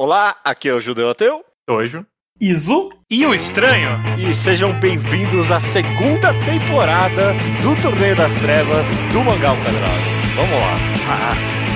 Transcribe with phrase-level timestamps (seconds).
[0.00, 1.44] Olá, aqui é o Judeu Ateu.
[1.68, 2.06] Hoje.
[2.40, 2.88] Iso.
[3.10, 3.90] E o Estranho.
[4.16, 10.02] E sejam bem-vindos à segunda temporada do Torneio das Trevas do Mangal Quadrado.
[10.36, 10.76] Vamos lá.
[11.10, 11.67] Ah.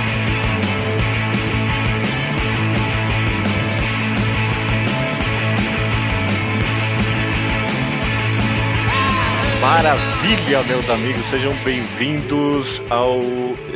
[9.63, 13.17] Maravilha, meus amigos, sejam bem-vindos ao,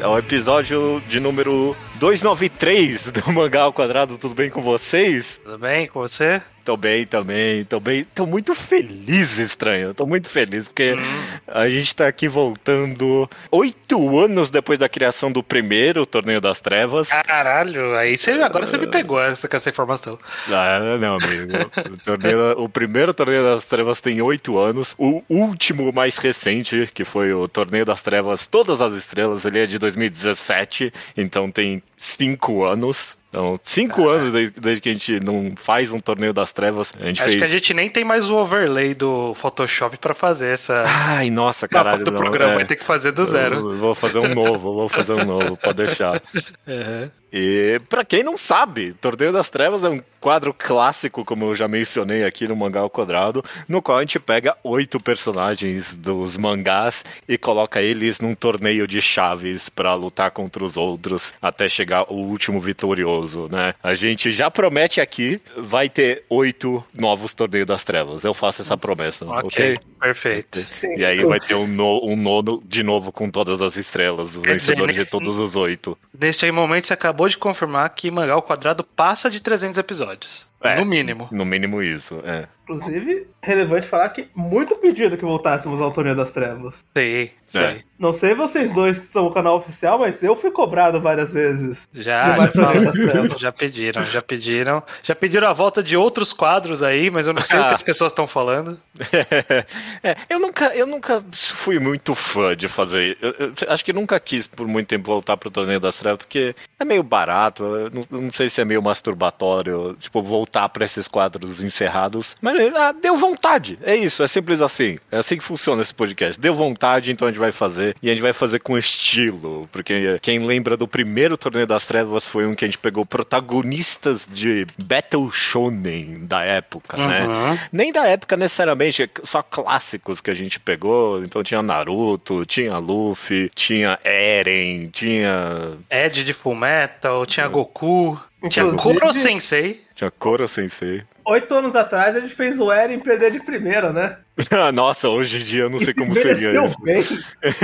[0.03, 4.17] ao episódio de número 293 do Mangá ao Quadrado.
[4.17, 5.39] Tudo bem com vocês?
[5.41, 6.41] Tudo bem com você?
[6.67, 8.05] Tô bem também, tô bem.
[8.13, 9.93] Tô muito feliz, estranho.
[9.93, 11.37] Tô muito feliz, porque hum.
[11.47, 17.07] a gente tá aqui voltando oito anos depois da criação do primeiro Torneio das Trevas.
[17.07, 20.19] Caralho, aí você, agora você me pegou essa, essa informação.
[20.49, 21.53] Ah, não, amigo.
[21.89, 24.93] o, torneio, o primeiro Torneio das Trevas tem oito anos.
[24.97, 29.65] O último mais recente, que foi o Torneio das Trevas Todas as Estrelas, ele é
[29.65, 33.16] de 2017, então tem cinco anos.
[33.29, 36.93] Então, cinco anos desde, desde, que a gente não faz um torneio das trevas.
[36.99, 37.43] A gente Acho fez...
[37.43, 40.85] que a gente nem tem mais o overlay do Photoshop para fazer essa.
[40.87, 42.05] Ai, nossa, caralho.
[42.05, 42.55] do programa é...
[42.55, 43.71] vai ter que fazer do zero.
[43.71, 46.21] Eu vou fazer um novo, vou fazer um novo, pode deixar.
[46.67, 47.09] Uhum.
[47.31, 51.67] E para quem não sabe, Torneio das Trevas é um quadro clássico, como eu já
[51.67, 57.05] mencionei aqui no Mangá ao Quadrado, no qual a gente pega oito personagens dos mangás
[57.27, 62.15] e coloca eles num torneio de chaves para lutar contra os outros até chegar o
[62.15, 63.73] último vitorioso, né?
[63.81, 68.23] A gente já promete aqui, vai ter oito novos Torneios das Trevas.
[68.23, 69.41] Eu faço essa promessa, ok?
[69.43, 69.75] okay?
[69.99, 70.65] Perfeito.
[70.97, 74.41] E aí vai ter um, no, um nono de novo com todas as estrelas, o
[74.41, 75.97] vencedor de todos os oito.
[76.19, 80.45] Neste momento você acabou de confirmar que Mangá ao Quadrado passa de 300 episódios.
[80.61, 81.27] É, no mínimo.
[81.31, 82.47] No mínimo isso, é.
[82.63, 86.85] Inclusive, relevante falar que muito pedido que voltássemos ao Torneio das Trevas.
[86.97, 87.59] Sim, sim.
[87.59, 87.79] É.
[87.97, 91.87] Não sei vocês dois que são o canal oficial, mas eu fui cobrado várias vezes.
[91.93, 94.83] Já, já, já, pediram, já pediram.
[95.01, 97.81] Já pediram a volta de outros quadros aí, mas eu não sei o que as
[97.81, 98.77] pessoas estão falando.
[100.03, 103.17] é, eu nunca, eu nunca fui muito fã de fazer.
[103.21, 106.53] Eu, eu, acho que nunca quis por muito tempo voltar pro Torneio das Trevas, porque
[106.77, 107.63] é meio barato.
[107.91, 112.35] Não, não, sei se é meio masturbatório, tipo, voltar para esses quadros encerrados.
[112.41, 113.77] Mas ah, deu vontade.
[113.83, 114.97] É isso, é simples assim.
[115.11, 116.39] É assim que funciona esse podcast.
[116.39, 117.95] Deu vontade, então a gente vai fazer.
[118.01, 119.67] E a gente vai fazer com estilo.
[119.71, 124.27] Porque quem lembra do primeiro Torneio das Trevas foi um que a gente pegou protagonistas
[124.29, 127.25] de Battle Shonen da época, né?
[127.25, 127.53] uhum.
[127.53, 127.67] né?
[127.71, 131.23] Nem da época necessariamente, só clássicos que a gente pegou.
[131.23, 135.77] Então tinha Naruto, tinha Luffy, tinha Eren, tinha.
[135.89, 138.19] Ed de Full Metal, tinha Goku.
[138.49, 139.81] Tinha Koro Sensei.
[139.95, 144.17] Tinha Koro Sensei oito anos atrás a gente fez o Eren perder de primeira, né?
[144.73, 146.81] Nossa, hoje em dia eu não sei como seria isso.
[146.81, 147.03] bem.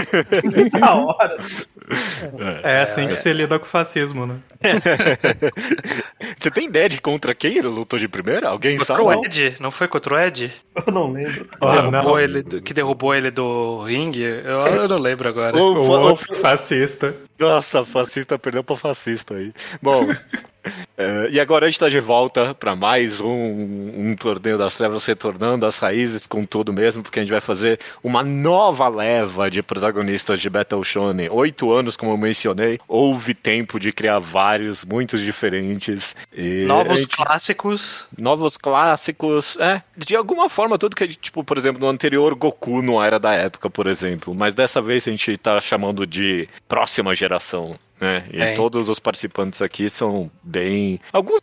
[0.79, 1.37] Na hora.
[2.63, 4.37] É, é assim que você lida com o fascismo, né?
[6.35, 8.49] você tem ideia de contra quem ele lutou de primeira?
[8.49, 9.03] Alguém contra sabe?
[9.03, 9.55] Contra o Ed?
[9.59, 10.51] Não foi contra o Ed?
[10.85, 11.45] Eu não lembro.
[11.45, 12.19] Que, derrubou, não.
[12.19, 14.23] Ele, que derrubou ele do ringue?
[14.23, 15.55] Eu, eu não lembro agora.
[15.55, 17.15] O, o, o fascista.
[17.37, 19.53] Nossa, fascista perdeu pra fascista aí.
[19.81, 20.07] Bom,
[20.97, 25.05] é, e agora a gente está de volta para mais um, um, torneio das trevas,
[25.05, 29.61] retornando às raízes com tudo mesmo, porque a gente vai fazer uma nova leva de
[29.61, 31.29] protagonistas de Battle Shonen.
[31.31, 36.15] Oito anos, como eu mencionei, houve tempo de criar vários, muitos diferentes.
[36.67, 37.15] novos gente...
[37.15, 38.07] clássicos.
[38.17, 39.81] Novos clássicos, é.
[39.97, 43.19] De alguma forma, tudo que a gente, tipo, por exemplo, no anterior Goku não era
[43.19, 48.25] da época, por exemplo, mas dessa vez a gente está chamando de próxima geração né?
[48.31, 48.53] E é.
[48.53, 50.99] todos os participantes aqui são bem.
[51.11, 51.41] Alguns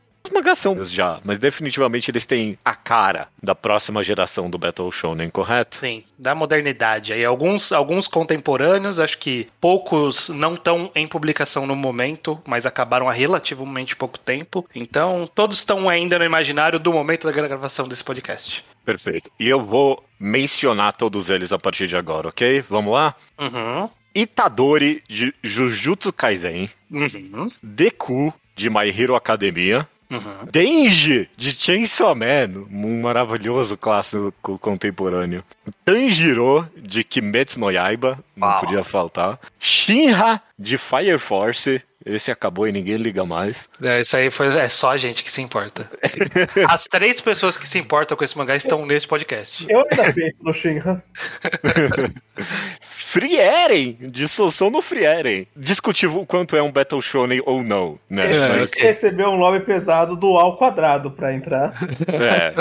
[0.54, 5.78] são já, mas definitivamente eles têm a cara da próxima geração do Battle Shonen, correto?
[5.78, 7.12] Sim, da modernidade.
[7.12, 13.08] Aí alguns, alguns contemporâneos, acho que poucos não estão em publicação no momento, mas acabaram
[13.08, 14.66] há relativamente pouco tempo.
[14.74, 18.64] Então, todos estão ainda no imaginário do momento da gravação desse podcast.
[18.84, 19.30] Perfeito.
[19.38, 22.62] E eu vou mencionar todos eles a partir de agora, ok?
[22.68, 23.14] Vamos lá?
[23.38, 23.88] Uhum.
[24.14, 27.50] Itadori de Jujutsu Kaisen, uhum.
[27.62, 30.46] Deku de My Hero Academia, uhum.
[30.50, 35.42] Denji de Chainsaw Man, um maravilhoso clássico contemporâneo,
[35.84, 41.82] Tanjiro de Kimetsu no Yaiba, não podia faltar, Shinra de Fire Force,
[42.14, 43.68] esse acabou e ninguém liga mais.
[43.82, 45.90] É, isso aí foi, é só a gente que se importa.
[46.68, 49.66] As três pessoas que se importam com esse mangá estão nesse podcast.
[49.68, 51.02] Eu ainda penso no Shinra.
[53.10, 55.44] Frieren, de Sousou no Frieren.
[55.56, 58.22] Discutível quanto é um Battle Shonen ou não, né?
[58.24, 58.70] Esse Mas...
[58.72, 61.74] recebeu um nome pesado do ao quadrado pra entrar.
[62.10, 62.54] É,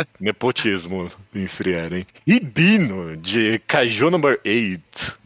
[0.00, 2.06] é nepotismo em Frieren.
[2.26, 5.18] Ibino, de Kaiju Number 8.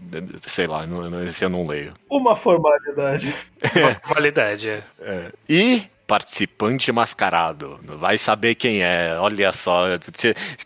[0.46, 1.92] Sei lá, não, esse eu não leio.
[2.10, 3.34] Uma formalidade.
[3.76, 4.82] Uma formalidade, é.
[5.00, 5.32] é.
[5.48, 7.78] E participante mascarado.
[7.84, 9.14] Vai saber quem é.
[9.20, 9.84] Olha só.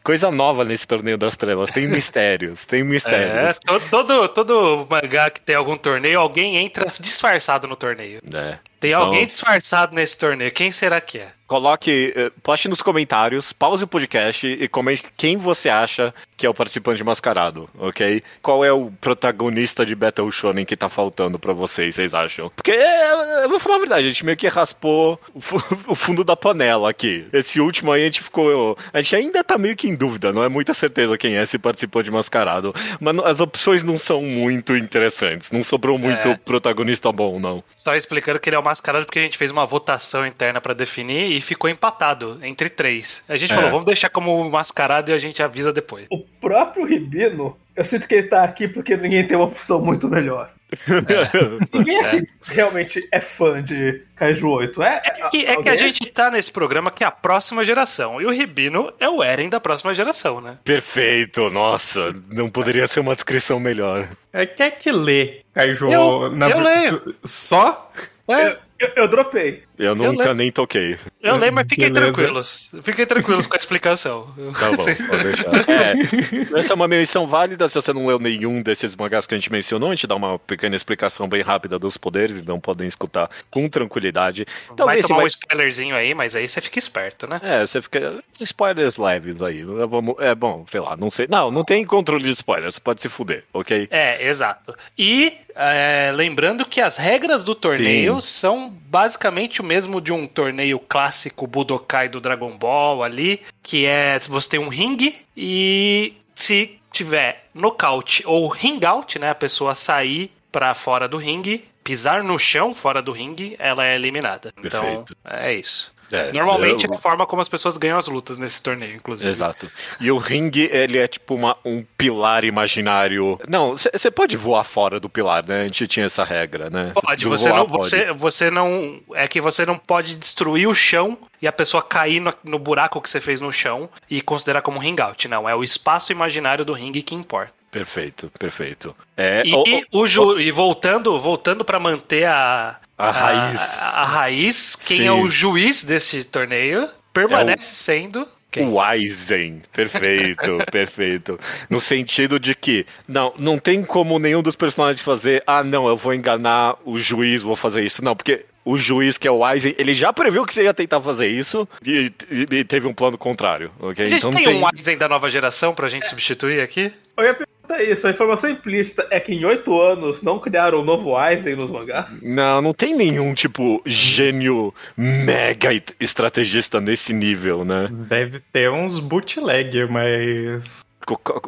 [0.04, 1.70] Coisa nova nesse torneio das trevas.
[1.70, 2.64] Tem mistérios.
[2.66, 3.58] Tem mistérios.
[3.66, 8.20] É, todo, todo mangá que tem algum torneio, alguém entra disfarçado no torneio.
[8.32, 8.58] É.
[8.82, 10.50] Tem Então- alguém disfarçado nesse torneio.
[10.50, 11.29] Quem será que é?
[11.46, 16.49] Coloque, eh, poste nos comentários, pause o podcast e comente quem você acha que é
[16.49, 18.23] o participante mascarado, ok?
[18.40, 22.50] Qual é o protagonista de Battle Shonen que tá faltando pra vocês, vocês acham?
[22.56, 25.94] Porque, eh, eu vou falar a verdade, a gente meio que raspou o fu- o
[25.94, 27.26] fundo da panela aqui.
[27.34, 28.76] Esse último aí a gente ficou...
[28.90, 31.58] A gente ainda tá meio que em dúvida, não é muita certeza quem é esse
[31.58, 32.75] participante mascarado.
[32.99, 36.37] Mas as opções não são muito interessantes, não sobrou muito É.
[36.37, 37.62] protagonista bom, não.
[37.76, 40.72] Só explicando que ele é o mascarado porque a gente fez uma votação interna pra
[40.72, 43.22] definir e ficou empatado entre três.
[43.28, 43.54] A gente É.
[43.54, 46.06] falou, vamos deixar como mascarado e a gente avisa depois.
[46.10, 50.08] O próprio Ribino, eu sinto que ele tá aqui porque ninguém tem uma opção muito
[50.08, 50.50] melhor.
[51.70, 55.02] Ninguém aqui realmente é fã de Kaiju 8, é?
[55.04, 58.22] É que, é que a gente tá nesse programa que é a próxima geração.
[58.22, 60.56] E o Ribino é o Eren da próxima geração, né?
[60.64, 64.08] Perfeito, nossa, não poderia ser uma descrição melhor.
[64.32, 67.14] É quem é que lê Kaiju Eu- na eu leio.
[67.22, 67.90] Só?
[68.28, 69.64] É, Eu, eu dropei.
[69.78, 70.34] Eu nunca lembro.
[70.34, 70.98] nem toquei.
[71.20, 72.12] eu lembro, mas fiquem Beleza.
[72.12, 72.70] tranquilos.
[72.82, 74.28] Fiquem tranquilos com a explicação.
[74.58, 75.52] Tá bom, pode deixar.
[75.72, 77.69] É, essa é uma menção válida.
[77.69, 80.38] Se você não leu nenhum desses mangás que a gente mencionou, a gente dá uma
[80.38, 84.44] pequena explicação bem rápida dos poderes, então podem escutar com tranquilidade.
[84.69, 87.40] vai Talvez tomar você um spoilerzinho aí, mas aí você fica esperto, né?
[87.42, 88.22] É, você fica.
[88.40, 89.62] Spoilers leves aí.
[89.62, 90.16] Vamos...
[90.19, 91.26] É bom, sei lá, não sei.
[91.28, 93.88] Não, não tem controle de spoilers, pode se fuder, ok?
[93.90, 94.74] É, exato.
[94.98, 101.46] E é, lembrando que as regras do torneio são basicamente mesmo de um torneio clássico
[101.46, 108.22] Budokai do Dragon Ball ali, que é você tem um ringue e se tiver nocaute
[108.26, 113.00] ou ring out, né, a pessoa sair pra fora do ringue, pisar no chão fora
[113.00, 114.52] do ringue, ela é eliminada.
[114.58, 115.16] Então, Perfeito.
[115.24, 115.92] é isso.
[116.12, 119.28] É, Normalmente eu- é a forma como as pessoas ganham as lutas nesse torneio, inclusive.
[119.30, 119.70] Exato.
[119.98, 123.40] E o ringue, ele é tipo uma, um pilar imaginário.
[123.48, 125.62] Não, você pode voar fora do pilar, né?
[125.62, 126.92] A gente tinha essa regra, né?
[126.94, 127.84] Pode, Do você voar não, pode.
[127.86, 129.00] você, você não.
[129.14, 133.00] É que você não pode destruir o chão e a pessoa cair no, no buraco
[133.00, 135.26] que você fez no chão e considerar como ring out.
[135.28, 137.52] Não, é o espaço imaginário do ringue que importa.
[137.70, 138.94] Perfeito, perfeito.
[139.16, 139.64] É, E, o-
[140.02, 142.76] o ju, e voltando, voltando para manter a,
[143.08, 143.60] A raiz.
[143.81, 145.06] A, a raiz, quem Sim.
[145.06, 148.26] é o juiz desse torneio permanece sendo.
[148.50, 148.69] Quem?
[148.69, 151.40] O Aizen, perfeito, perfeito.
[151.70, 155.96] No sentido de que, não, não tem como nenhum dos personagens fazer, ah, não, eu
[155.96, 158.04] vou enganar o juiz, vou fazer isso.
[158.04, 161.00] Não, porque o juiz, que é o Aizen, ele já previu que você ia tentar
[161.00, 164.05] fazer isso e, e- e teve um plano contrário, ok?
[164.05, 166.93] A gente então não tem, um Aizen da nova geração pra gente substituir aqui?
[167.16, 167.38] Eu ia
[167.72, 171.56] perguntar isso, a informação implícita é que em oito anos não criaram um novo Aizen
[171.56, 172.22] nos mangás?
[172.22, 177.88] Não, não tem nenhum, tipo, gênio mega estrategista nesse nível, né?
[177.90, 180.84] Deve ter uns bootleg, mas.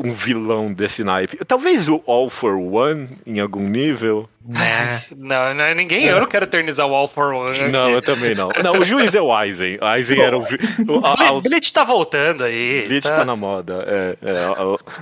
[0.00, 1.38] Um vilão desse naipe.
[1.44, 4.28] Talvez o All for One, em algum nível.
[4.46, 5.02] Né?
[5.16, 6.04] Não, não ninguém.
[6.04, 7.68] Eu não quero eternizar o All for One.
[7.70, 8.50] Não, eu também não.
[8.62, 9.78] Não, o juiz é o Aizen.
[9.80, 10.42] O Aizen era o.
[10.42, 12.84] o a- Blitz aos- Blitz tá voltando aí.
[12.86, 13.84] Blitz tá na moda.
[13.88, 14.44] É, é,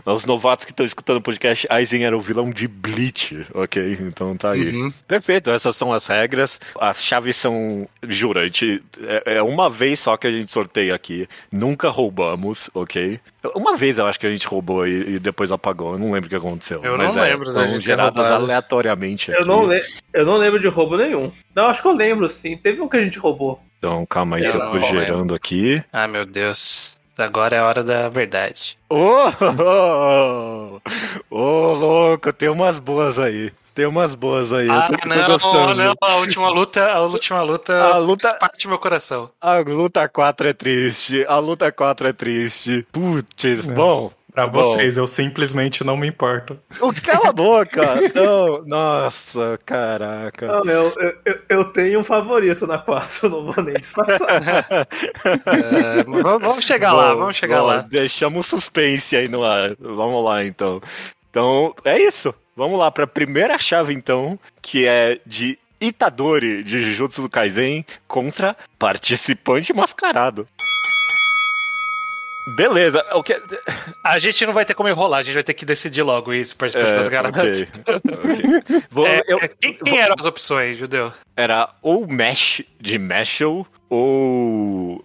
[0.07, 3.99] aos novatos que estão escutando o podcast, Aizen era o vilão de Bleach, ok?
[4.03, 4.71] Então tá aí.
[4.77, 4.93] Uhum.
[5.09, 6.61] Perfeito, essas são as regras.
[6.81, 7.89] As chaves são.
[8.07, 11.29] Juro, a gente, é, é uma vez só que a gente sorteia aqui.
[11.51, 13.19] Nunca roubamos, ok?
[13.57, 15.95] Uma vez eu acho que a gente roubou e, e depois apagou.
[15.95, 16.81] Eu não lembro o que aconteceu.
[16.85, 18.45] Eu mas não é, lembro São geradas roubado.
[18.45, 19.49] aleatoriamente Eu aqui.
[19.49, 19.85] não, le-
[20.15, 21.33] eu não lembro de roubo nenhum.
[21.55, 22.57] Não, acho que eu lembro, sim.
[22.57, 23.61] Teve um que a gente roubou.
[23.79, 25.83] Então calma aí Eu que eu tô gerando aqui.
[25.93, 26.99] Ah, meu Deus.
[27.19, 28.79] Agora é a hora da verdade.
[28.89, 28.97] Ô,
[29.59, 30.81] oh,
[31.31, 33.53] ô, louco, tem umas boas aí.
[33.75, 34.69] Tem umas boas aí.
[34.69, 35.75] Ah, eu tô, tô não, gostando.
[35.75, 39.31] não, a última luta, a última luta A luta, parte meu coração.
[39.41, 41.25] a luta 4 é triste.
[41.27, 42.87] A luta 4 é triste.
[42.93, 44.13] Putz, bom.
[44.35, 44.63] Pra bom.
[44.63, 46.59] vocês, eu simplesmente não me importo.
[47.05, 47.83] Cala a boca.
[48.15, 50.47] Não, nossa, caraca.
[50.47, 50.93] Não, eu,
[51.27, 54.41] eu, eu- tenho um favorito na 4, eu não vou nem disfarçar.
[55.25, 57.79] É, vamos, vamos chegar lá, Bom, vamos chegar bom, lá.
[57.89, 59.75] Deixamos suspense aí no ar.
[59.79, 60.81] Vamos lá, então.
[61.31, 62.35] Então, é isso.
[62.57, 67.85] Vamos lá para a primeira chave, então, que é de Itadori de Jujutsu do Kaisen
[68.07, 70.47] contra participante mascarado.
[72.57, 73.41] Beleza, o que
[74.05, 76.57] A gente não vai ter como enrolar, a gente vai ter que decidir logo isso,
[77.29, 77.69] ok.
[78.91, 81.13] Vou- É, eu- é, quem, eram as opções, Judeu?
[81.37, 85.05] Era ou Mesh de Meshel ou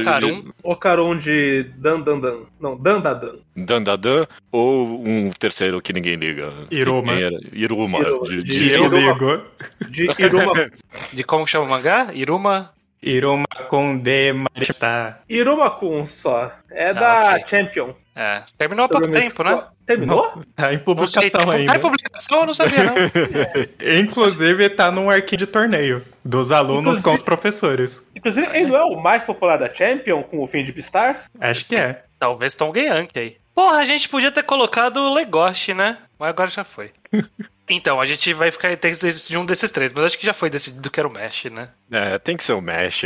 [0.00, 0.44] Ocarum.
[0.62, 2.40] Ocarum de Dandandan.
[2.60, 3.36] Não, Dandadan.
[3.56, 6.52] Dandadan ou um terceiro que ninguém liga.
[6.70, 7.14] Iruma.
[7.52, 7.98] Iruma.
[8.00, 8.28] Iruma.
[8.28, 9.44] De, De de- Iruma.
[9.88, 10.70] De Iruma.
[11.12, 12.10] De como chama o mangá?
[12.12, 12.70] Iruma.
[13.02, 15.18] Iruma com D Marita.
[15.28, 16.52] Iruma-kun só.
[16.70, 17.44] É da ok.
[17.46, 17.94] Champion.
[18.14, 19.64] É, terminou há pouco tempo, né?
[19.86, 20.42] Terminou?
[20.54, 21.72] Tá em Não sei, publicação tem- ainda.
[21.72, 22.40] Tá em publicação?
[22.40, 22.94] Eu não sabia, não.
[24.00, 28.12] Inclusive tá num arquivo de torneio dos alunos Inclusive- com os professores.
[28.14, 31.30] Inclusive, ele não é o mais popular da Champion com o fim de Beastars?
[31.40, 32.04] Acho que é.
[32.18, 33.36] Talvez Tom Geyank aí.
[33.54, 35.98] Porra, a gente podia ter colocado o Legoshi, né?
[36.18, 36.90] Mas agora já foi.
[37.68, 40.34] Então, a gente vai ficar tem que decidir um desses três, mas acho que já
[40.34, 41.68] foi decidido que era o Mesh, né?
[41.90, 43.04] É, tem que ser o Mesh.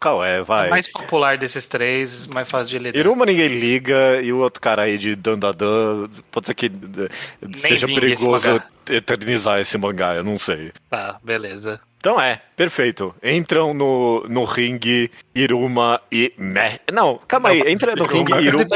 [0.00, 0.42] Qual é?
[0.42, 0.68] Vai.
[0.68, 2.98] O mais popular desses três, mais fácil de lidar.
[2.98, 7.86] Iruma ninguém liga e o outro cara aí de Dandadan pode ser que eh, seja
[7.86, 10.72] perigoso esse eternizar esse mangá, eu não sei.
[10.88, 11.80] Tá, beleza.
[12.00, 13.14] Então é, perfeito.
[13.22, 16.80] Entram no, no ringue Iruma e Mesh.
[16.90, 18.66] Não, calma aí, entra no ringue Iruma.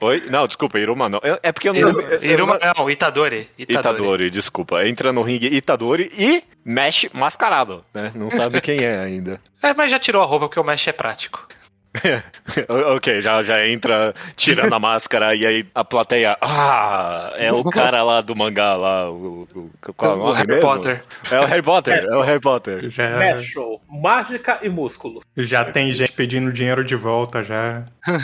[0.00, 0.22] Oi?
[0.30, 1.18] Não, desculpa, Iruma não.
[1.24, 1.80] É é porque eu não.
[1.80, 3.48] Iruma, eu- eu- Iruma não, Itadori.
[3.58, 3.96] Itadori.
[3.98, 4.86] Itadori, desculpa.
[4.86, 8.12] Entra no ringue Itadori e Mesh mascarado, né?
[8.14, 9.40] Não sabe quem é ainda.
[9.60, 11.48] É, mas já tirou a roupa porque o Mesh é prático.
[12.96, 16.36] ok, já, já entra tirando a máscara e aí a plateia.
[16.40, 19.10] Ah, é o cara lá do mangá lá.
[19.10, 20.62] O, o, qual é o O Harry mesmo?
[20.62, 21.02] Potter.
[21.30, 22.90] É o Harry Potter, é o Harry Potter.
[22.90, 23.80] Já, Mesh Show.
[23.88, 25.22] Mágica e músculo.
[25.36, 27.84] já tem gente pedindo dinheiro de volta já.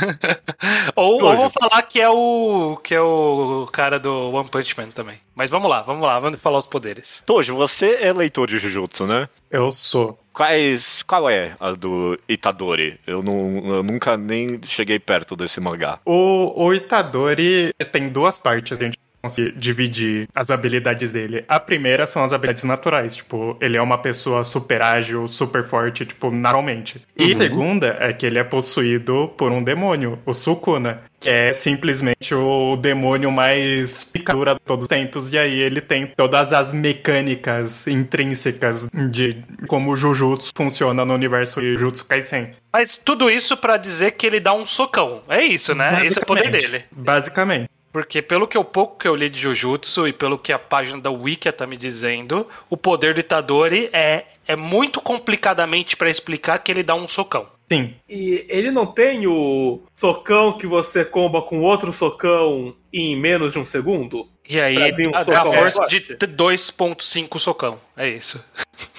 [0.97, 5.19] Ou, ou falar que é o que é o cara do One Punch Man também.
[5.35, 7.23] Mas vamos lá, vamos lá, vamos falar os poderes.
[7.26, 9.28] Tojo, você é leitor de Jujutsu, né?
[9.50, 10.19] Eu sou.
[10.35, 12.99] Quais, qual é a do Itadori?
[13.07, 16.00] Eu, não, eu nunca nem cheguei perto desse mangá.
[16.05, 21.45] O, o Itadori tem duas partes gente consegue dividir as habilidades dele.
[21.49, 26.04] A primeira são as habilidades naturais, tipo, ele é uma pessoa super ágil, super forte,
[26.04, 27.00] tipo, naturalmente.
[27.16, 31.52] E a segunda é que ele é possuído por um demônio, o Sukuna, que é
[31.52, 36.73] simplesmente o demônio mais picadura de todos os tempos, e aí ele tem todas as
[36.73, 42.50] mecânicas intrínsecas de como o Jujutsu funciona no universo de Jujutsu Kaisen.
[42.71, 45.23] Mas tudo isso pra dizer que ele dá um socão.
[45.28, 46.04] É isso, né?
[46.04, 46.85] Esse é o poder dele.
[46.90, 47.71] Basicamente.
[47.95, 51.01] Porque pelo que eu pouco que eu li de Jujutsu e pelo que a página
[51.01, 56.59] da Wikia tá me dizendo, o poder do Itadori é, é muito complicadamente pra explicar
[56.59, 57.47] que ele dá um socão.
[57.71, 63.53] Sim, E ele não tem o socão que você comba com outro socão em menos
[63.53, 64.29] de um segundo?
[64.49, 66.27] E aí um dá a socão força de forte?
[66.27, 67.79] 2.5 socão.
[67.97, 68.45] É isso.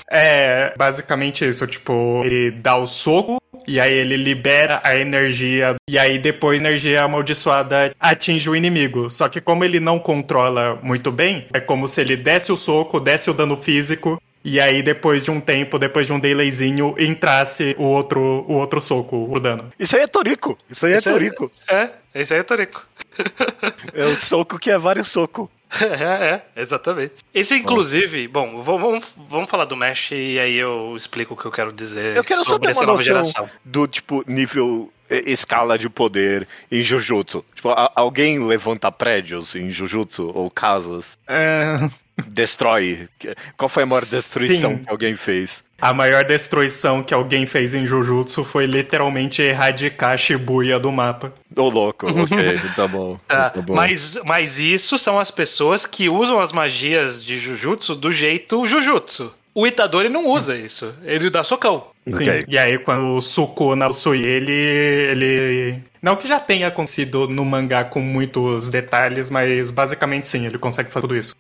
[0.09, 5.97] É basicamente isso, tipo, ele dá o soco e aí ele libera a energia e
[5.97, 9.09] aí depois a energia amaldiçoada atinge o inimigo.
[9.09, 13.00] Só que como ele não controla muito bem, é como se ele desse o soco,
[13.00, 17.75] desse o dano físico e aí depois de um tempo, depois de um delayzinho, entrasse
[17.79, 19.71] o outro o outro soco, o dano.
[19.79, 20.57] Isso aí é Toriko.
[20.69, 21.13] Isso aí é Isso é-.
[21.67, 22.85] É, esse aí é Torico.
[23.93, 25.50] É o soco que é vários socos.
[25.81, 27.15] É, é, exatamente.
[27.34, 31.45] Esse, inclusive, bom, vamos, vamos, vamos falar do Mesh e aí eu explico o que
[31.45, 33.50] eu quero dizer Eu quero sobre essa nova geração.
[33.63, 37.43] do, tipo, nível, escala de poder em Jujutsu.
[37.55, 41.17] Tipo, a- alguém levanta prédios em Jujutsu ou casas?
[41.27, 41.77] É,
[42.27, 43.10] Destrói?
[43.57, 44.84] Qual foi a maior destruição Sim.
[44.84, 45.63] que alguém fez?
[45.79, 51.34] A maior destruição que alguém fez em Jujutsu foi literalmente erradicar a Shibuya do mapa.
[51.55, 53.20] Ô, louco, ok, tá bom.
[53.27, 53.75] Tá, tá bom.
[53.75, 59.34] mas, mas isso são as pessoas que usam as magias de Jujutsu do jeito Jujutsu.
[59.53, 60.94] O Itadori não usa isso.
[61.03, 61.88] Ele dá socão.
[62.08, 62.46] Sim, Ok.
[62.48, 65.79] e aí quando o Sukuna possui ele, ele...
[66.01, 70.91] Não que já tenha acontecido no mangá com muitos detalhes, mas basicamente sim, ele consegue
[70.91, 71.36] fazer tudo isso.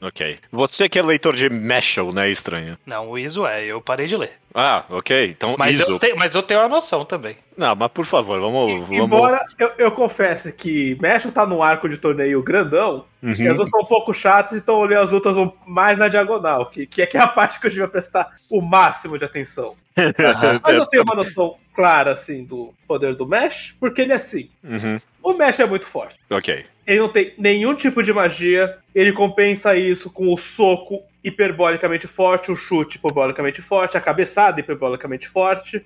[0.00, 0.38] Ok.
[0.52, 2.76] Você que é leitor de Meshel, né, estranho?
[2.84, 4.32] Não, o Iso é, eu parei de ler.
[4.54, 5.30] Ah, ok.
[5.30, 5.92] Então, Mas, Iso.
[5.92, 7.36] eu, te, mas eu tenho a noção também.
[7.56, 8.86] Não, mas por favor, vamos...
[8.86, 9.04] vamos...
[9.04, 13.30] Embora eu, eu confesse que Mesh tá num arco de torneio grandão, Uhum.
[13.30, 15.34] e as lutas estão um pouco chatas e estão olhando as lutas
[15.66, 18.60] mais na diagonal, que, que é que é a parte que eu devia prestar o
[18.60, 19.74] máximo de atenção.
[20.62, 24.50] Mas eu tenho uma noção clara, assim, do poder do Mesh, porque ele é assim.
[24.62, 25.00] Uhum.
[25.22, 26.16] O Mesh é muito forte.
[26.28, 26.66] Ok.
[26.86, 32.52] Ele não tem nenhum tipo de magia, ele compensa isso com o soco hiperbolicamente forte,
[32.52, 35.84] o chute hiperbolicamente forte, a cabeçada hiperbolicamente forte.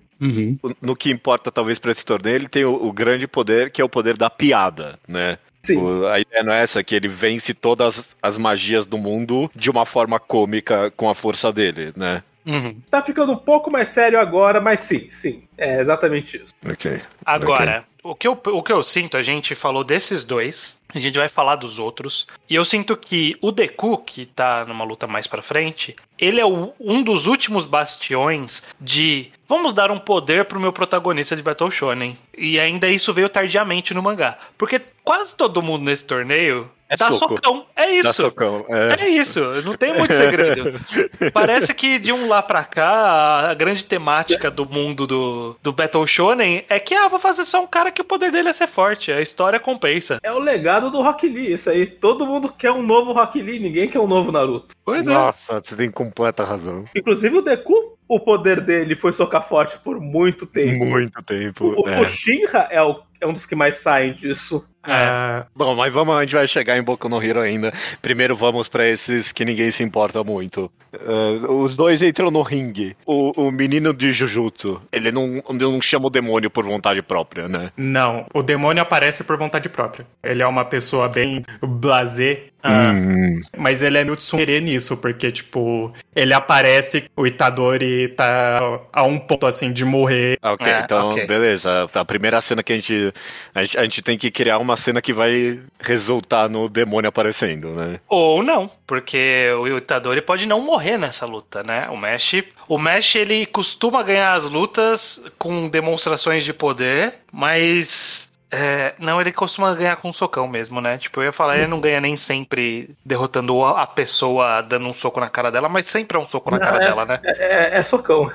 [0.63, 3.81] O- No que importa, talvez, pra esse torneio, ele tem o, o grande poder, que
[3.81, 5.39] é o poder da piada, né?
[5.63, 5.77] Sim.
[5.77, 9.71] O- a ideia não é essa, que ele vence todas as magias do mundo de
[9.71, 12.23] uma forma cômica com a força dele, né?
[12.49, 12.81] Uhum.
[12.91, 15.45] Tá ficando um pouco mais sério agora, mas sim, sim.
[15.57, 16.55] É exatamente isso.
[16.67, 17.01] Ok.
[17.25, 21.19] Agora, o, que eu, o que eu sinto, a gente falou desses dois, a gente
[21.19, 25.27] vai falar dos outros, e eu sinto que o Deku, que tá numa luta mais
[25.27, 30.59] pra frente, ele é o- um dos últimos bastiões de vamos dar um poder pro
[30.61, 32.17] meu protagonista de Battle Shonen.
[32.37, 34.39] E ainda isso veio tardiamente no mangá.
[34.57, 37.35] Porque quase todo mundo nesse torneio É dá soco.
[37.35, 37.67] socão.
[37.77, 38.09] É isso.
[38.09, 38.65] Dá socão.
[38.69, 39.05] É.
[39.05, 40.81] É isso, não tem muito segredo.
[41.35, 46.07] Parece que de um lá pra cá, a grande temática do mundo do, do Battle
[46.07, 48.67] Shonen é que, ah, vou fazer só um cara que o poder dele é ser
[48.67, 50.19] forte, a história compensa.
[50.23, 51.87] É o legado do Rock Lee, isso aí.
[51.87, 54.75] Todo mundo quer um novo Rock Lee, ninguém quer um novo Naruto.
[54.85, 55.11] Pois é.
[55.13, 56.85] Nossa, você tem completa razão.
[56.97, 60.85] Inclusive o Deku, o poder dele foi socar forte por muito tempo.
[60.87, 61.75] Muito tempo.
[61.79, 62.01] O, é.
[62.01, 64.67] o Shinra é, o- é um dos que mais saem disso.
[64.93, 67.73] Ah, Bom, mas vamos, a gente vai chegar em Boku no Hero ainda.
[68.01, 70.71] Primeiro vamos pra esses que ninguém se importa muito.
[70.95, 72.97] Ah, os dois entram no ringue.
[73.07, 77.71] O, o menino de Jujutsu, ele não, não chama o demônio por vontade própria, né?
[77.77, 80.07] não, o demônio aparece por vontade própria.
[80.23, 85.31] Ele é uma pessoa bem blasé, Ah, Hum, mas ele é meio tsundere nisso, porque,
[85.33, 90.39] tipo, ele aparece, o Itadori tá a um ponto, assim, de morrer.
[90.43, 91.27] ok, É, então ok.
[91.27, 91.89] beleza.
[91.95, 93.13] A primeira cena que a gente,
[93.55, 93.79] a gente.
[93.79, 98.01] A gente tem que criar uma cena que vai resultar no demônio aparecendo, né?
[98.09, 101.89] Ou não, porque o Itadori pode não morrer nessa luta, né?
[101.91, 108.95] O Mesh, o Mesh ele costuma ganhar as lutas com demonstrações de poder, mas é,
[108.99, 110.97] não, ele costuma ganhar com um socão mesmo, né?
[110.99, 115.21] Tipo, eu ia falar, ele não ganha nem sempre derrotando a pessoa dando um soco
[115.21, 117.21] na cara dela, mas sempre é um soco na Não, cara é- dela, né?
[117.25, 118.31] É, é- é socão.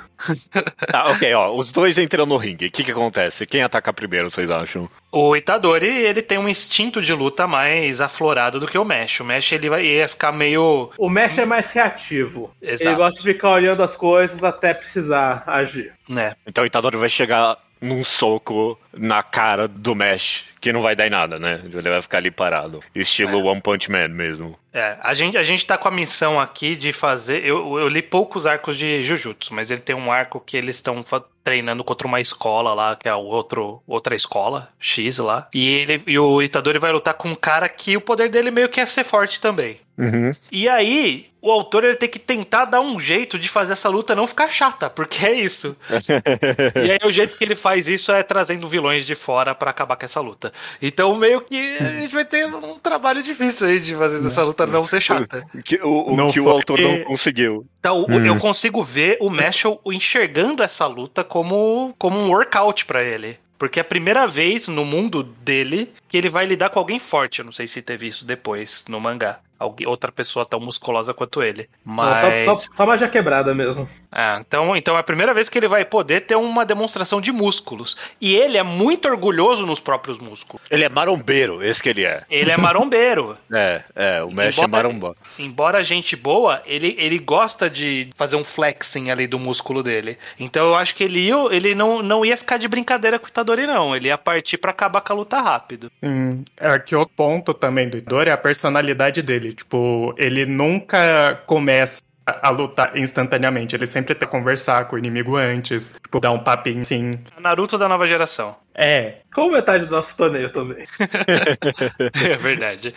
[0.88, 1.56] Tá, ok, ó.
[1.56, 2.68] Os dois entram no ringue.
[2.68, 3.46] O que que acontece?
[3.46, 4.90] Quem ataca primeiro, vocês acham?
[5.12, 9.20] O Itadori, ele tem um instinto de luta mais aflorado do que o Mesh.
[9.20, 10.90] O Mesh, ele vai ia ficar meio...
[10.98, 12.52] O Mesh é mais reativo.
[12.62, 12.90] Exato.
[12.90, 15.94] Ele gosta de ficar olhando as coisas até precisar agir.
[16.10, 16.36] né?
[16.48, 21.06] Então o Itadori vai chegar num soco na cara do Mesh, que não vai dar
[21.06, 21.60] em nada, né?
[21.66, 22.80] Ele vai ficar ali parado.
[22.96, 24.58] Estilo One Punch Man mesmo.
[24.72, 27.46] É, a gente, a gente tá com a missão aqui de fazer.
[27.46, 31.04] Eu, eu li poucos arcos de Jujutsu, mas ele tem um arco que eles estão
[31.44, 35.50] treinando contra uma escola lá, que é outro, outra escola, X lá.
[35.54, 38.70] E, ele, e o Itadori vai lutar com um cara que o poder dele meio
[38.70, 39.82] que é ser forte também.
[39.98, 40.34] Uhum.
[40.52, 44.16] E aí, o autor ele tem que tentar dar um jeito de fazer essa luta
[44.16, 45.76] não ficar chata, porque é isso.
[46.76, 49.98] e aí, o jeito que ele faz isso é trazendo vilões de fora pra acabar
[49.98, 50.53] com essa luta.
[50.82, 54.66] Então, meio que a gente vai ter um trabalho difícil aí de fazer essa luta
[54.66, 55.44] não ser chata.
[55.64, 57.66] Que, o o Não que o autor não conseguiu.
[57.80, 63.04] Então, o- eu consigo ver o Mashal enxergando essa luta como, como um workout pra
[63.04, 63.38] ele.
[63.58, 67.40] Porque é a primeira vez no mundo dele que ele vai lidar com alguém forte.
[67.40, 69.40] Eu não sei se teve isso depois no mangá.
[69.64, 71.70] Alguém, outra pessoa tão musculosa quanto ele.
[71.86, 72.20] Não, Mas.
[72.20, 73.88] só, só, só magia quebrada mesmo.
[74.12, 77.32] Ah, então, então é a primeira vez que ele vai poder ter uma demonstração de
[77.32, 77.98] músculos.
[78.22, 80.62] E ele é muito orgulhoso nos próprios músculos.
[80.70, 82.24] Ele é marombeiro, esse que ele é.
[82.30, 83.38] Ele é marombeiro.
[83.54, 85.16] É, é, o Mesh é Embora- maromba.
[85.38, 90.18] Embora gente boa, ele, ele gosta de fazer um flexing ali do músculo dele.
[90.40, 93.30] Então eu acho que ele, ia, ele não, não ia ficar de brincadeira com o
[93.30, 93.96] Itadori, não.
[93.96, 95.92] Ele ia partir pra acabar com a luta rápido.
[96.04, 96.44] Sim.
[96.58, 99.53] É que o ponto também do Itadori é a personalidade dele.
[99.54, 103.76] Tipo, ele nunca começa a lutar instantaneamente.
[103.76, 107.12] Ele sempre tem que conversar com o inimigo antes, tipo, dar um papinho assim.
[107.40, 108.56] Naruto da nova geração.
[108.74, 110.86] É, Como metade do nosso torneio também.
[112.24, 112.94] É verdade.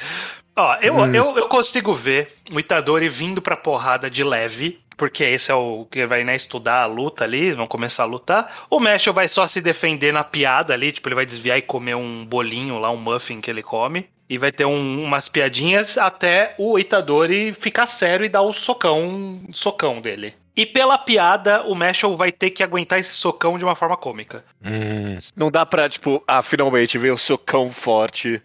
[0.54, 4.80] Ó, eu, eu, eu consigo ver o Itadori vindo pra porrada de leve.
[4.96, 8.06] Porque esse é o que vai né, estudar a luta ali, eles vão começar a
[8.06, 8.64] lutar.
[8.70, 11.94] O Meshel vai só se defender na piada ali, tipo, ele vai desviar e comer
[11.94, 14.08] um bolinho lá, um muffin que ele come.
[14.28, 19.40] E vai ter um- umas piadinhas até o Itadori ficar sério e dar o socão,
[19.52, 20.34] socão dele.
[20.56, 24.42] E pela piada, o Meshel vai ter que aguentar esse socão de uma forma cômica.
[25.36, 28.40] Não dá pra, tipo, ah, finalmente veio o socão forte,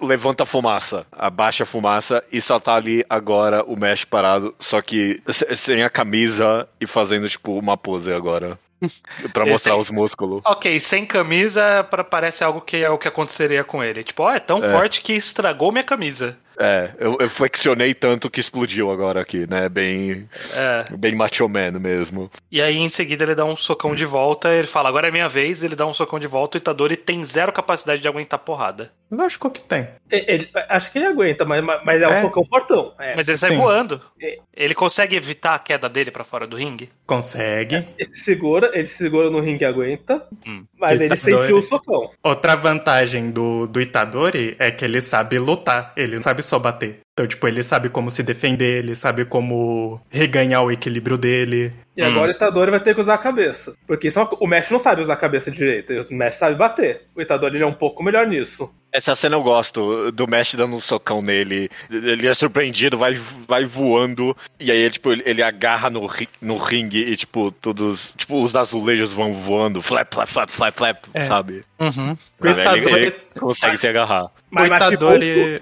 [0.00, 4.80] levanta a fumaça, abaixa a fumaça e só tá ali agora o Mesh parado, só
[4.80, 8.56] que se- sem a camisa e fazendo, tipo, uma pose agora.
[9.32, 10.42] pra mostrar Esse- os músculos.
[10.44, 14.04] Ok, sem camisa pra, parece algo que é o que aconteceria com ele.
[14.04, 16.36] Tipo, ó, é tão forte que estragou minha camisa.
[16.58, 19.68] É, eu, eu flexionei tanto que explodiu agora aqui, né?
[19.68, 20.86] Bem, É.
[20.96, 22.30] bem macho man mesmo.
[22.50, 24.48] E aí, em seguida, ele dá um socão de volta.
[24.48, 25.62] Ele fala, agora é minha vez.
[25.62, 26.56] Ele dá um socão de volta.
[26.56, 28.90] O Itadori tem zero capacidade de aguentar porrada.
[29.10, 29.88] Lógico que tem.
[30.10, 32.22] Ele- ele- acho que ele aguenta, mas, mas é um É.
[32.22, 32.94] socão fortão.
[32.98, 33.14] É.
[33.16, 33.56] Mas ele sai sim.
[33.56, 34.00] voando.
[34.20, 34.38] É.
[34.54, 36.88] Ele consegue evitar a queda dele pra fora do ringue?
[37.06, 37.76] Consegue.
[37.76, 40.64] Ele se segura, ele se segura no ringue e aguenta, Hum.
[40.78, 42.10] mas ele Ele sentiu o socão.
[42.22, 47.00] Outra vantagem do, do Itadori é que ele sabe lutar, ele não sabe só bater.
[47.16, 51.72] Então, tipo, ele sabe como se defender, ele sabe como reganhar o equilíbrio dele.
[51.96, 52.08] E Hum.
[52.08, 53.74] agora o Itadori vai ter que usar a cabeça.
[53.86, 56.34] Porque isso é uma co- o Mesh não sabe usar a cabeça direito, o Mesh
[56.36, 57.04] sabe bater.
[57.14, 58.70] O Itadori ele é um pouco melhor nisso.
[58.92, 61.70] Essa cena eu gosto, do Mesh dando um socão nele.
[61.90, 64.36] Ele é surpreendido, vai, vai voando.
[64.60, 68.12] E aí, tipo, ele, ele agarra no, ri- no ringue e, tipo, todos.
[68.14, 69.80] Tipo, os azulejos vão voando.
[69.80, 71.22] Flap, flap, flap, flap, flap, É.
[71.22, 71.64] sabe?
[71.78, 72.14] Uhum.
[72.44, 74.26] Ele, Itadori- ele consegue se agarrar.
[74.50, 75.10] Mas, O mas, ficou,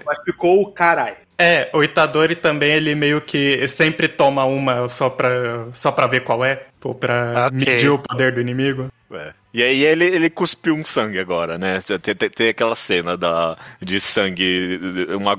[0.05, 1.15] mas ficou o caralho.
[1.37, 6.21] É, o Itadori também, ele meio que sempre toma uma só pra, só pra ver
[6.21, 7.57] qual é, pô, pra Ok.
[7.59, 8.87] medir o poder do inimigo.
[9.11, 9.33] É.
[9.53, 11.79] E aí ele, ele cuspiu um sangue agora, né?
[12.01, 14.79] Tem, tem, tem aquela cena da, de sangue,
[15.15, 15.33] uma,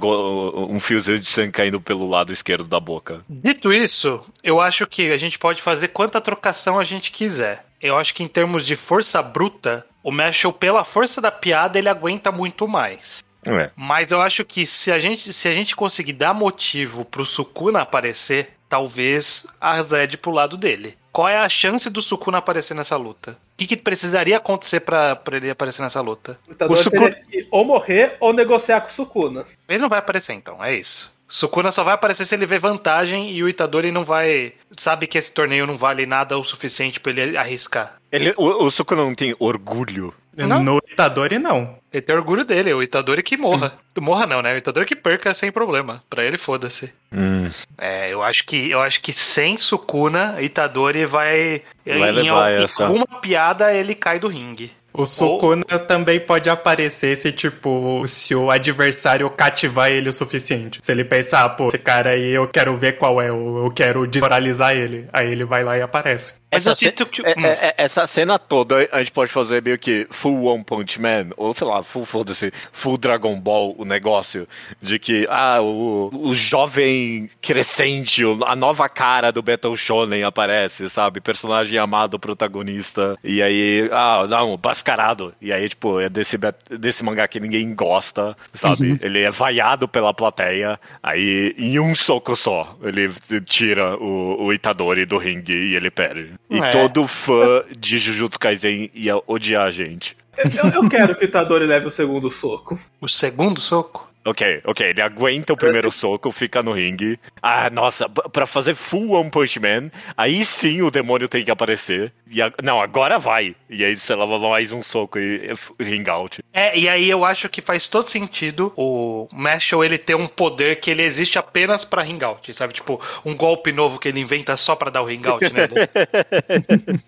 [0.56, 3.20] um fiozinho de sangue caindo pelo lado esquerdo da boca.
[3.28, 7.64] Dito isso, eu acho que a gente pode fazer quanta trocação a gente quiser.
[7.80, 11.88] Eu acho que em termos de força bruta, o Mashal, pela força da piada, ele
[11.88, 13.22] aguenta muito mais.
[13.46, 13.70] É.
[13.76, 17.80] Mas eu acho que se a gente, se a gente conseguir dar motivo pro Sukuna
[17.82, 20.96] aparecer, talvez a Zed pro lado dele.
[21.12, 23.32] Qual é a chance do Sukuna aparecer nessa luta?
[23.32, 26.38] O que, que precisaria acontecer pra, pra ele aparecer nessa luta?
[26.46, 27.16] O Itadori O Sukuna-
[27.50, 29.46] ou morrer ou negociar com o Sukuna.
[29.66, 31.16] Ele não vai aparecer então, é isso.
[31.28, 34.52] Sukuna só vai aparecer se ele vê vantagem e o Itadori não vai.
[34.78, 37.96] Sabe que esse torneio não vale nada o suficiente pra ele arriscar.
[38.12, 40.14] Ele, o, o Sukuna não tem orgulho.
[40.36, 40.62] Não.
[40.62, 41.76] No Itadori, não.
[41.92, 43.72] Ele tem orgulho dele, o Itadori que morra.
[43.98, 44.54] Morra não, né?
[44.54, 46.02] O Itadori que perca sem problema.
[46.10, 46.92] Pra ele, foda-se.
[47.10, 47.50] Hum.
[47.78, 51.62] É, eu acho que eu acho que sem Sukuna, Itadori vai.
[51.86, 54.70] Vai em alguma piada ele cai do ringue.
[54.98, 60.80] O Sukuna também pode aparecer se, tipo, se o adversário cativar ele o suficiente.
[60.82, 63.70] Se ele pensar, ah, pô, esse cara aí eu quero ver qual é, eu eu
[63.70, 65.06] quero desmoralizar ele.
[65.12, 66.40] Aí ele vai lá e aparece.
[66.50, 67.26] Mas Essa eu sinto que.
[67.26, 67.44] É- hum.
[67.44, 71.30] é- é- essa cena toda a gente pode fazer meio que full One Punch Man,
[71.36, 74.46] ou sei lá, full foda-se, full Dragon Ball, o negócio
[74.80, 81.20] de que, ah, o, o jovem crescente, a nova cara do Battle Shonen aparece, sabe?
[81.20, 85.34] Personagem amado, protagonista, e aí, ah, não, mascarado.
[85.40, 86.38] E aí, tipo, é desse,
[86.70, 88.98] desse mangá que ninguém gosta, sabe?
[89.02, 93.12] Ele é vaiado pela plateia, aí em um soco só, ele
[93.44, 96.36] tira o, o Itadori do ringue e ele perde.
[96.48, 96.70] E É.
[96.70, 100.16] todo fã de Jujutsu Kaisen ia odiar a gente.
[100.38, 102.78] Eu, eu quero que o Itadori leve o segundo soco.
[103.00, 104.05] O segundo soco?
[104.26, 107.18] Ok, ok, ele aguenta o primeiro soco, fica no ringue.
[107.40, 111.50] Ah, nossa, p- pra fazer full One Punch Man, aí sim o demônio tem que
[111.50, 112.12] aparecer.
[112.28, 113.54] E a- não, agora vai.
[113.70, 116.42] E aí você leva mais um soco e, e ring out.
[116.52, 120.80] É, e aí eu acho que faz todo sentido o Mashal ele ter um poder
[120.80, 122.74] que ele existe apenas pra ring out, sabe?
[122.74, 125.74] Tipo, um golpe novo que ele inventa só pra dar o ring out nele.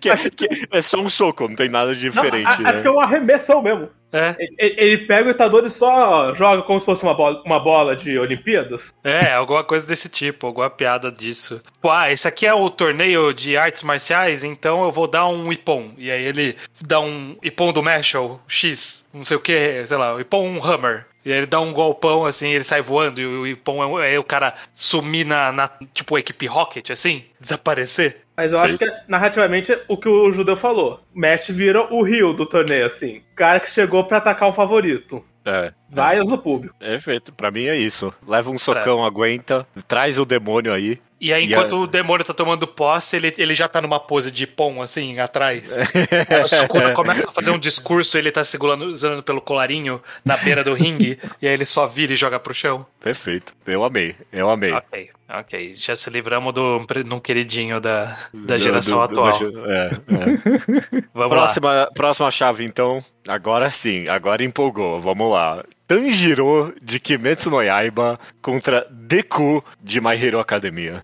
[0.00, 2.46] Que, que é só um soco, não tem nada de Não, diferente.
[2.46, 2.70] a- né?
[2.70, 3.88] Acho que é uma arremessão mesmo.
[4.12, 7.60] É, Ele, ele- pega o Itadori e só joga como se fosse uma bola, uma
[7.60, 8.94] bola de Olimpíadas.
[9.04, 11.60] é, alguma coisa desse tipo, alguma piada disso.
[11.80, 15.52] Pô, ah, esse aqui é o torneio de artes marciais, então eu vou dar um
[15.52, 15.92] Ippon.
[15.98, 20.14] E aí ele dá um Ippon do Mashal, X, não sei o que, sei lá,
[20.14, 21.06] o Ippon um Hammer.
[21.24, 24.18] E aí ele dá um golpão assim, ele sai voando e o Ippon é, é
[24.18, 28.22] o cara sumir na, na tipo equipe Rocket, assim, desaparecer.
[28.36, 31.00] Mas eu acho que é, narrativamente o que o Judeu falou.
[31.14, 33.18] O Mesh vira o Rio do torneio, assim.
[33.32, 35.24] O cara que chegou pra atacar um favorito.
[35.44, 35.72] É.
[35.88, 36.74] Vai usa o público.
[36.78, 38.12] Perfeito, pra mim é isso.
[38.26, 41.00] Leva um socão, aguenta, traz o demônio aí.
[41.20, 43.98] E aí, E enquanto a- o demônio tá tomando posse, ele, ele já tá numa
[43.98, 45.76] pose de pom, assim, atrás.
[46.30, 50.36] Aí o Sukuna começa a fazer um discurso, ele tá segurando usando pelo colarinho na
[50.36, 52.86] beira do ringue, e aí ele só vira e joga pro chão.
[53.00, 53.52] Perfeito.
[53.66, 54.72] Eu amei, eu amei.
[54.72, 55.74] Ok, ok.
[55.74, 59.50] Já se livramos do, de um queridinho da, da geração do- do- atual.
[59.50, 61.02] do- é, é.
[61.12, 63.04] Vamos próxima, próxima chave, então.
[63.26, 65.00] Agora sim, agora empolgou.
[65.00, 65.64] Vamos lá.
[65.88, 71.02] Tanjiro de Kimetsu no Yaiba contra Deku de My Hero Academia.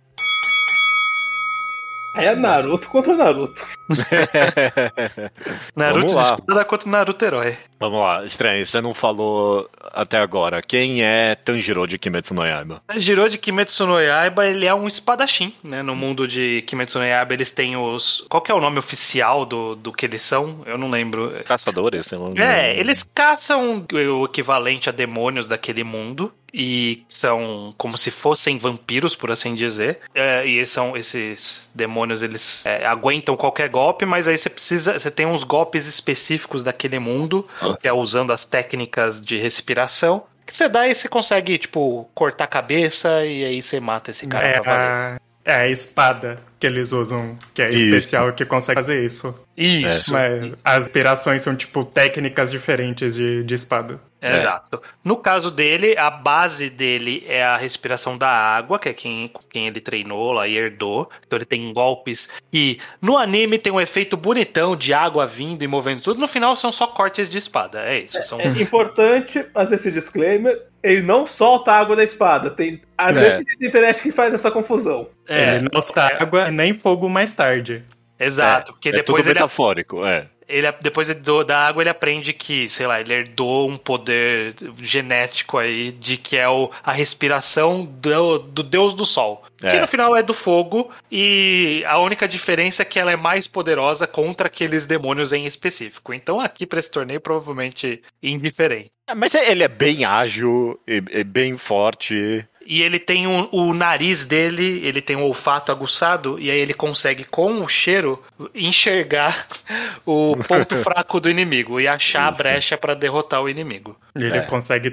[2.14, 3.66] É Naruto contra Naruto.
[5.74, 7.56] Naruto espada contra Naruto herói.
[7.80, 10.62] Vamos lá, estranho, você não falou até agora.
[10.62, 12.82] Quem é Tanjiro de Kimetsu no Yaiba?
[12.96, 15.82] Jiro de Kimetsu no Yaiba, ele é um espadachim, né?
[15.82, 18.24] No mundo de Kimetsu no Yaiba, eles têm os...
[18.28, 20.62] Qual que é o nome oficial do, do que eles são?
[20.64, 21.32] Eu não lembro.
[21.44, 22.06] Caçadores?
[22.06, 22.30] sei lá.
[22.36, 29.16] É, eles caçam o equivalente a demônios daquele mundo e são como se fossem vampiros,
[29.16, 29.98] por assim dizer.
[30.14, 35.10] É, e são esses demônios, eles é, aguentam qualquer golpe, mas aí você precisa, você
[35.10, 37.46] tem uns golpes específicos daquele mundo,
[37.80, 40.22] que é usando as técnicas de respiração.
[40.46, 44.26] Que você dá e você consegue, tipo, cortar a cabeça e aí você mata esse
[44.26, 45.20] cara É pra valer.
[45.44, 47.84] é a espada que eles usam, que é Isso.
[47.86, 49.34] especial, que consegue fazer isso.
[49.56, 50.12] Isso.
[50.12, 53.98] Mas as inspirações são, tipo, técnicas diferentes de, de espada.
[54.32, 54.80] Exato.
[55.02, 59.66] No caso dele, a base dele é a respiração da água, que é quem, quem
[59.66, 61.10] ele treinou lá e herdou.
[61.26, 65.66] Então ele tem golpes e no anime tem um efeito bonitão de água vindo e
[65.66, 66.20] movendo tudo.
[66.20, 67.80] No final são só cortes de espada.
[67.84, 68.22] É isso.
[68.22, 68.40] São...
[68.40, 70.60] É importante fazer esse disclaimer.
[70.82, 72.50] Ele não solta a água da espada.
[72.50, 73.20] Tem, às É.
[73.20, 75.08] vezes tem internet que faz essa confusão.
[75.28, 77.82] É, ele não solta água nem fogo mais tarde.
[78.20, 78.72] exato.
[78.72, 80.28] Porque é depois tudo ele metafórico, é.
[80.56, 85.58] Ele depois do- da água ele aprende que, sei lá, ele herdou um poder genético
[85.58, 89.44] aí de que é o, a respiração do, do deus do sol.
[89.58, 89.80] Que É.
[89.80, 94.06] no final é do fogo, e a única diferença é que ela é mais poderosa
[94.06, 96.12] contra aqueles demônios em específico.
[96.12, 98.90] Então aqui pra esse torneio provavelmente indiferente.
[99.08, 102.46] É, Mas ele é bem ágil, e bem forte.
[102.66, 106.72] E ele tem um- o nariz dele, ele tem um olfato aguçado, e aí ele
[106.74, 108.22] consegue, com o cheiro,
[108.54, 109.46] enxergar
[110.06, 112.40] o ponto fraco do inimigo e achar Isso.
[112.40, 113.96] a brecha pra derrotar o inimigo.
[114.14, 114.40] Ele É.
[114.42, 114.90] consegue,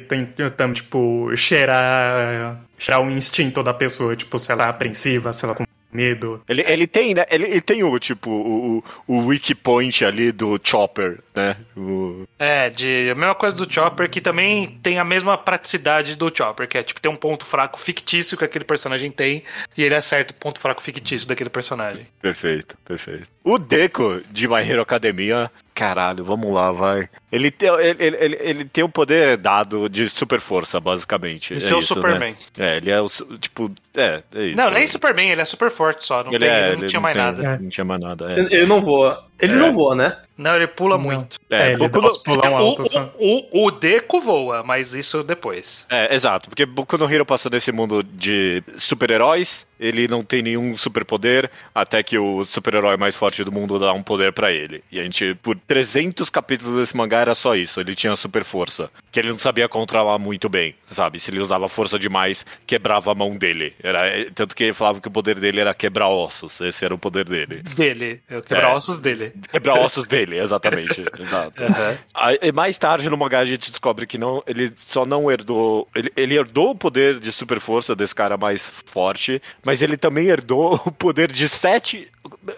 [0.74, 5.56] tipo, cheirar, cheirar o instinto da pessoa, tipo, se ela é apreensiva, se ela
[5.92, 6.42] medo.
[6.48, 7.26] Ele, ele tem, né?
[7.30, 11.58] Ele, ele tem o tipo o, o, wiki point ali do Chopper, né?
[11.76, 16.32] O, É, de a mesma coisa do Chopper, que também tem a mesma praticidade do
[16.36, 19.44] Chopper, que é tipo ter um ponto fraco fictício que aquele personagem tem,
[19.78, 22.08] e ele acerta o ponto fraco fictício daquele personagem.
[22.22, 23.30] perfeito, perfeito.
[23.44, 27.10] O Deco de My Hero Academia, caralho, vamos lá, vai.
[27.32, 31.56] Ele tem, ele, ele, ele, ele tem o poder dado de super força, basicamente.
[31.56, 32.36] Esse é, o isso, Superman.
[32.56, 32.74] Né?
[32.74, 33.08] É, ele é o
[33.40, 34.58] tipo, é, é isso.
[34.58, 37.00] Não, nem Superman, ele é super forte só, não, Ele, tem, é, ele não tinha
[37.02, 37.58] mais tem- nada.
[37.58, 38.32] Não tinha mais nada.
[38.32, 38.40] É.
[38.40, 39.26] Ele não voa.
[39.42, 39.56] Ele É.
[39.56, 40.18] não voa, né?
[40.38, 41.04] Não, ele pula Não.
[41.04, 41.38] muito.
[41.50, 42.02] É, É, ele Boku
[42.42, 42.84] dá no- o, alto
[43.20, 45.86] o, o, o Deco voa, mas isso depois.
[45.90, 50.76] É, exato, porque Boku no Hero passou desse mundo de super-heróis, ele não tem nenhum
[50.76, 54.84] superpoder, até que o super-herói mais forte do mundo dá um poder pra ele.
[54.92, 58.90] E a gente, por 300 capítulos desse mangá, era só isso, ele tinha super força,
[59.12, 61.20] que ele não sabia controlar muito bem, sabe?
[61.20, 63.74] Se ele usava força demais, quebrava a mão dele.
[63.84, 66.94] Era, é, tanto que ele falava que o poder dele era quebrar ossos, esse era
[66.96, 67.62] o poder dele.
[67.76, 68.76] Dele, eu quebrar É.
[68.76, 69.31] ossos dele.
[69.52, 71.02] Quebrar ossos dele, exatamente.
[71.20, 71.64] exato.
[71.64, 71.98] Aham.
[72.14, 75.88] Aí, e mais tarde no mangá a gente descobre que não, ele só não herdou.
[75.96, 80.28] Ele, ele herdou o poder de super força desse cara mais forte, mas ele também
[80.28, 82.10] herdou o poder de sete.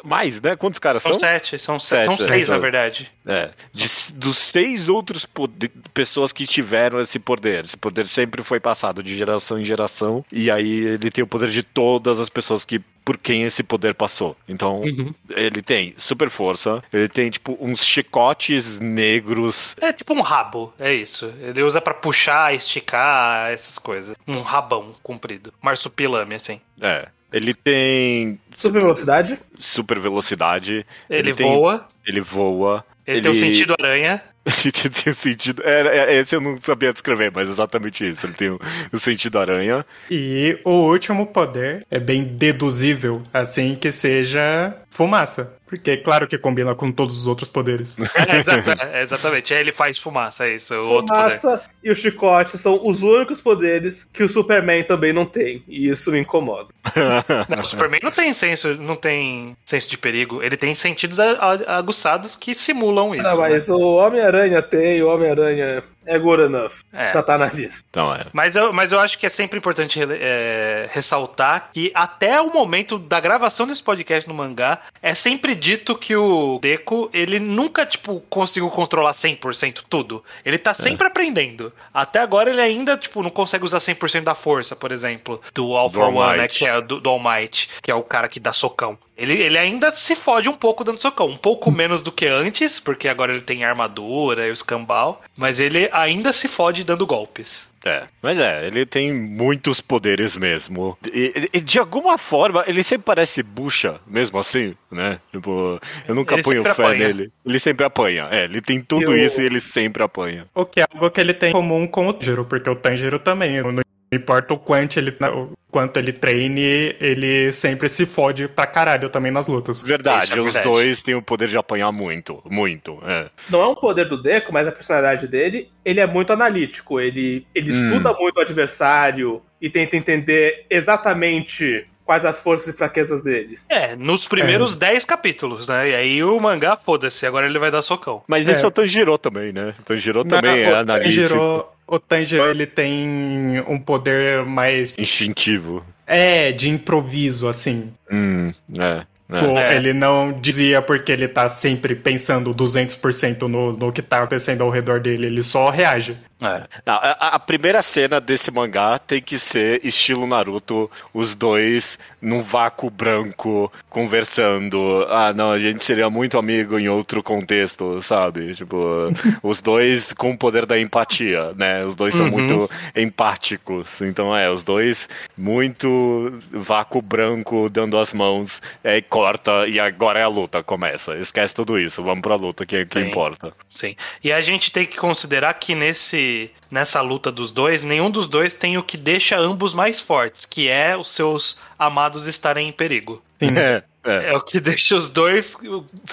[0.04, 0.56] Mais, né?
[0.58, 1.20] Quantos caras São são?
[1.20, 2.56] sete, são, Sete, são sete, seis, são.
[2.56, 3.10] na verdade.
[3.26, 7.64] É, de- dos seis outros pode- pessoas que tiveram esse poder.
[7.64, 10.24] Esse poder sempre foi passado de geração em geração.
[10.32, 13.94] E aí ele tem o poder de todas as pessoas que por quem esse poder
[13.94, 14.36] passou.
[14.48, 15.14] Então, Uhum.
[15.36, 19.76] ele tem super força, ele tem, tipo, uns chicotes negros.
[19.82, 21.34] É tipo um rabo, é isso.
[21.40, 24.16] Ele usa pra puxar, esticar, essas coisas.
[24.28, 25.54] Um rabão comprido.
[25.62, 26.60] Marsupilame, assim.
[26.82, 27.08] É.
[27.32, 29.40] Ele tem Super velocidade.
[29.58, 30.86] super velocidade.
[31.10, 32.86] Ele, tem- voa, Ele voa.
[33.08, 34.22] ele, tem o sentido aranha.
[34.66, 35.62] Ele tem o sentido.
[35.66, 38.26] É, é, esse eu não sabia descrever, mas exatamente isso.
[38.26, 38.60] Ele tem o,
[38.92, 39.86] o sentido aranha.
[40.12, 45.58] E o último poder é bem deduzível, assim que seja fumaça.
[45.66, 47.96] Porque é claro que combina com todos os outros poderes.
[48.14, 49.54] É, exata- é, exatamente.
[49.54, 50.74] Aí ele faz fumaça, é isso.
[50.76, 51.40] O outro poder.
[51.40, 55.64] Fumaça e o chicote são os únicos poderes que o Superman também não tem.
[55.68, 56.70] E isso me incomoda.
[57.50, 60.44] Não, o Superman não tem senso, não tem senso de perigo.
[60.44, 63.24] Ele tem sentidos aguçados que simulam isso.
[63.24, 63.50] Não, né?
[63.50, 64.00] mas o
[64.34, 66.74] Homem-Aranha tem, o Homem-Aranha é good enough.
[66.92, 67.12] É.
[67.12, 67.86] Pra tá na lista.
[67.90, 68.26] Então é.
[68.32, 72.98] Mas eu, mas eu acho que é sempre importante é, ressaltar que até o momento
[72.98, 78.22] da gravação desse podcast no mangá, é sempre dito que o Deco, ele nunca, tipo,
[78.30, 80.24] conseguiu controlar 100% tudo.
[80.46, 81.72] Ele tá sempre aprendendo.
[81.94, 85.90] Até agora ele ainda, tipo, não consegue usar 100% da força, por exemplo, do All
[85.90, 88.28] Do for All One, né, que é do, do All Might, que é o cara
[88.28, 88.98] que dá socão.
[89.16, 91.28] Ele, ele ainda se fode um pouco dando socão.
[91.28, 95.22] Um pouco menos do que antes, porque agora ele tem armadura e o escambau.
[95.38, 97.72] Mas ele ainda se fode dando golpes.
[97.86, 100.98] É, mas é, ele tem muitos poderes mesmo.
[101.14, 105.20] E, e de alguma forma, ele sempre parece bucha, mesmo assim, né?
[105.34, 107.08] Tipo, eu nunca Ele ponho fé apanha.
[107.08, 107.32] nele.
[107.46, 108.30] Ele sempre apanha.
[108.32, 110.48] É, ele tem tudo Eu- isso e ele sempre apanha.
[110.56, 113.20] O que é algo que ele tem em comum com o Tanjiro, porque o Tanjiro
[113.20, 113.82] também, não
[114.14, 119.32] importa o quanto ele, o quanto ele treine, ele sempre se fode pra caralho também
[119.32, 119.82] nas lutas.
[119.82, 120.66] Verdade, é os verdade.
[120.66, 123.00] dois têm o poder de apanhar muito, muito.
[123.04, 123.30] É.
[123.50, 127.00] Não é um poder do Deco, mas a personalidade dele, ele é muito analítico.
[127.00, 127.88] Ele, ele Hum.
[127.88, 133.58] estuda muito o adversário e tenta entender exatamente quais as forças e fraquezas dele.
[133.70, 135.90] É, nos primeiros 10 capítulos, né?
[135.90, 138.22] E aí o mangá, foda-se, agora ele vai dar socão.
[138.28, 138.52] Mas É.
[138.52, 139.74] esse é o Tanjiro também, né?
[139.80, 144.94] O Tanjiro também Não, é o analítico, Tanjiro, o Tanjiro, ele tem um poder mais,
[144.98, 145.84] instintivo.
[146.06, 147.92] é, de improviso, assim.
[148.12, 149.04] Hum, é.
[149.30, 149.40] é.
[149.40, 149.76] Pô, É.
[149.76, 154.70] Ele não desvia porque ele tá sempre pensando 200% no, no que tá acontecendo ao
[154.70, 156.18] redor dele, ele só reage.
[156.44, 156.68] É.
[156.86, 162.42] Não, a, a, primeira cena desse mangá tem que ser estilo Naruto, os dois num
[162.42, 165.06] vácuo branco conversando.
[165.10, 168.56] Ah, não, a gente seria muito amigo em outro contexto, sabe?
[168.56, 168.78] Tipo,
[169.42, 171.86] os dois com o poder da empatia, né?
[171.86, 172.32] Os dois são uhum.
[172.32, 174.02] muito empáticos.
[174.02, 180.24] Então, é, os dois muito vácuo branco dando as mãos, aí corta e agora é
[180.24, 181.18] a luta, começa.
[181.18, 183.54] Esquece tudo isso, vamos pra luta que, que importa.
[183.70, 183.96] Sim.
[184.24, 186.33] E a gente tem que considerar que nesse
[186.70, 190.68] nessa luta dos dois, nenhum dos dois tem o que deixa ambos mais fortes, que
[190.68, 193.22] é os seus amados estarem em perigo.
[193.40, 193.58] Sim.
[193.58, 194.32] É, é.
[194.32, 195.58] é o que deixa os dois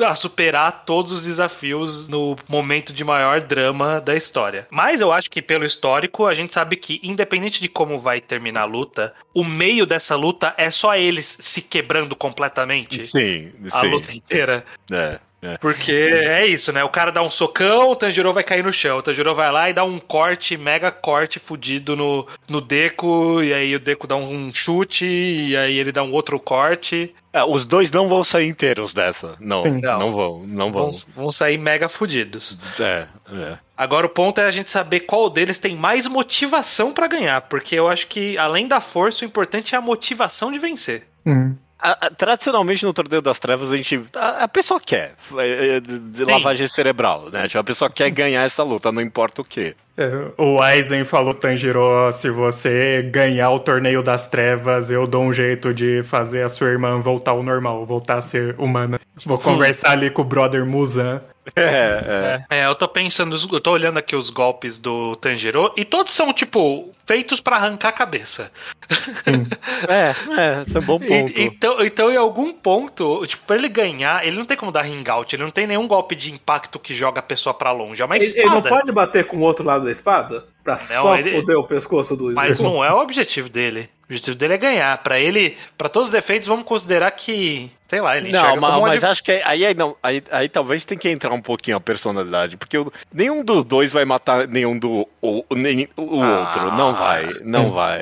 [0.04, 4.66] a superar todos os desafios no momento de maior drama da história.
[4.70, 8.62] Mas eu acho que pelo histórico, a gente sabe que, independente de como vai terminar
[8.62, 13.02] a luta, o meio dessa luta é só eles se quebrando completamente.
[13.02, 13.88] Sim, a sim.
[13.88, 14.64] luta inteira.
[14.90, 15.18] É.
[15.42, 15.57] É.
[15.57, 16.85] Porque é isso, né?
[16.85, 18.98] O cara dá um socão, o Tanjiro vai cair no chão.
[18.98, 23.53] O Tanjiro vai lá e dá um corte, mega corte fudido no, no Deco, e
[23.55, 27.14] aí o Deco dá um chute, e aí ele dá um outro corte.
[27.33, 29.37] É, os dois não vão sair inteiros dessa.
[29.40, 30.90] Não, não, não vão, não vão.
[30.90, 31.00] vão.
[31.16, 32.59] Vão sair mega fudidos.
[32.79, 33.59] É, é.
[33.76, 37.76] Agora o ponto é a gente saber qual deles tem mais motivação para ganhar, porque
[37.76, 41.05] eu acho que além da força, o importante é a motivação de vencer.
[41.24, 41.55] Hum.
[41.83, 44.03] A, a, tradicionalmente no Torneio das Trevas a gente.
[44.14, 45.14] A, a pessoa quer.
[45.38, 47.47] É, é, de, de lavagem cerebral, né?
[47.47, 49.75] Tipo, a pessoa quer ganhar essa luta, não importa o que.
[49.97, 55.33] É, o Aizen falou, Tanjiro, se você ganhar o Torneio das Trevas, eu dou um
[55.33, 58.99] jeito de fazer a sua irmã voltar ao normal, voltar a ser humana.
[59.27, 61.21] Vou conversar ali com o brother Muzan.
[61.57, 62.61] É, é.
[62.61, 66.33] é, eu tô pensando, eu tô olhando aqui os golpes do Tanjiro e todos são,
[66.33, 68.53] tipo, feitos para arrancar a cabeça.
[69.88, 71.33] é, é, esse é um bom ponto.
[71.33, 74.83] E, então, então, em algum ponto, tipo, pra ele ganhar, ele não tem como dar
[74.83, 78.03] ring out, ele não tem nenhum golpe de impacto que joga a pessoa para longe.
[78.03, 80.44] É uma ele, ele, não pode bater com o outro lado da espada?
[80.62, 81.33] Pra não, só ele...
[81.33, 83.88] foder o pescoço do Mas não é o objetivo dele.
[84.03, 84.99] O objetivo dele é ganhar.
[84.99, 89.05] Para ele, para todos os defeitos, vamos considerar que, sei lá, ele Não, mas, mas
[89.05, 92.57] acho que aí, aí, não, aí, aí talvez tem que entrar um pouquinho a personalidade,
[92.57, 96.77] porque eu, nenhum dos dois vai matar nenhum do o, nem, o ah, outro.
[96.77, 98.01] Não vai, não vai.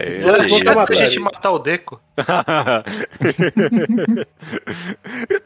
[0.86, 2.00] Se a gente matar o Deco.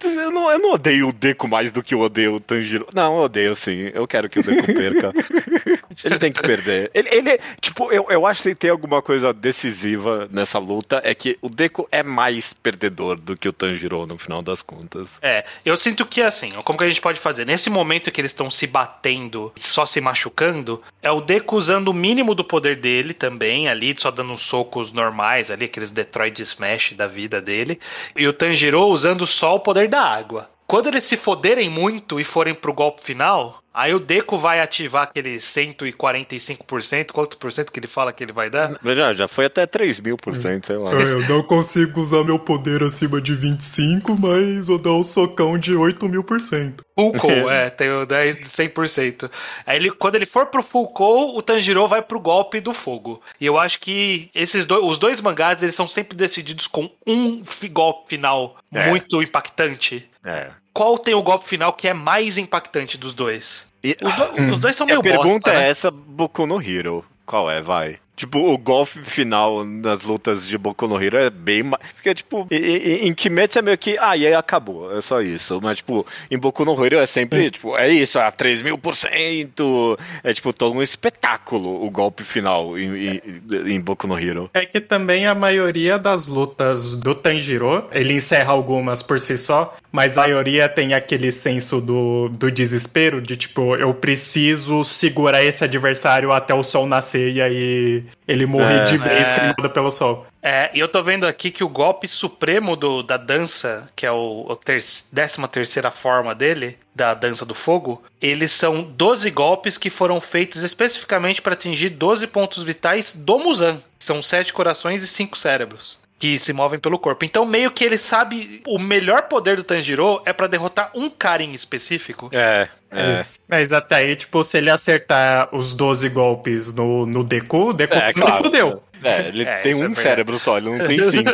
[0.05, 2.87] eu, não, eu não odeio o Deco mais do que eu odeio o Tanjiro.
[2.95, 3.91] Não, eu odeio sim.
[3.93, 5.13] Eu quero que o Deco perca.
[6.05, 6.91] ele tem que perder.
[6.95, 11.39] Ele, ele tipo, eu, eu acho que tem alguma coisa decisiva nessa luta é que
[11.41, 15.19] o Deco é mais perdedor do que o Tanjiro no final das contas.
[15.23, 17.45] É, eu sinto que assim, como que a gente pode fazer?
[17.45, 21.95] Nesse momento que eles estão se batendo, só se machucando, é o Deco usando o
[21.95, 26.95] mínimo do poder dele também ali, só dando uns socos normais ali, aqueles Detroit Smash
[26.95, 27.81] da vida dele,
[28.17, 30.52] e o Tanjiro usando só o poder da água.
[30.67, 35.03] Quando eles se foderem muito e forem pro golpe final, aí o Deco vai ativar
[35.03, 38.81] aquele 145%, quanto por cento que ele fala que ele vai dar?
[38.83, 40.93] Já, já foi até 3 mil por cento, sei lá.
[40.93, 45.59] É, eu não consigo usar meu poder acima de 25, mas eu dou um socão
[45.59, 46.83] de 8 mil por cento.
[46.99, 49.31] Full call, é, tem o 10, 100%.
[49.67, 53.21] Aí ele, quando ele for pro full call, o Tanjiro vai pro golpe do fogo.
[53.39, 57.43] E eu acho que esses dois, os dois mangás, eles são sempre decididos com um
[57.71, 58.89] golpe final é.
[58.89, 60.09] muito impactante.
[60.25, 60.51] É.
[60.73, 63.67] Qual tem o golpe final que é mais impactante dos dois?
[63.83, 64.53] E, os, do, hum.
[64.55, 65.69] os, dois são meio A pergunta bosta, é né?
[65.69, 67.05] essa, Boku no Hero.
[67.27, 67.61] Qual é?
[67.61, 67.99] Vai.
[68.15, 71.83] Tipo, o golpe final nas lutas de Boku no Hero é bem mais.
[71.95, 73.97] Porque, tipo, em, em Kimetsu é meio que.
[73.99, 74.97] Ah, e aí acabou.
[74.97, 75.59] É só isso.
[75.63, 78.95] Mas, tipo, em Boku no Hero é sempre, tipo, é isso, é 3 mil por
[78.95, 79.99] cento.
[80.23, 83.21] É, tipo, todo um espetáculo o golpe final em, em,
[83.67, 84.51] em, Boku no Hero.
[84.53, 89.77] É que também a maioria das lutas do Tanjiro, ele encerra algumas por si só,
[89.91, 95.65] mas a maioria tem aquele senso do, do desespero, de tipo, eu preciso segurar esse
[95.65, 99.35] adversário até o sol nascer e aí ele morre é, de vez é.
[99.35, 100.27] queimado pelo sol.
[100.43, 104.11] É, e eu tô vendo aqui que o golpe supremo do, da dança, que é
[104.11, 104.79] o, o ter,
[105.11, 110.63] décima terceira forma dele, da dança do fogo, eles são 12 golpes que foram feitos
[110.63, 113.81] especificamente para atingir 12 pontos vitais do Muzan.
[113.99, 117.25] São sete corações e cinco cérebros que se movem pelo corpo.
[117.25, 121.43] Então, meio que ele sabe o melhor poder do Tanjiro é para derrotar um cara
[121.43, 122.31] em específico.
[122.33, 122.69] É.
[122.93, 123.25] É.
[123.49, 127.97] Mas até aí, tipo, se ele acertar os 12 golpes no, no Deku, o Deku
[127.97, 128.37] é, claro.
[128.37, 128.83] fudeu.
[129.03, 131.31] É, ele é, tem um é cérebro só, ele não tem cinco.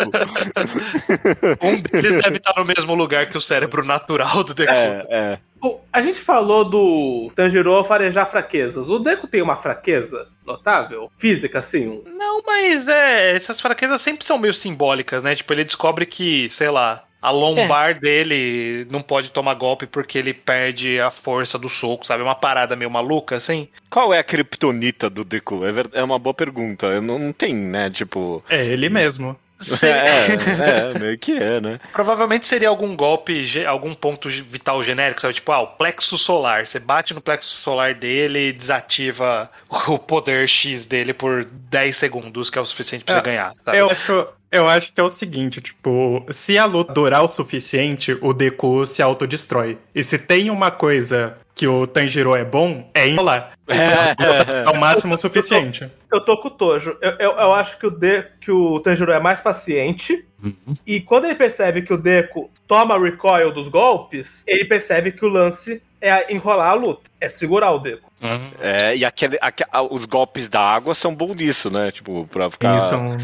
[1.62, 4.72] um deles deve estar no mesmo lugar que o cérebro natural do Deku.
[4.72, 5.38] É, é.
[5.60, 8.88] Bom, a gente falou do Tanjiro farejar fraquezas.
[8.88, 11.10] O Deku tem uma fraqueza notável?
[11.18, 11.88] Física, assim?
[11.88, 12.02] Um...
[12.06, 13.34] Não, mas é.
[13.34, 15.34] Essas fraquezas sempre são meio simbólicas, né?
[15.34, 17.94] Tipo, ele descobre que, sei lá, A lombar é.
[17.94, 22.22] dele não pode tomar golpe porque ele perde a força do soco, sabe?
[22.22, 23.68] Uma parada meio maluca, assim.
[23.90, 25.62] Qual é a criptonita do Deku?
[25.64, 27.00] É, é uma boa pergunta.
[27.00, 27.90] Não, não tem, né?
[27.90, 28.42] Tipo.
[28.48, 29.36] É ele mesmo.
[29.82, 31.80] É, é, meio que é, né?
[31.92, 35.34] Provavelmente seria algum golpe, algum ponto vital genérico, sabe?
[35.34, 36.64] Tipo, ah, o plexo solar.
[36.64, 39.50] Você bate no plexo solar dele e desativa
[39.88, 43.54] o poder X dele por 10 segundos, que é o suficiente pra é, você ganhar.
[43.64, 43.78] Sabe?
[43.78, 48.16] Eu acho, eu acho que é o seguinte, tipo, se a luta durar o suficiente,
[48.20, 49.78] o Deku se autodestrói.
[49.94, 53.52] E se tem uma coisa que o Tanjiro é bom, é enrolar.
[53.70, 55.82] É, é o máximo suficiente.
[55.82, 56.96] Eu tô, eu tô com o Tojo.
[57.02, 60.26] Eu, eu, eu, acho que o, De, que o Tanjiro é mais paciente.
[60.42, 60.74] Uhum.
[60.86, 65.28] E quando ele percebe que o Deku toma recoil dos golpes, ele percebe que o
[65.28, 68.08] lance é enrolar a luta, é segurar o Deku.
[68.22, 68.50] Uhum.
[68.60, 71.92] É, e aquele, aquele, os golpes da água são bons nisso, né?
[71.92, 73.16] Tipo, pra ficar são...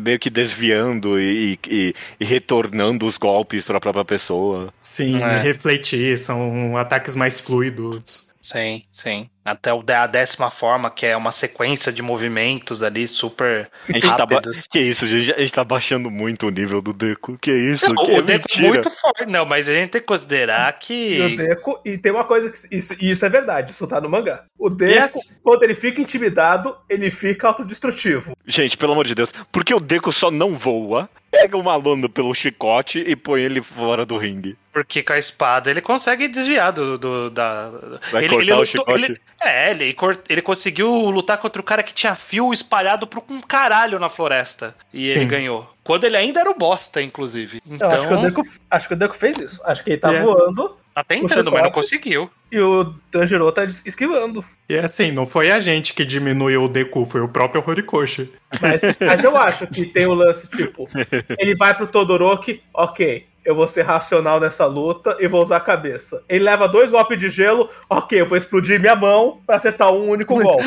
[0.00, 4.72] meio que desviando e, e, e, retornando os golpes pra própria pessoa.
[4.80, 5.40] Sim, é.
[5.40, 8.30] refletir, são ataques mais fluidos.
[8.40, 9.28] Sim, sim.
[9.44, 14.02] Até o, a décima forma, que é uma sequência de movimentos ali super a gente
[14.02, 14.62] tá rápidos.
[14.62, 15.32] Tá que isso, gente?
[15.32, 17.38] A gente tá baixando muito o nível do Deku.
[17.38, 17.92] Que isso?
[17.92, 19.26] Não, que o é Deku é muito forte.
[19.26, 20.94] Não, mas a gente tem que considerar que.
[20.94, 22.76] E o Deku, e tem uma coisa que.
[22.76, 24.44] Isso, isso é verdade, isso tá no mangá.
[24.58, 25.40] O Deku, yes.
[25.42, 28.36] quando ele fica intimidado, ele fica autodestrutivo.
[28.46, 32.34] Gente, pelo amor de Deus, porque o Deku só não voa, pega o malandro pelo
[32.34, 34.58] chicote e põe ele fora do ringue.
[34.72, 36.98] Porque com a espada ele consegue desviar do.
[36.98, 37.70] do da...
[38.12, 39.04] Vai ele, cortar ele, o chicote?
[39.04, 39.96] Ele, é, ele,
[40.28, 44.74] ele conseguiu lutar contra o cara que tinha fio espalhado por um caralho na floresta.
[44.92, 45.28] E ele Sim.
[45.28, 45.74] ganhou.
[45.82, 47.62] Quando ele ainda era o bosta, inclusive.
[47.66, 47.88] Então...
[47.88, 49.60] Eu acho que, o Deku, acho que o Deku fez isso.
[49.64, 50.22] Acho que ele tá é.
[50.22, 50.76] voando.
[50.94, 52.30] Tá tentando, mas não conseguiu.
[52.50, 54.44] E o Tanjiro tá esquivando.
[54.68, 58.30] E assim, não foi a gente que diminuiu o Deku, foi o próprio Horikoshi.
[58.60, 60.88] Mas, mas eu acho que tem o lance, tipo,
[61.38, 65.60] ele vai pro Todoroki, ok, eu vou ser racional nessa luta e vou usar a
[65.60, 66.22] cabeça.
[66.28, 70.08] Ele leva dois golpes de gelo, ok, eu vou explodir minha mão para acertar um
[70.08, 70.64] único golpe.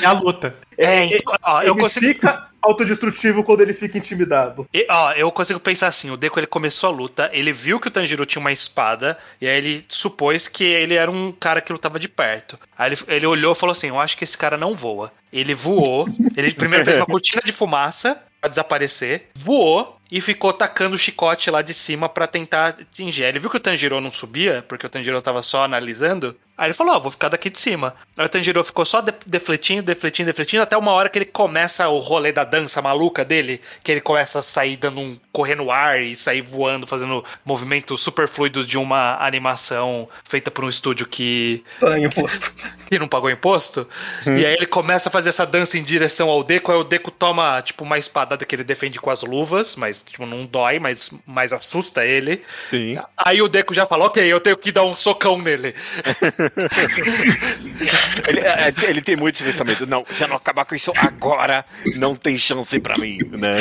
[0.00, 0.54] e a luta.
[0.76, 2.06] É, então, ó, eu consigo...
[2.06, 4.68] fica autodestrutivo quando ele fica intimidado.
[4.72, 7.88] E, ó, eu consigo pensar assim, o Deku ele começou a luta, ele viu que
[7.88, 11.72] o Tanjiro tinha uma espada, e aí ele supôs que ele era um cara que
[11.72, 12.58] lutava de perto.
[12.76, 15.12] Aí ele, ele olhou e falou assim, eu acho que esse cara não voa.
[15.32, 20.96] Ele voou, ele primeiro fez uma cortina de fumaça pra desaparecer, voou, e ficou tacando
[20.96, 23.24] o chicote lá de cima para tentar atingir.
[23.24, 26.36] Ele viu que o Tanjiro não subia, porque o Tanjiro tava só analisando.
[26.60, 27.94] Aí ele falou: Ó, oh, vou ficar daqui de cima.
[28.14, 31.88] Aí o Tanjiro ficou só de defletindo, defletindo, defletindo, até uma hora que ele começa
[31.88, 35.18] o rolê da dança maluca dele, que ele começa a sair dando um.
[35.32, 40.62] correr no ar e sair voando, fazendo movimentos super fluidos de uma animação feita por
[40.62, 41.64] um estúdio que.
[41.80, 42.52] Tá imposto.
[42.52, 43.88] Que, que não pagou imposto.
[44.26, 44.36] Hum.
[44.36, 47.10] E aí ele começa a fazer essa dança em direção ao Deco, aí o Deco
[47.10, 51.10] toma, tipo, uma espadada que ele defende com as luvas, mas tipo, não dói, mas,
[51.26, 52.42] mas assusta ele.
[52.68, 52.98] Sim.
[53.16, 55.74] Aí o Deco já falou, ok, eu tenho que dar um socão nele.
[58.28, 59.86] ele, é, é, ele, tem muito pensamento.
[59.86, 61.64] Não, se eu não acabar com isso agora,
[61.96, 63.56] não tem chance para mim, né?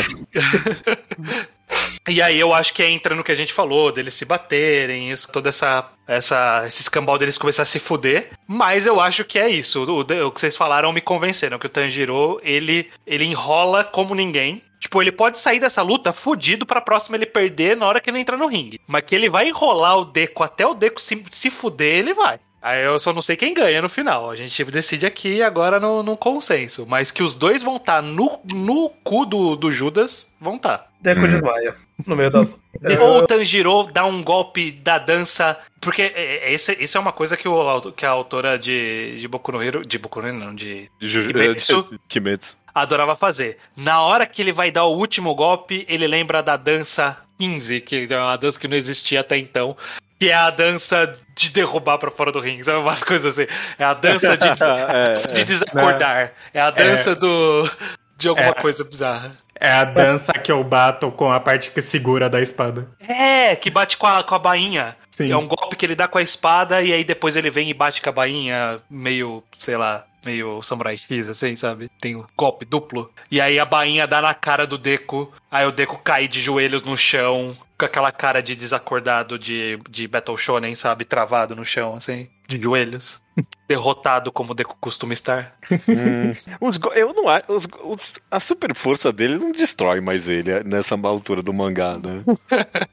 [2.08, 5.28] E aí eu acho que entra no que a gente falou, deles se baterem, isso,
[5.32, 8.32] toda essa, essa esse escambau deles começar a se fuder.
[8.48, 9.84] Mas eu acho que é isso.
[9.84, 14.64] O, o, que vocês falaram me convenceram, que o Tanjiro, ele, ele enrola como ninguém.
[14.80, 18.20] Tipo, ele pode sair dessa luta fudido pra próxima ele perder na hora que ele
[18.20, 18.80] entra no ringue.
[18.88, 22.40] Mas que ele vai enrolar o Deco até o Deco se, se fuder, ele vai.
[22.62, 24.30] Aí eu só não sei quem ganha no final.
[24.30, 26.86] A gente decide aqui agora no, no consenso.
[26.88, 30.78] Mas que os dois vão estar tá no, no cu do, do Judas, vão estar.
[30.80, 30.88] Tá.
[31.00, 31.28] Deco hum.
[31.28, 31.76] desmaia.
[32.06, 32.40] No meio da.
[33.02, 35.58] Ou o Tanjiro dá um golpe da dança.
[35.80, 39.28] Porque é, é, esse, isso é uma coisa que, o, que a autora de, de
[39.28, 39.86] Boku no Hero.
[39.86, 40.90] De Boku no Hero, não, de.
[41.00, 43.58] Kimetsu, Kimetsu adorava fazer.
[43.76, 48.08] Na hora que ele vai dar o último golpe, ele lembra da dança 15, que
[48.10, 49.76] é uma dança que não existia até então.
[50.20, 52.78] Que é a dança de derrubar para fora do ringue, sabe?
[52.80, 53.50] Umas coisas assim.
[53.78, 54.62] É a dança de, des...
[54.62, 56.34] é, de desacordar.
[56.54, 57.16] É a dança é.
[57.16, 57.70] do.
[58.18, 58.54] de alguma é.
[58.54, 59.32] coisa bizarra.
[59.60, 62.88] É a dança que eu bato com a parte que segura da espada.
[63.00, 64.96] É, que bate com a, com a bainha.
[65.10, 65.32] Sim.
[65.32, 67.74] É um golpe que ele dá com a espada e aí depois ele vem e
[67.74, 71.92] bate com a bainha, meio, sei lá, meio Samurai X, assim, sabe?
[72.00, 73.12] Tem um golpe duplo.
[73.30, 75.34] E aí a bainha dá na cara do Deco.
[75.52, 77.54] Aí o Deco cai de joelhos no chão.
[77.80, 81.06] Com aquela cara de desacordado de, de Battle Shonen, sabe?
[81.06, 83.22] Travado no chão, assim, de joelhos.
[83.70, 85.56] Derrotado como Deku costuma estar.
[85.72, 87.46] Hum, os eu não acho.
[87.48, 92.24] os- os- a super força dele não destrói mais ele nessa altura do mangá, né?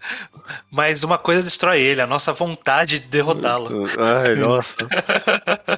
[0.71, 3.87] Mas uma coisa destrói ele, a nossa vontade de derrotá-lo.
[3.99, 4.77] Ai, nossa.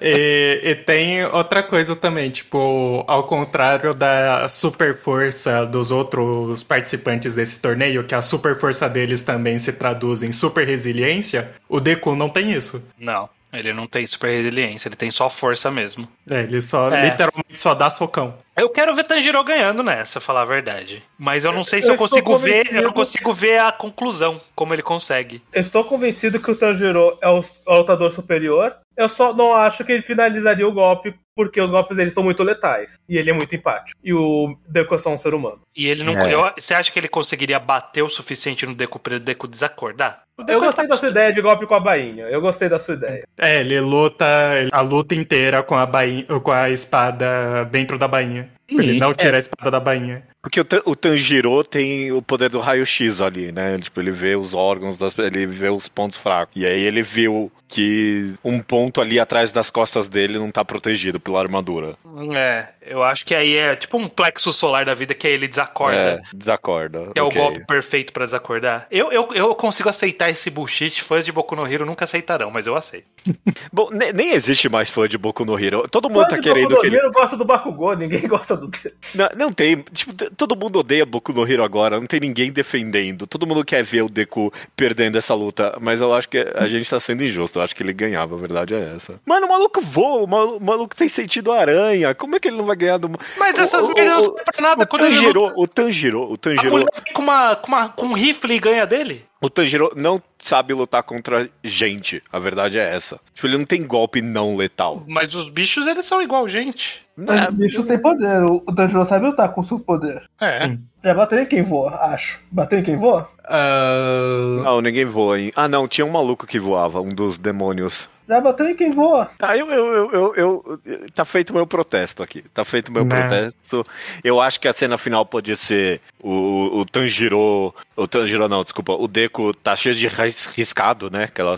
[0.02, 7.34] E, e tem outra coisa também, tipo, ao contrário da super força dos outros participantes
[7.34, 12.16] desse torneio, que a super força deles também se traduz em super resiliência, o Deku
[12.16, 12.84] não tem isso.
[12.98, 16.08] Não, ele não tem super resiliência, ele tem só força mesmo.
[16.28, 17.04] É, ele só, É.
[17.04, 18.34] literalmente só dá socão.
[18.58, 21.02] Eu quero ver Tanjiro ganhando nessa, falar a verdade.
[21.18, 24.40] Mas eu não sei se Eu eu, consigo ver, eu não consigo ver a conclusão,
[24.54, 25.42] como ele consegue.
[25.52, 28.76] Eu estou convencido que o Tanjiro é o, é o lutador superior.
[28.96, 32.42] Eu só não acho que ele finalizaria o golpe, porque os golpes dele são muito
[32.42, 32.96] letais.
[33.08, 33.96] E ele é muito empático.
[34.02, 35.60] E o Deku é só um ser humano.
[35.76, 36.14] E ele não.
[36.18, 36.34] É.
[36.34, 40.22] eu- você acha que ele conseguiria bater o suficiente no Deku pra o Deku desacordar?
[40.36, 42.24] O Deku Eu é gostei da sua ideia de golpe com a bainha.
[42.24, 43.22] Eu gostei da sua ideia.
[43.38, 44.26] É, ele luta
[44.72, 48.47] a luta inteira com a, bainha, com a espada dentro da bainha.
[48.68, 50.26] Ele não tira a espada da bainha.
[50.40, 53.76] Porque o, o Tanjiro tem o poder do raio-x ali, né?
[53.78, 56.56] Tipo, ele vê os órgãos, das, ele vê os pontos fracos.
[56.56, 61.20] E aí ele viu que um ponto ali atrás das costas dele não tá protegido
[61.20, 61.96] pela armadura.
[62.34, 65.48] É, eu acho que aí é tipo um plexo solar da vida que aí ele
[65.48, 65.98] desacorda.
[65.98, 67.10] É, desacorda.
[67.12, 67.40] Que é ok.
[67.40, 68.86] o golpe perfeito pra desacordar.
[68.90, 71.02] Eu, eu, eu consigo aceitar esse bullshit.
[71.02, 73.06] Fãs de Boku no Hero nunca aceitarão, mas eu aceito.
[73.72, 75.86] Bom, ne- nem existe mais fã de Boku no Hero.
[75.88, 76.96] Todo mundo Fã tá de querendo Boku que no ele...
[76.96, 78.70] Hero gosta do Bakugou, ninguém gosta do.
[79.14, 79.82] Não, não tem.
[79.92, 81.98] Tipo, todo mundo odeia Boku no Hero agora.
[81.98, 83.26] Não tem ninguém defendendo.
[83.26, 85.76] Todo mundo quer ver o Deku perdendo essa luta.
[85.80, 87.58] Mas eu acho que a gente tá sendo injusto.
[87.58, 88.34] Eu acho que ele ganhava.
[88.34, 89.20] A verdade é essa.
[89.26, 90.22] Mano, o maluco voa.
[90.22, 92.14] O malu- o maluco tem sentido aranha.
[92.14, 93.10] Como é que ele não vai ganhar do.
[93.36, 95.54] Mas O- essas merdas não servem pra nada O ele Tanjiro, luta.
[95.56, 98.58] o Tanjiro, o A Tanjiro, mulher vem com, uma, com, uma, com um rifle e
[98.58, 99.24] ganha dele?
[99.40, 102.22] O Tanjiro não sabe lutar contra gente.
[102.32, 103.20] A verdade é essa.
[103.34, 105.04] Tipo, ele não tem golpe não letal.
[105.06, 107.06] Mas os bichos, eles são igual gente.
[107.16, 108.42] Mas os bichos têm poder.
[108.44, 110.22] O, Tanjiro sabe lutar com seu poder.
[110.40, 110.76] É.
[111.04, 112.40] Já bateu em quem voa, acho.
[112.50, 113.30] Bateu em quem voa?
[113.44, 115.52] Ah, Não, ninguém voa, hein?
[115.54, 118.08] Ah, não, tinha um maluco que voava, um dos demônios.
[118.28, 119.30] Já bateu em quem voa.
[119.38, 122.42] Ah, eu, eu, eu, eu, eu- Tá feito meu protesto aqui.
[122.52, 123.16] Tá feito meu Né.
[123.16, 123.84] protesto.
[124.22, 127.74] Eu acho que a cena final podia ser o, o Tanjiro.
[127.96, 128.92] O Tanjiro não, desculpa.
[128.92, 131.24] O Deku tá cheio de ris- riscado, né?
[131.24, 131.56] Aquela,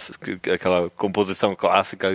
[0.54, 2.08] aquela composição clássica.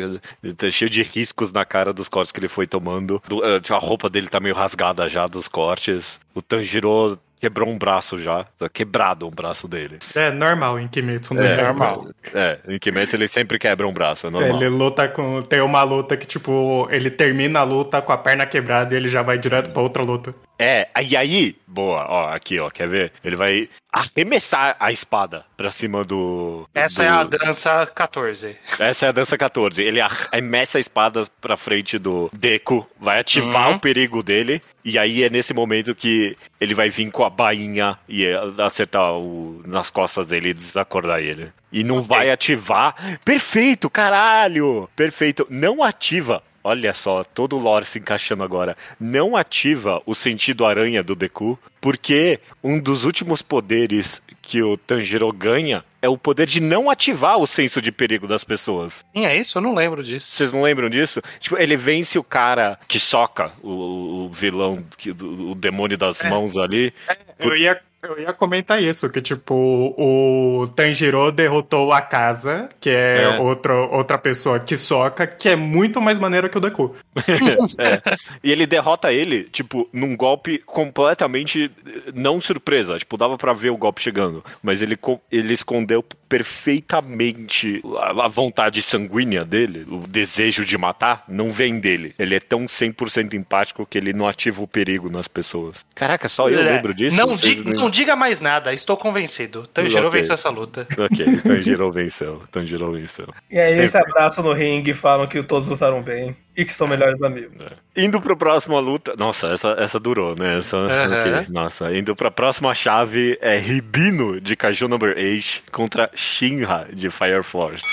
[0.58, 3.22] Tá cheio de riscos na cara dos cortes que ele foi tomando.
[3.28, 6.20] Do- eh, A roupa dele tá meio rasgada já dos cortes.
[6.34, 8.44] O Tanjiro quebrou um braço já.
[8.58, 10.00] Tá quebrado o braço dele.
[10.16, 11.34] é normal em Kimetsu.
[11.36, 11.74] no É, Japão.
[11.76, 12.08] normal.
[12.34, 14.56] É, em Kimetsu ele sempre quebra um braço, é normal.
[14.58, 15.42] Ele luta com.
[15.44, 19.08] Tem uma luta que, tipo, ele termina a luta com a perna quebrada e ele
[19.10, 20.34] já vai direto pra outra luta.
[20.58, 23.12] É, e aí, boa, ó, aqui, ó, quer ver?
[23.24, 26.68] Ele vai arremessar a espada pra cima do.
[26.74, 28.58] Essa do- é a dança 14.
[28.80, 29.82] Essa é a dança 14.
[29.82, 33.76] Ele arremessa a espada pra frente do Deku, vai ativar Uhum.
[33.76, 37.98] o perigo dele, e aí é nesse momento que ele vai vir com a bainha
[38.08, 38.26] e
[38.58, 41.52] acertar o, nas costas dele e desacordar ele.
[41.72, 43.20] E não vai ativar.
[43.26, 44.90] Perfeito, caralho!
[44.96, 45.46] Perfeito.
[45.50, 46.42] Não ativa.
[46.68, 48.76] Olha só, todo o lore se encaixando agora.
[49.00, 55.32] Não ativa o sentido aranha do Deku, porque um dos últimos poderes que o Tanjiro
[55.32, 59.06] ganha é o poder de não ativar o senso de perigo das pessoas.
[59.14, 59.60] Sim, é isso?
[59.60, 60.26] Eu não lembro disso.
[60.32, 61.22] Vocês não lembram disso?
[61.40, 66.58] Tipo, ele vence o cara que soca o, o vilão, que- o demônio das mãos
[66.58, 66.92] ali.
[67.38, 69.54] Eu ia, eu ia comentar isso, que tipo,
[69.98, 73.40] o Tanjiro derrotou a casa, que é, É.
[73.40, 76.96] Outro, outra pessoa que soca, que é muito mais maneiro que o Deku.
[78.44, 82.98] E ele derrota ele, tipo, num golpe completamente eh, não surpresa.
[82.98, 84.44] Tipo, dava pra ver o golpe chegando.
[84.62, 84.98] Mas ele,
[85.32, 92.14] ele escondeu perfeitamente a, a vontade sanguínea dele, o desejo de matar, não vem dele.
[92.20, 95.86] Ele é tão 100% empático que ele não ativa o perigo nas pessoas.
[95.96, 97.16] Caraca, só eu É, lembro disso?
[97.16, 99.66] Não, di- não diga mais nada, estou convencido.
[99.68, 100.20] Tanjiro Ok.
[100.20, 100.88] venceu essa luta.
[100.98, 102.42] Ok, Tanjiro venceu.
[102.52, 103.28] Tanjiro venceu.
[103.50, 106.74] E aí eles se abraçam no ringue e falam que todos usaram bem e que
[106.74, 107.56] são melhores amigos.
[107.96, 109.14] Indo pra próxima luta.
[109.18, 110.58] Nossa, essa, essa durou, né?
[110.58, 111.18] Essa, Aham.
[111.18, 111.46] ok.
[111.50, 117.44] Nossa, indo pra próxima chave é Ribino de Kaiju Number 8 contra Shinra de Fire
[117.44, 117.84] Force.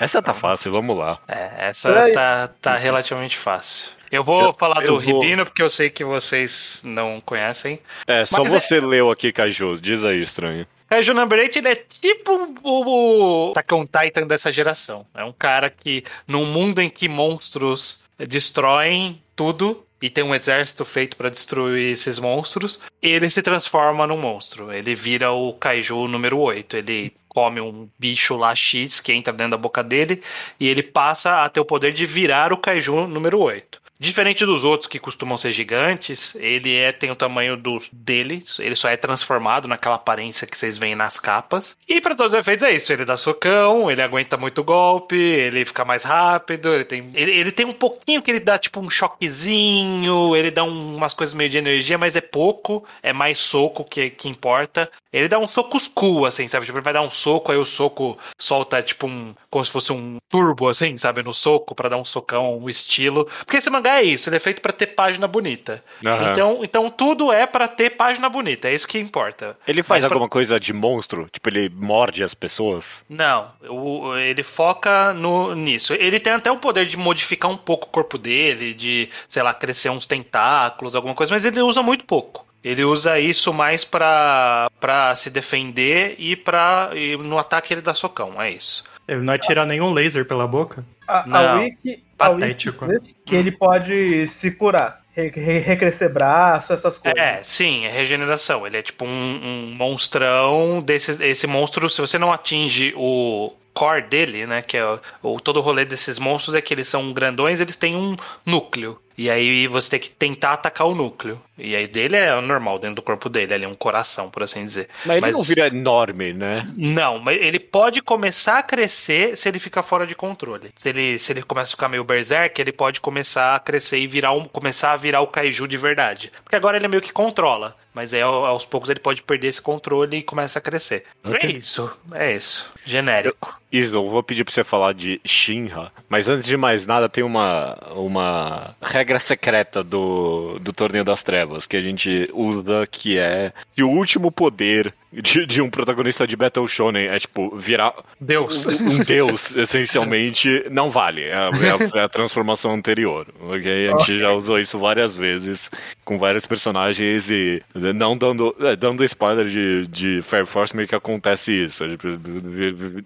[0.00, 1.18] Essa tá fácil, vamos lá.
[1.28, 3.90] É, essa tá, tá relativamente fácil.
[4.10, 7.78] Eu vou Eu- falar eu do vou- Ribino, porque eu sei que vocês não conhecem.
[8.06, 9.78] É, só Mas é- você leu aqui, Kaiju.
[9.80, 10.66] Diz aí, estranho.
[10.88, 12.32] Kaiju Number 8, ele é tipo
[12.64, 15.06] o Attack on Titan dessa geração.
[15.14, 20.84] É um cara que, num mundo em que monstros destroem tudo, e tem um exército
[20.84, 24.72] feito pra destruir esses monstros, ele se transforma num monstro.
[24.72, 26.76] Ele vira o Kaiju número 8.
[26.78, 30.22] Ele come um bicho lá X que entra dentro da boca dele
[30.58, 33.79] e ele passa a ter o poder de virar o Kaiju número 8.
[34.00, 38.74] Diferente dos outros que costumam ser gigantes, ele é tem o tamanho do dele, ele
[38.74, 41.76] só é transformado naquela aparência que vocês veem nas capas.
[41.86, 45.66] E para todos os efeitos é isso, ele dá socão, ele aguenta muito golpe, ele
[45.66, 48.88] fica mais rápido, ele tem ele, ele tem um pouquinho que ele dá tipo um
[48.88, 53.84] choquezinho, ele dá um- umas coisas meio de energia, mas é pouco, é mais soco
[53.84, 54.90] que que importa.
[55.12, 56.64] Ele dá um socos cool assim, sabe?
[56.66, 59.92] Tipo, ele vai dar um soco, aí o soco solta tipo um como se fosse
[59.92, 63.24] um turbo assim, sabe, no soco pra dar um socão, um estilo.
[63.44, 65.82] Porque esse mangá é isso, ele é feito pra ter página bonita.
[66.04, 66.30] Aham.
[66.32, 69.56] Então, então tudo é pra ter página bonita, é isso que importa.
[69.66, 71.28] Ele faz Mas pra- alguma coisa de monstro?
[71.32, 73.02] Tipo, ele morde as pessoas?
[73.08, 75.92] Não, o- ele foca no, nisso.
[75.94, 79.52] Ele tem até o poder de modificar um pouco o corpo dele, de, sei lá,
[79.54, 82.46] crescer uns tentáculos, alguma coisa, mas ele usa muito pouco.
[82.62, 86.90] Ele usa isso mais pra, pra se defender e pra.
[86.94, 88.84] E no ataque ele dá socão, é isso.
[89.10, 90.84] Ele não atira nenhum laser pela boca?
[91.08, 91.62] A, a Não.
[91.64, 92.86] Wiki, a Wiki Patético.
[92.86, 97.18] diz que ele pode se curar, re- re- recrescer braço, essas coisas.
[97.20, 98.64] É, sim, é regeneração.
[98.66, 100.80] Ele é tipo um, um monstrão.
[100.80, 104.62] Desse, esse monstro, se você não atinge o core dele, né?
[104.62, 107.76] Que é o, o- todo o rolê desses monstros é que eles são grandões, eles
[107.76, 108.96] têm um núcleo.
[109.18, 111.40] E aí você tem que tentar atacar o núcleo.
[111.60, 114.88] E aí dele é normal, dentro do corpo dele, ali, um coração, por assim dizer.
[115.04, 116.66] Mas ele Mas- não vira enorme, né?
[116.76, 120.70] Não, mas ele pode começar a crescer se ele ficar fora de controle.
[120.76, 124.06] Se ele, se ele começa a ficar meio berserk, ele pode começar a crescer e
[124.06, 126.32] virar um, começar a virar o kaiju de verdade.
[126.44, 127.76] Porque agora ele meio que controla.
[127.92, 131.04] Mas aí ao- aos poucos ele pode perder esse controle e começa a crescer.
[131.24, 131.38] Ok.
[131.50, 132.70] É isso, é isso.
[132.84, 133.58] Genérico.
[133.72, 137.22] Isso, eu vou pedir pra você falar de Shinra, mas antes de mais nada tem
[137.24, 143.52] uma, uma regra secreta do, do Torneio das Trevas que a gente usa, que é
[143.74, 148.64] que o último poder de, de um protagonista de Battle Shonen é, tipo, virar Deus.
[148.80, 151.24] um deus, essencialmente, não vale.
[151.24, 151.50] É a,
[151.94, 153.88] é a- é transformação anterior, ok?
[153.88, 155.68] A gente já usou isso várias vezes
[156.04, 160.94] com vários personagens e não dando, é, dando spoiler de, de Fair Force, meio que
[160.94, 161.88] acontece isso.
[161.88, 162.08] Tipo,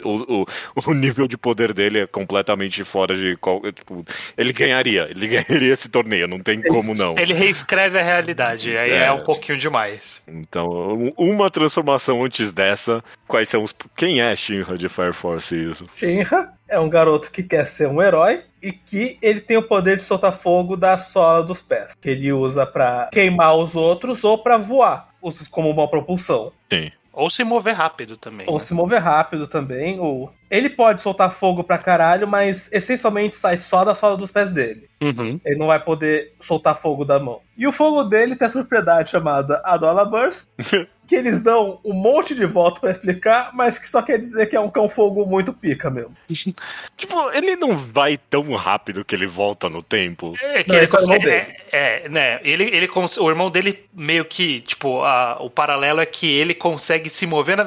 [0.04, 0.46] O, o,
[0.90, 3.60] o nível de poder dele é completamente fora de qual.
[3.72, 4.04] Tipo,
[4.36, 7.14] ele ganharia, ele ganharia esse torneio, não tem como não.
[7.18, 9.12] Ele reescreve a realidade, aí é, É.
[9.12, 10.22] um pouquinho demais.
[10.28, 13.74] Então, um- uma transformação antes dessa, quais são os.
[13.96, 15.84] Quem é Shinra de Fire Force isso?
[15.94, 19.96] Shinra é um garoto que quer ser um herói e que ele tem o poder
[19.96, 24.38] de soltar fogo da sola dos pés, que ele usa pra queimar os outros ou
[24.38, 25.08] pra voar,
[25.50, 26.52] como uma propulsão.
[26.72, 26.90] Sim.
[27.14, 28.44] Ou se mover rápido também.
[28.48, 33.56] Ou se mover rápido também, ou ele pode soltar fogo pra caralho, mas essencialmente sai
[33.56, 34.88] só da sola dos pés dele.
[35.00, 35.40] Uhum.
[35.44, 37.40] Ele não vai poder soltar fogo da mão.
[37.56, 40.48] E o fogo dele tem essa propriedade chamada Adola Burst,
[41.06, 44.56] que eles dão um monte de volta pra explicar, mas que só quer dizer que
[44.56, 46.16] é um, é um fogo muito pica mesmo.
[46.96, 50.34] Tipo, ele não vai tão rápido que ele volta no tempo.
[50.40, 52.40] É, que Não, ele consegue, é, é, né?
[52.44, 56.54] Ele, ele cons- o irmão dele meio que, tipo, a- o paralelo é que ele
[56.54, 57.64] consegue se mover na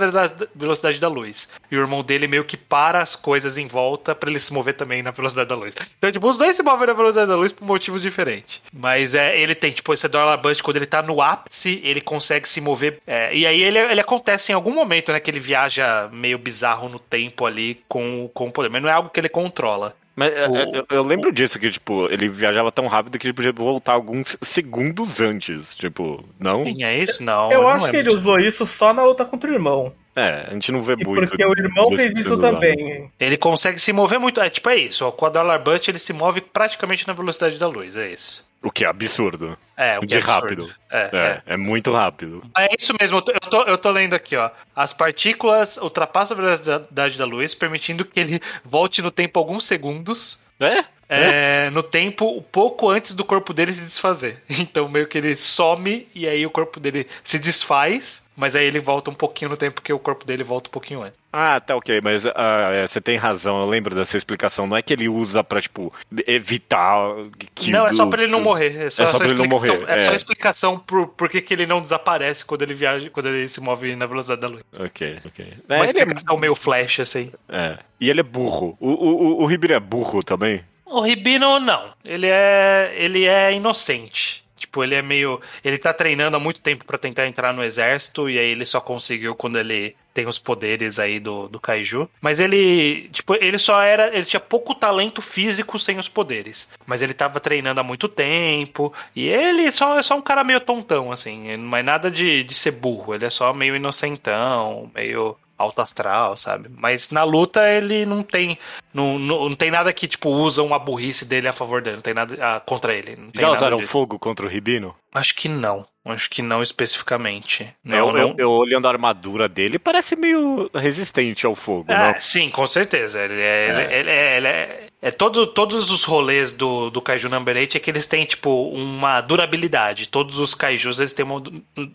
[0.55, 1.47] velocidade, da luz.
[1.69, 4.75] E o irmão dele meio que para as coisas em volta pra ele se mover
[4.75, 5.75] também na velocidade da luz.
[5.97, 8.61] Então, tipo, os dois se movem na velocidade da luz por motivos diferentes.
[8.71, 12.47] Mas é, ele tem, tipo, esse Dollar Burst, quando ele tá no ápice, ele consegue
[12.47, 12.99] se mover.
[13.05, 15.19] é, e aí ele, ele acontece em algum momento, né?
[15.19, 18.69] Que ele viaja meio bizarro no tempo ali com, com o poder.
[18.69, 19.95] Mas não é algo que ele controla.
[20.15, 23.27] Mas é, O- é, eu, eu lembro disso, que, tipo, ele viajava tão rápido que
[23.27, 25.75] ele podia voltar alguns segundos antes.
[25.75, 26.63] Tipo, não?
[26.63, 27.23] Tinha isso?
[27.23, 27.51] Não.
[27.51, 29.93] Eu não acho que lembro ele usou isso só na luta contra o irmão.
[30.15, 31.27] É, a gente não vê E muito.
[31.27, 33.11] porque o irmão disso fez isso também.
[33.19, 34.41] Ele consegue se mover muito.
[34.41, 35.05] É tipo é isso.
[35.05, 37.95] ó, a Dollar Bust ele se move praticamente na velocidade da luz.
[37.95, 38.46] É isso.
[38.61, 39.57] O que é absurdo.
[39.75, 40.65] É, o que De é absurdo.
[40.65, 40.75] rápido.
[40.89, 41.17] É, é.
[41.17, 42.43] É, é muito rápido.
[42.57, 44.49] É isso mesmo, eu tô, eu, tô, eu tô lendo aqui, ó.
[44.75, 50.45] As partículas ultrapassam a velocidade da luz, permitindo que ele volte no tempo alguns segundos.
[50.59, 50.83] É?
[51.09, 54.43] é, no tempo pouco antes do corpo dele se desfazer.
[54.49, 58.79] Então meio que ele some e aí o corpo dele se desfaz, mas aí ele
[58.79, 61.17] volta um pouquinho no tempo porque o corpo dele volta um pouquinho antes.
[61.33, 64.65] Ah, tá ok, mas é, você tem razão, eu lembro dessa explicação.
[64.65, 65.93] Não é que ele usa pra, tipo,
[66.25, 67.15] evitar
[67.53, 67.71] que.
[67.71, 68.85] não, é só pra ele não morrer.
[68.85, 70.15] É só, É só pra ele não morrer, É, só é.
[70.15, 73.95] explicação por, por que, que ele não desaparece quando ele viaja, quando ele se move
[73.95, 74.63] na velocidade da luz.
[74.79, 75.45] Ok, ok.
[75.67, 77.31] Uma É, ele é, explicação meio flash, assim.
[77.49, 77.77] é.
[77.99, 78.77] E ele é burro.
[78.79, 79.09] O, o,
[79.39, 80.63] o, o Ribeiro é burro também?
[80.85, 81.89] O Ribino, não.
[82.05, 82.93] Ele é.
[82.95, 84.43] Ele é inocente.
[84.77, 85.41] Tipo, ele é meio.
[85.63, 88.79] Ele tá treinando há muito tempo pra tentar entrar no exército, e aí ele só
[88.79, 92.07] conseguiu quando ele tem os poderes aí do, do Kaiju.
[92.21, 94.15] Mas ele, tipo, ele só era.
[94.15, 96.69] Ele tinha pouco talento físico sem os poderes.
[96.85, 98.93] Mas ele tava treinando há muito tempo.
[99.15, 101.57] E ele só, é só um cara meio tontão, assim.
[101.57, 103.15] Não é nada de, de ser burro.
[103.15, 106.69] Ele é só meio inocentão, meio alto astral, sabe?
[106.69, 108.57] Mas na luta ele não tem
[108.93, 112.03] não, não, não, tem nada que tipo usam a burrice dele a favor dele, não
[112.03, 113.15] tem nada ah, contra ele.
[113.15, 114.95] Não Já usaram fogo contra o Ribino?
[115.13, 115.85] Acho que não.
[116.05, 117.67] Acho que não especificamente.
[117.83, 121.91] Não, eu, eu, eu, olhando a armadura dele, parece meio resistente ao fogo.
[121.91, 122.21] É, não?
[122.21, 123.19] sim, com certeza.
[123.19, 123.99] Ele é, é.
[123.99, 127.79] Ele é, ele é, é todo, todos os rolês do, do Kaiju Number 8 é
[127.79, 130.07] que eles têm, tipo, uma durabilidade.
[130.07, 131.41] Todos os Kaijus eles têm uma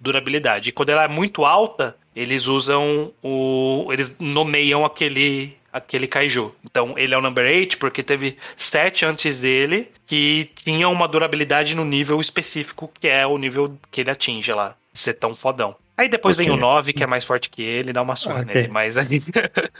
[0.00, 0.68] durabilidade.
[0.68, 3.88] E quando ela é muito alta, eles usam o.
[3.92, 6.54] Eles nomeiam aquele aquele kaiju.
[6.64, 11.74] Então, ele é o number 8 porque teve sete antes dele que tinham uma durabilidade
[11.74, 15.74] no nível específico, que é o nível que ele atinge lá, ser tão fodão.
[15.96, 16.46] Aí depois okay.
[16.46, 18.54] vem o 9, que é mais forte que ele, dá uma surra okay.
[18.54, 19.22] nele, mas aí...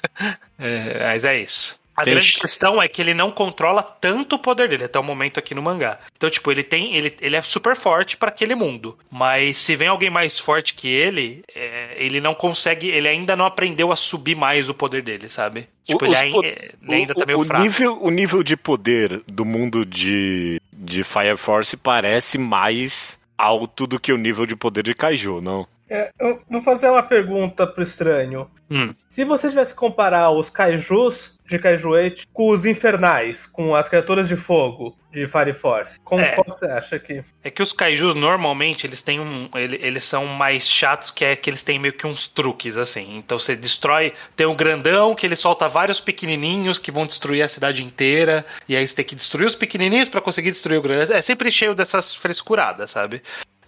[0.59, 1.82] é, mas é isso.
[1.97, 5.03] A tem grande questão é que ele não controla tanto o poder dele até o
[5.03, 5.99] momento aqui no mangá.
[6.17, 6.97] Então, tipo, ele tem.
[6.97, 8.97] Ele, ele é super forte para aquele mundo.
[9.11, 12.89] Mas se vem alguém mais forte que ele, é, ele não consegue.
[12.89, 15.69] Ele ainda não aprendeu a subir mais o poder dele, sabe?
[15.85, 17.63] Tipo, ele, ainda, ele ainda tá meio o fraco.
[17.63, 24.01] Nível, o nível de poder do mundo de, de Fire Force parece mais alto do
[24.01, 25.67] que o nível de poder de Kaiju, não?
[25.91, 28.49] É, eu vou fazer uma pergunta pro estranho.
[28.71, 28.95] Hum.
[29.07, 33.89] Se você tivesse que comparar os kaijus de Kaiju 8 com os infernais, com as
[33.89, 36.35] criaturas de fogo de Fire Force, como é.
[36.35, 37.23] qual você acha que.
[37.45, 39.49] É que os kaijus normalmente eles têm um.
[39.55, 43.19] Eles são mais chatos, que é que eles têm meio que uns truques, assim.
[43.19, 44.15] Então você destrói.
[44.35, 48.45] Tem um grandão que ele solta vários pequenininhos que vão destruir a cidade inteira.
[48.67, 51.13] E aí você tem que destruir os pequenininhos para conseguir destruir o grande.
[51.13, 53.23] É sempre cheio dessas frescuradas, sabe?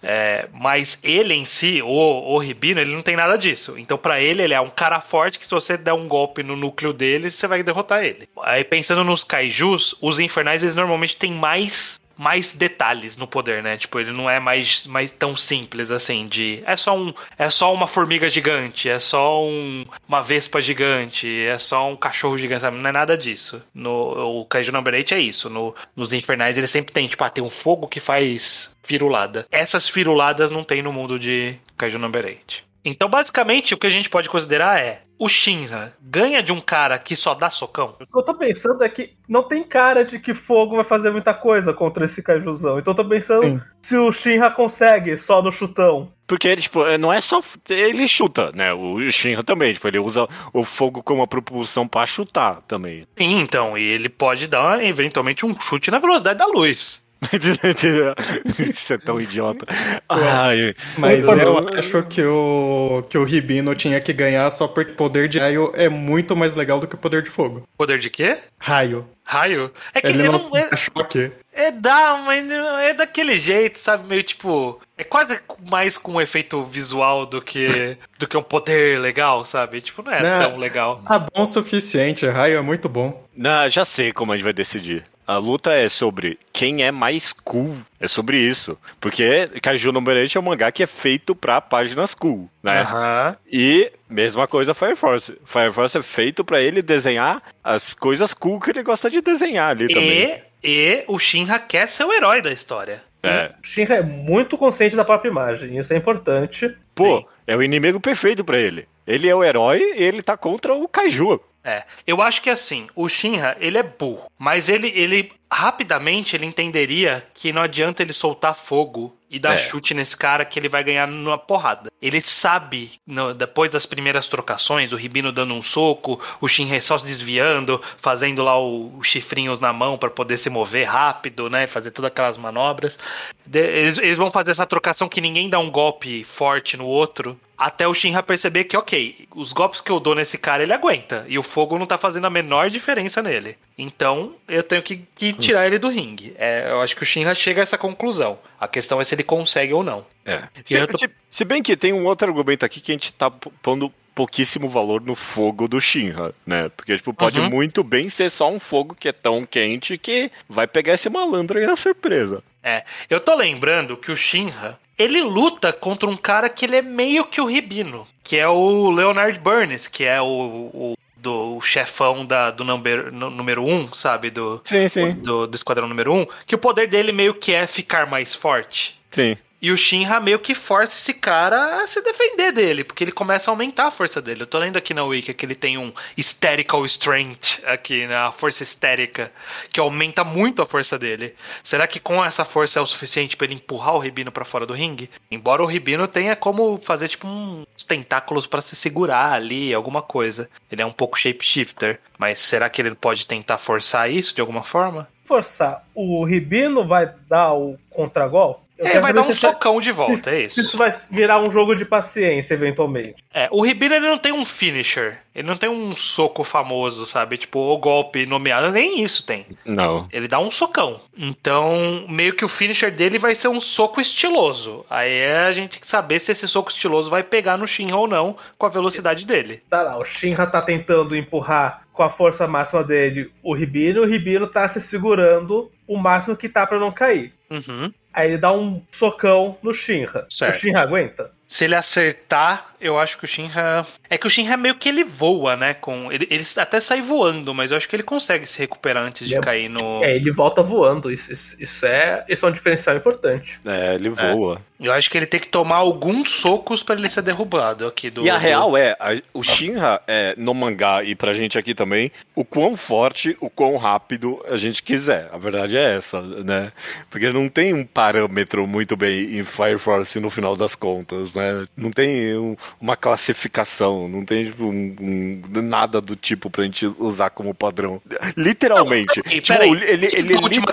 [0.07, 3.75] É, mas ele em si, o, o Ribino, ele não tem nada disso.
[3.77, 6.55] Então, para ele, ele é um cara forte que se você der um golpe no
[6.55, 8.29] núcleo dele, você vai derrotar ele.
[8.43, 13.77] Aí, pensando nos kaijus, os infernais, eles normalmente têm mais mais detalhes no poder, né?
[13.77, 17.73] Tipo, ele não é mais, mais tão simples assim de é só um é só
[17.73, 22.77] uma formiga gigante, é só um, uma vespa gigante, é só um cachorro gigante, sabe?
[22.77, 23.63] Não é nada disso.
[23.73, 25.49] No o Kaiju Number 8 é isso.
[25.49, 29.45] No, nos infernais ele sempre tem, tipo, ah, tem um fogo que faz firulada.
[29.51, 32.63] Essas firuladas não tem no mundo de Kaiju Number 8.
[32.85, 36.99] Então, basicamente, o que a gente pode considerar é o Shinra ganha de um cara
[36.99, 37.95] que só dá socão?
[37.99, 41.09] O que eu tô pensando é que não tem cara de que fogo vai fazer
[41.09, 42.77] muita coisa contra esse Kaijuzão.
[42.77, 43.61] Então eu tô pensando Sim.
[43.81, 46.11] se o Shinra consegue só no chutão.
[46.27, 47.41] Porque ele, tipo, não é só.
[47.69, 48.73] Ele chuta, né?
[48.73, 53.07] O Shinra também, tipo, ele usa o fogo como uma propulsão para chutar também.
[53.17, 57.04] Sim, então, e ele pode dar eventualmente um chute na velocidade da luz.
[58.59, 59.65] Isso é tão idiota.
[60.07, 64.95] Ai, mas eu acho que o, que o Ribino tinha que ganhar só porque o
[64.95, 67.67] poder de raio é muito mais legal do que o poder de fogo.
[67.77, 68.37] Poder de quê?
[68.57, 69.07] Raio.
[69.23, 69.71] Raio?
[69.93, 71.31] É que ele, ele não, não é, choque.
[71.51, 74.07] É dá, mas é daquele jeito, sabe?
[74.07, 74.79] Meio tipo.
[74.97, 75.39] É quase
[75.69, 79.81] mais com um efeito visual do que do que um poder legal, sabe?
[79.81, 81.01] Tipo, não é não, tão legal.
[81.05, 82.27] Ah, bom o suficiente.
[82.27, 83.25] Raio é muito bom.
[83.35, 85.03] Não, já sei como a gente vai decidir.
[85.27, 87.75] A luta é sobre quem é mais cool.
[87.99, 88.77] É sobre isso.
[88.99, 92.83] Porque Kaiju Number 8 é um mangá que é feito pra páginas cool, né?
[92.83, 93.35] Uhum.
[93.51, 95.35] E mesma coisa Fire Force.
[95.45, 99.71] Fire Force é feito para ele desenhar as coisas cool que ele gosta de desenhar
[99.71, 100.41] ali e, também.
[100.63, 103.03] E o Shinra quer ser o herói da história.
[103.23, 103.51] É.
[103.63, 106.75] O Shinra é muito consciente da própria imagem, isso é importante.
[106.93, 107.25] Pô, Sim.
[107.47, 108.87] é o inimigo perfeito para ele.
[109.07, 111.39] Ele é o herói e ele tá contra o Kaiju.
[111.65, 116.45] É, eu acho que assim, o Shinra, ele é burro, mas ele, ele rapidamente ele
[116.45, 119.57] entenderia que não adianta ele soltar fogo e dar é.
[119.57, 121.91] chute nesse cara que ele vai ganhar numa porrada.
[121.99, 126.99] Ele sabe, no, depois das primeiras trocações, o Ribino dando um soco, o Shinra só
[126.99, 131.65] se desviando, fazendo lá os chifrinhos na mão para poder se mover rápido, né?
[131.65, 132.99] Fazer todas aquelas manobras.
[133.43, 137.39] De, eles, eles vão fazer essa trocação que ninguém dá um golpe forte no outro
[137.57, 141.25] até o Shinra perceber que, ok, os golpes que eu dou nesse cara ele aguenta.
[141.27, 143.57] E o fogo não tá fazendo a menor diferença nele.
[143.77, 146.33] Então eu tenho que, que tirar ele do ringue.
[146.37, 148.37] É, eu acho que o Shinra chega a essa conclusão.
[148.59, 150.05] A questão é se ele consegue ou não.
[150.25, 150.43] É.
[150.65, 150.97] Se, tô...
[150.97, 154.69] se, se, bem que tem um outro argumento aqui que a gente tá pondo pouquíssimo
[154.69, 156.69] valor no fogo do Shinra, né?
[156.69, 157.49] Porque, tipo, pode uhum.
[157.49, 161.59] muito bem ser só um fogo que é tão quente que vai pegar esse malandro
[161.59, 162.41] aí na surpresa.
[162.63, 166.81] É, eu tô lembrando que o Shinra, ele luta contra um cara que ele é
[166.81, 170.25] meio que o Ribino, que é o Leonard Burns, que é o,
[170.73, 174.29] o do chefão da, do number, número 1, um, sabe?
[174.29, 175.13] Do, sim, sim.
[175.13, 178.35] Do, do esquadrão número 1, um, que o poder dele meio que é ficar mais
[178.35, 178.99] forte.
[179.09, 179.35] Sim.
[179.61, 183.49] E o Shinra meio que força esse cara a se defender dele, porque ele começa
[183.49, 184.43] a aumentar a força dele.
[184.43, 188.15] Eu tô lendo aqui na Wiki que ele tem um Hysterical Strength aqui, né?
[188.15, 189.31] A força histérica,
[189.71, 191.35] que aumenta muito a força dele.
[191.63, 194.65] Será que com essa força é o suficiente para ele empurrar o Ribino para fora
[194.65, 195.09] do ringue?
[195.31, 200.49] Embora o Ribino tenha como fazer tipo uns tentáculos para se segurar ali, alguma coisa.
[200.71, 204.63] Ele é um pouco shapeshifter, mas será que ele pode tentar forçar isso de alguma
[204.63, 205.07] forma?
[205.23, 205.83] Forçar.
[205.95, 208.64] O Ribino vai dar o contragol?
[208.77, 210.59] Eu é, vai dar um socão de volta, se, é isso.
[210.59, 213.15] Isso vai virar um jogo de paciência, eventualmente.
[213.33, 215.19] É, o Ribino ele não tem um finisher.
[215.33, 217.37] Ele não tem um soco famoso, sabe?
[217.37, 218.71] Tipo, o golpe nomeado.
[218.71, 219.45] Nem isso tem.
[219.65, 220.07] Não.
[220.11, 220.99] Ele dá um socão.
[221.17, 224.85] Então, meio que o finisher dele vai ser um soco estiloso.
[224.89, 227.97] Aí é a gente tem que saber se esse soco estiloso vai pegar no Shinra
[227.97, 229.61] ou não com a velocidade dele.
[229.69, 234.05] Tá lá, o Shinra tá tentando empurrar com a força máxima dele o Ribino, o
[234.05, 237.33] Ribino tá se segurando o máximo que tá para não cair.
[237.49, 237.93] Uhum.
[238.15, 240.25] Aí ele dá um socão no Shinra.
[240.29, 240.55] Certo.
[240.55, 241.31] O Shinra aguenta?
[241.47, 243.85] Se ele acertar, eu acho que o Shinra.
[244.09, 245.75] É que o Shinra meio que ele voa, né?
[245.75, 246.11] Com...
[246.11, 249.35] Ele, ele até sai voando, mas eu acho que ele consegue se recuperar antes de
[249.35, 249.41] é...
[249.41, 250.03] cair no.
[250.03, 251.11] É, ele volta voando.
[251.11, 253.59] Isso, isso, isso, é, isso é um diferencial importante.
[253.63, 254.61] É, ele voa.
[254.74, 254.74] É.
[254.79, 258.25] Eu acho que ele tem que tomar alguns socos para ele ser derrubado aqui do.
[258.25, 262.11] E a real é, a, o Shinra é, no mangá e pra gente aqui também,
[262.35, 265.29] o quão forte, o quão rápido a gente quiser.
[265.31, 266.73] A verdade é essa, né?
[267.09, 271.65] Porque não tem um parâmetro muito bem em Fire Force no final das contas, né?
[271.77, 276.85] Não tem um, uma classificação, não tem tipo, um, um, nada do tipo pra gente
[276.99, 278.01] usar como padrão.
[278.35, 279.21] Literalmente.
[279.23, 280.65] Não, tipo, ele, ele, ele, última...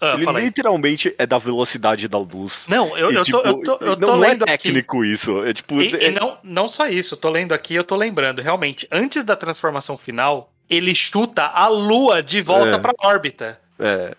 [0.00, 2.64] ah, ele literalmente é da velocidade da luz.
[2.66, 5.12] Não, eu, e, eu, tipo, tô, eu tô, eu tô não lendo é técnico aqui.
[5.12, 5.44] isso.
[5.44, 5.80] É tipo.
[5.80, 6.08] E, é...
[6.08, 8.40] e, não, não só isso, eu tô lendo aqui, eu tô lembrando.
[8.40, 12.78] Realmente, antes da transformação final, ele chuta a lua de volta é.
[12.78, 13.60] pra órbita.
[13.78, 14.14] É.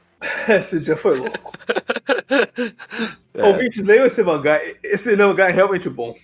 [0.48, 1.52] Esse dia foi louco.
[3.36, 3.44] É.
[3.46, 4.62] Ouvintes, leiam esse mangá.
[4.84, 6.16] Esse mangá é realmente bom.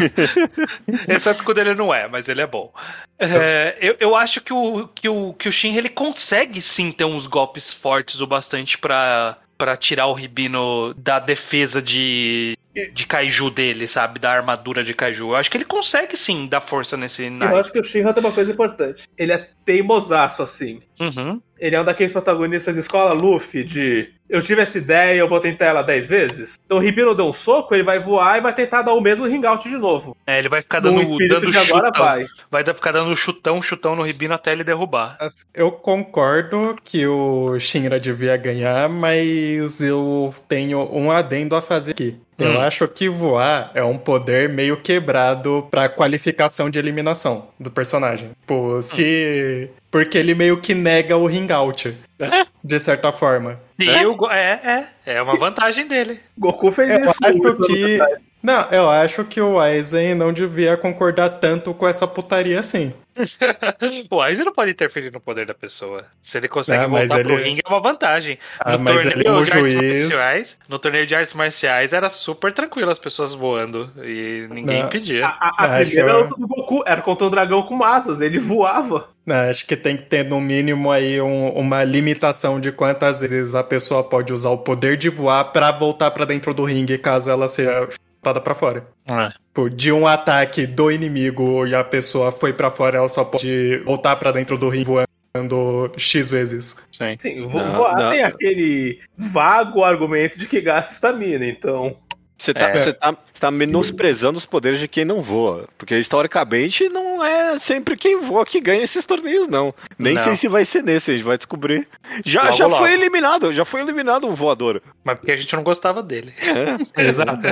[1.06, 2.72] Exceto quando ele não é, mas ele é bom.
[3.18, 7.04] É, eu, eu acho que o, que o, que o Shin ele consegue sim ter
[7.04, 12.58] uns golpes fortes o bastante para para tirar o Ribino da defesa de
[12.92, 14.18] de kaiju dele, sabe?
[14.18, 15.30] Da armadura de kaiju.
[15.30, 18.24] Eu acho que ele consegue sim dar força nesse Eu acho que o Shinra tem
[18.24, 19.04] uma coisa importante.
[19.16, 20.80] Ele é teimosaço, assim.
[20.98, 21.40] Uhum.
[21.58, 25.28] Ele é um daqueles protagonistas de escola Luffy, de eu tive essa ideia e eu
[25.28, 26.58] vou tentar ela dez vezes.
[26.64, 29.26] Então o Ribino deu um soco, ele vai voar e vai tentar dar o mesmo
[29.26, 30.16] ring out de novo.
[30.26, 31.76] É, ele vai ficar dando, um dando de chutão.
[31.76, 32.26] Agora vai.
[32.50, 35.18] vai ficar dando chutão, chutão no Ribino até ele derrubar.
[35.54, 42.18] Eu concordo que o Shinra devia ganhar, mas eu tenho um adendo a fazer aqui.
[42.42, 42.60] Eu hum.
[42.60, 48.30] acho que voar é um poder meio quebrado pra qualificação de eliminação do personagem.
[48.46, 49.70] Pô, se.
[49.90, 51.96] Porque ele meio que nega o ring out.
[52.18, 52.46] É?
[52.62, 53.60] De certa forma.
[53.78, 54.38] É?
[54.38, 54.60] é,
[55.06, 55.14] é.
[55.16, 56.20] É uma vantagem dele.
[56.38, 57.18] Goku fez eu isso.
[57.22, 57.98] Acho que.
[58.42, 62.92] Não, eu acho que o Aizen não devia concordar tanto com essa putaria assim.
[64.10, 66.06] o Aizen não pode interferir no poder da pessoa.
[66.20, 67.24] Se ele consegue ah, voltar ele...
[67.24, 68.38] pro ringue, é uma vantagem.
[68.58, 72.98] Ah, no torneio de artes marciais, no torneio de artes marciais era super tranquilo as
[72.98, 74.86] pessoas voando e ninguém não.
[74.86, 75.26] impedia.
[75.26, 79.08] A, a, a primeira era do Goku era contra o dragão com asas, ele voava.
[79.24, 83.54] Não, acho que tem que ter no mínimo aí um, uma limitação de quantas vezes
[83.54, 87.30] a pessoa pode usar o poder de voar para voltar para dentro do ringue caso
[87.30, 87.88] ela seja
[88.22, 88.86] chutada para fora.
[89.04, 89.30] É.
[89.48, 93.82] Tipo, de um ataque do inimigo e a pessoa foi para fora, ela só pode
[93.84, 95.04] voltar para dentro do ringue
[95.34, 96.88] voando X vezes.
[96.92, 101.96] Sim, Sim voar não, tem aquele vago argumento de que gasta estamina, então.
[102.42, 102.92] Você tá, é.
[102.92, 105.68] tá, tá menosprezando os poderes de quem não voa.
[105.78, 109.72] Porque historicamente não é sempre quem voa que ganha esses torneios, não.
[109.96, 110.24] Nem não.
[110.24, 111.86] sei se vai ser nesse, a gente vai descobrir.
[112.24, 112.82] Já, logo, já logo.
[112.82, 114.82] foi eliminado, já foi eliminado um voador.
[115.04, 116.34] Mas porque a gente não gostava dele.
[116.40, 116.82] É.
[117.06, 117.46] Exato.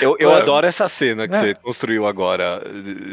[0.00, 1.38] Eu, eu adoro essa cena que é.
[1.38, 2.62] você construiu agora,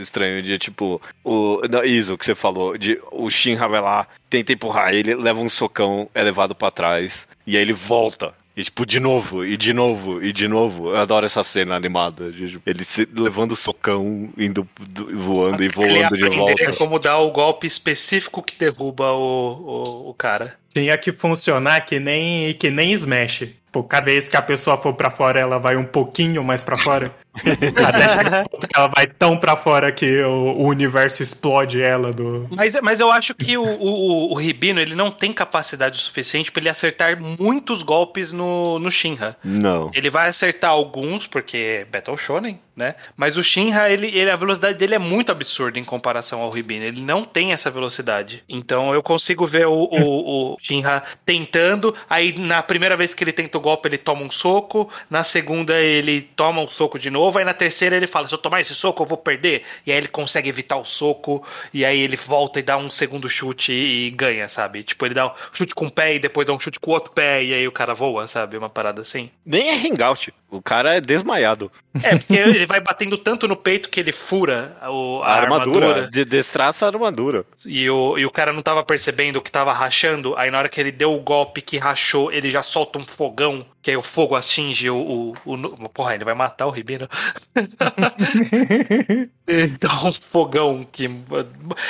[0.01, 4.93] estranho, de tipo, o Iso que você falou, de o Shinra vai lá, tenta empurrar
[4.93, 8.99] ele, leva um socão, é levado para trás, e aí ele volta e tipo, de
[8.99, 10.89] novo, e de novo, e de novo.
[10.89, 12.29] Eu adoro essa cena animada.
[12.29, 14.67] De, ele se, levando o socão, indo
[15.15, 16.73] voando e voando de volta.
[16.77, 20.55] como dar o golpe específico que derruba o, o, o cara.
[20.73, 23.47] Tinha que funcionar que nem, que nem Smash.
[23.71, 26.77] Pô, cada vez que a pessoa for para fora, ela vai um pouquinho mais para
[26.77, 27.09] fora.
[27.85, 32.47] Até ela vai tão pra fora que o, o, universo explode ela do.
[32.51, 36.61] Mas, mas eu acho que o, o, o Ribino ele não tem capacidade suficiente para
[36.61, 39.37] ele acertar muitos golpes no, no Shinra.
[39.43, 39.91] Não.
[39.93, 42.95] Ele vai acertar alguns, porque é Battle Shonen, né?
[43.17, 46.85] Mas o Shinra, ele, ele, a velocidade dele é muito absurda em comparação ao Ribino.
[46.85, 48.41] Ele não tem essa velocidade.
[48.47, 51.93] Então eu consigo ver o, o, o Shinra tentando.
[52.09, 54.89] Aí na primeira vez que ele tenta o golpe, ele toma um soco.
[55.09, 57.28] Na segunda, ele toma um soco de novo.
[57.37, 59.63] Aí na terceira, ele fala: se eu tomar esse soco, eu vou perder.
[59.85, 61.45] E aí ele consegue evitar o soco.
[61.73, 64.83] E aí ele volta e dá um segundo chute e ganha, sabe?
[64.83, 66.93] Tipo, ele dá um chute com o pé e depois dá um chute com o
[66.93, 67.43] outro pé.
[67.43, 68.57] E aí o cara voa, sabe?
[68.57, 69.29] Uma parada assim.
[69.45, 70.33] Nem é hangout.
[70.51, 71.71] O cara é desmaiado.
[72.03, 75.87] É, porque ele vai batendo tanto no peito que ele fura o, a, a armadura.
[75.87, 76.11] armadura.
[76.11, 77.45] De, destraça a armadura.
[77.65, 80.35] E o, e o cara não tava percebendo que tava rachando.
[80.35, 83.65] Aí na hora que ele deu o golpe que rachou, ele já solta um fogão.
[83.81, 85.33] Que aí o fogo atinge o.
[85.45, 87.07] o, o porra, ele vai matar o Ribeiro.
[89.79, 91.09] Dá um fogão que.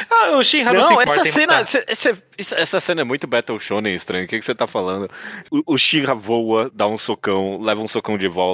[0.10, 1.60] Ah, o Shinra não, não essa cena.
[1.60, 1.84] Essa,
[2.38, 4.26] essa, cena é muito Battle Shonen estranho.
[4.26, 5.10] O que, que você tá falando?
[5.51, 8.49] O, o Shinra voa, dá um socão, leva um socão de volta.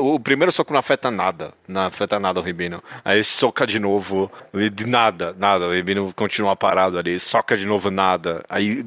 [0.00, 1.52] O primeiro soco não afeta nada.
[1.66, 2.82] Não afeta nada o Ribino.
[3.04, 4.30] Aí soca de novo.
[4.72, 5.66] De nada, nada.
[5.66, 7.18] O Ribino continua parado ali.
[7.20, 8.44] Soca de novo, nada.
[8.48, 8.84] Aí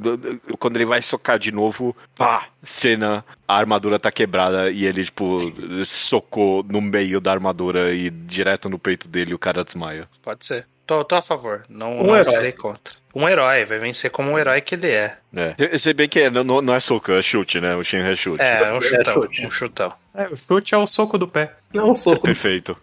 [0.59, 5.37] quando ele vai socar de novo, pá, cena, a armadura tá quebrada e ele, tipo,
[5.85, 10.07] socou no meio da armadura e direto no peito dele o cara desmaia.
[10.21, 10.65] Pode ser.
[10.91, 11.63] Tô, tô a favor.
[11.69, 12.93] Não, um não serei contra.
[13.15, 15.15] Um herói, vai vencer como um herói que ele é.
[15.33, 15.77] É.
[15.77, 17.73] Se bem que é, não, não é soco, é chute, né?
[17.77, 18.43] O Shinra é chute.
[18.43, 18.99] É, é um chutão.
[18.99, 19.47] É chute.
[19.47, 19.93] Um chutão.
[20.13, 21.53] É, o chute é o soco do pé.
[21.73, 22.23] Não, é um soco.
[22.23, 22.77] Perfeito.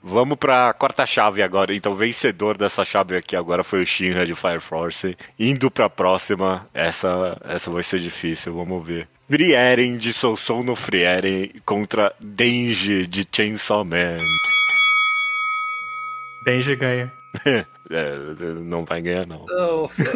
[0.00, 1.74] Vamos pra quarta chave agora.
[1.74, 5.16] Então, o vencedor dessa chave aqui agora foi o Shinra de Fire Force.
[5.36, 9.08] Indo pra próxima, essa, essa vai ser difícil, vamos ver.
[9.28, 14.18] Frieren de Sousou no Frieren contra Denji de Chainsaw Man.
[16.44, 17.23] Denji ganha.
[17.90, 18.14] É,
[18.62, 19.44] não vai ganhar, não.
[19.46, 20.06] Não, são,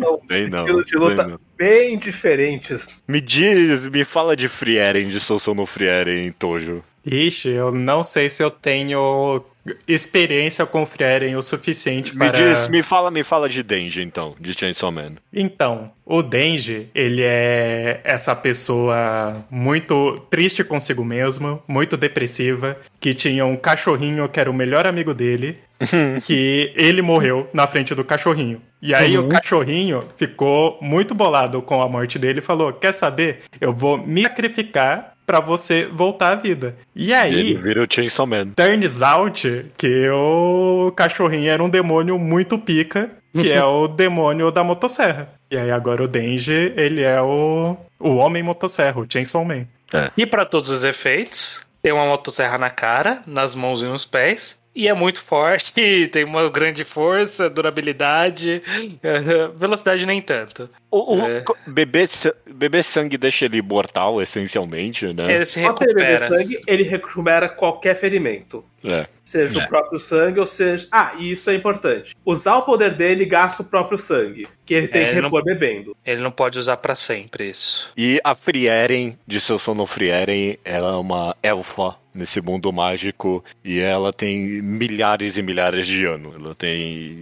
[0.00, 1.38] não, estilos de luta não.
[1.56, 3.00] bem diferentes.
[3.06, 6.82] Me diz, me fala de Frieren, de Sousou no Frieren, Tojo.
[7.04, 9.42] Ixi, eu não sei se eu tenho
[9.86, 12.30] experiência com Frieren o suficiente me para...
[12.30, 15.16] Diz, me fala, me fala de Denji, então, de Chainsaw Man.
[15.32, 23.44] Então, o Denji, ele é essa pessoa muito triste consigo mesmo, muito depressiva, que tinha
[23.44, 25.58] um cachorrinho que era o melhor amigo dele,
[26.24, 28.60] que ele morreu na frente do cachorrinho.
[28.82, 29.26] E aí uhum.
[29.26, 33.40] o cachorrinho ficou muito bolado com a morte dele e falou: Quer saber?
[33.60, 36.76] Eu vou me sacrificar para você voltar à vida.
[36.92, 37.52] E aí.
[37.52, 38.48] Ele vira o Chainsaw Man.
[38.48, 44.64] Turns out que o cachorrinho era um demônio muito pica, que é o demônio da
[44.64, 45.28] motosserra.
[45.48, 49.66] E aí agora o Denji, ele é o, o homem motosserra, o Chainsaw Man.
[49.92, 50.10] É.
[50.16, 54.59] E para todos os efeitos, tem uma motosserra na cara, nas mãos e nos pés.
[54.74, 55.72] E é muito forte,
[56.08, 58.62] tem uma grande força, durabilidade,
[59.56, 60.70] velocidade nem tanto.
[60.90, 61.44] O, o é.
[61.66, 62.04] bebê,
[62.46, 65.32] bebê sangue deixa ele mortal, essencialmente, né?
[65.32, 66.18] Ele se recupera.
[66.18, 68.64] Sangue, ele recupera qualquer ferimento.
[68.82, 69.06] É.
[69.24, 69.64] Seja é.
[69.64, 70.88] o próprio sangue, ou seja.
[70.90, 72.16] Ah, e isso é importante.
[72.24, 74.48] Usar o poder dele gasta o próprio sangue.
[74.64, 75.54] Que ele tem é, que repor não...
[75.54, 75.96] bebendo.
[76.04, 77.92] Ele não pode usar para sempre isso.
[77.96, 83.78] E a Frieren, de seu sono Frieren, ela é uma elfa nesse mundo mágico e
[83.78, 86.34] ela tem milhares e milhares de anos.
[86.34, 87.20] Ela tem.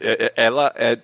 [0.00, 0.98] É, é, ela é.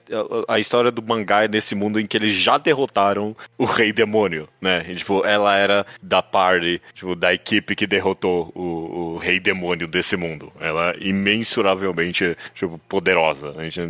[0.48, 4.48] A história do mangá é nesse mundo em que eles já derrotaram o Rei Demônio,
[4.60, 4.84] né?
[4.88, 9.86] E, tipo, ela era da party, tipo, da equipe que derrotou o, o Rei Demônio
[9.86, 10.52] desse mundo.
[10.60, 13.54] Ela é imensuravelmente tipo, poderosa.
[13.58, 13.80] Gente,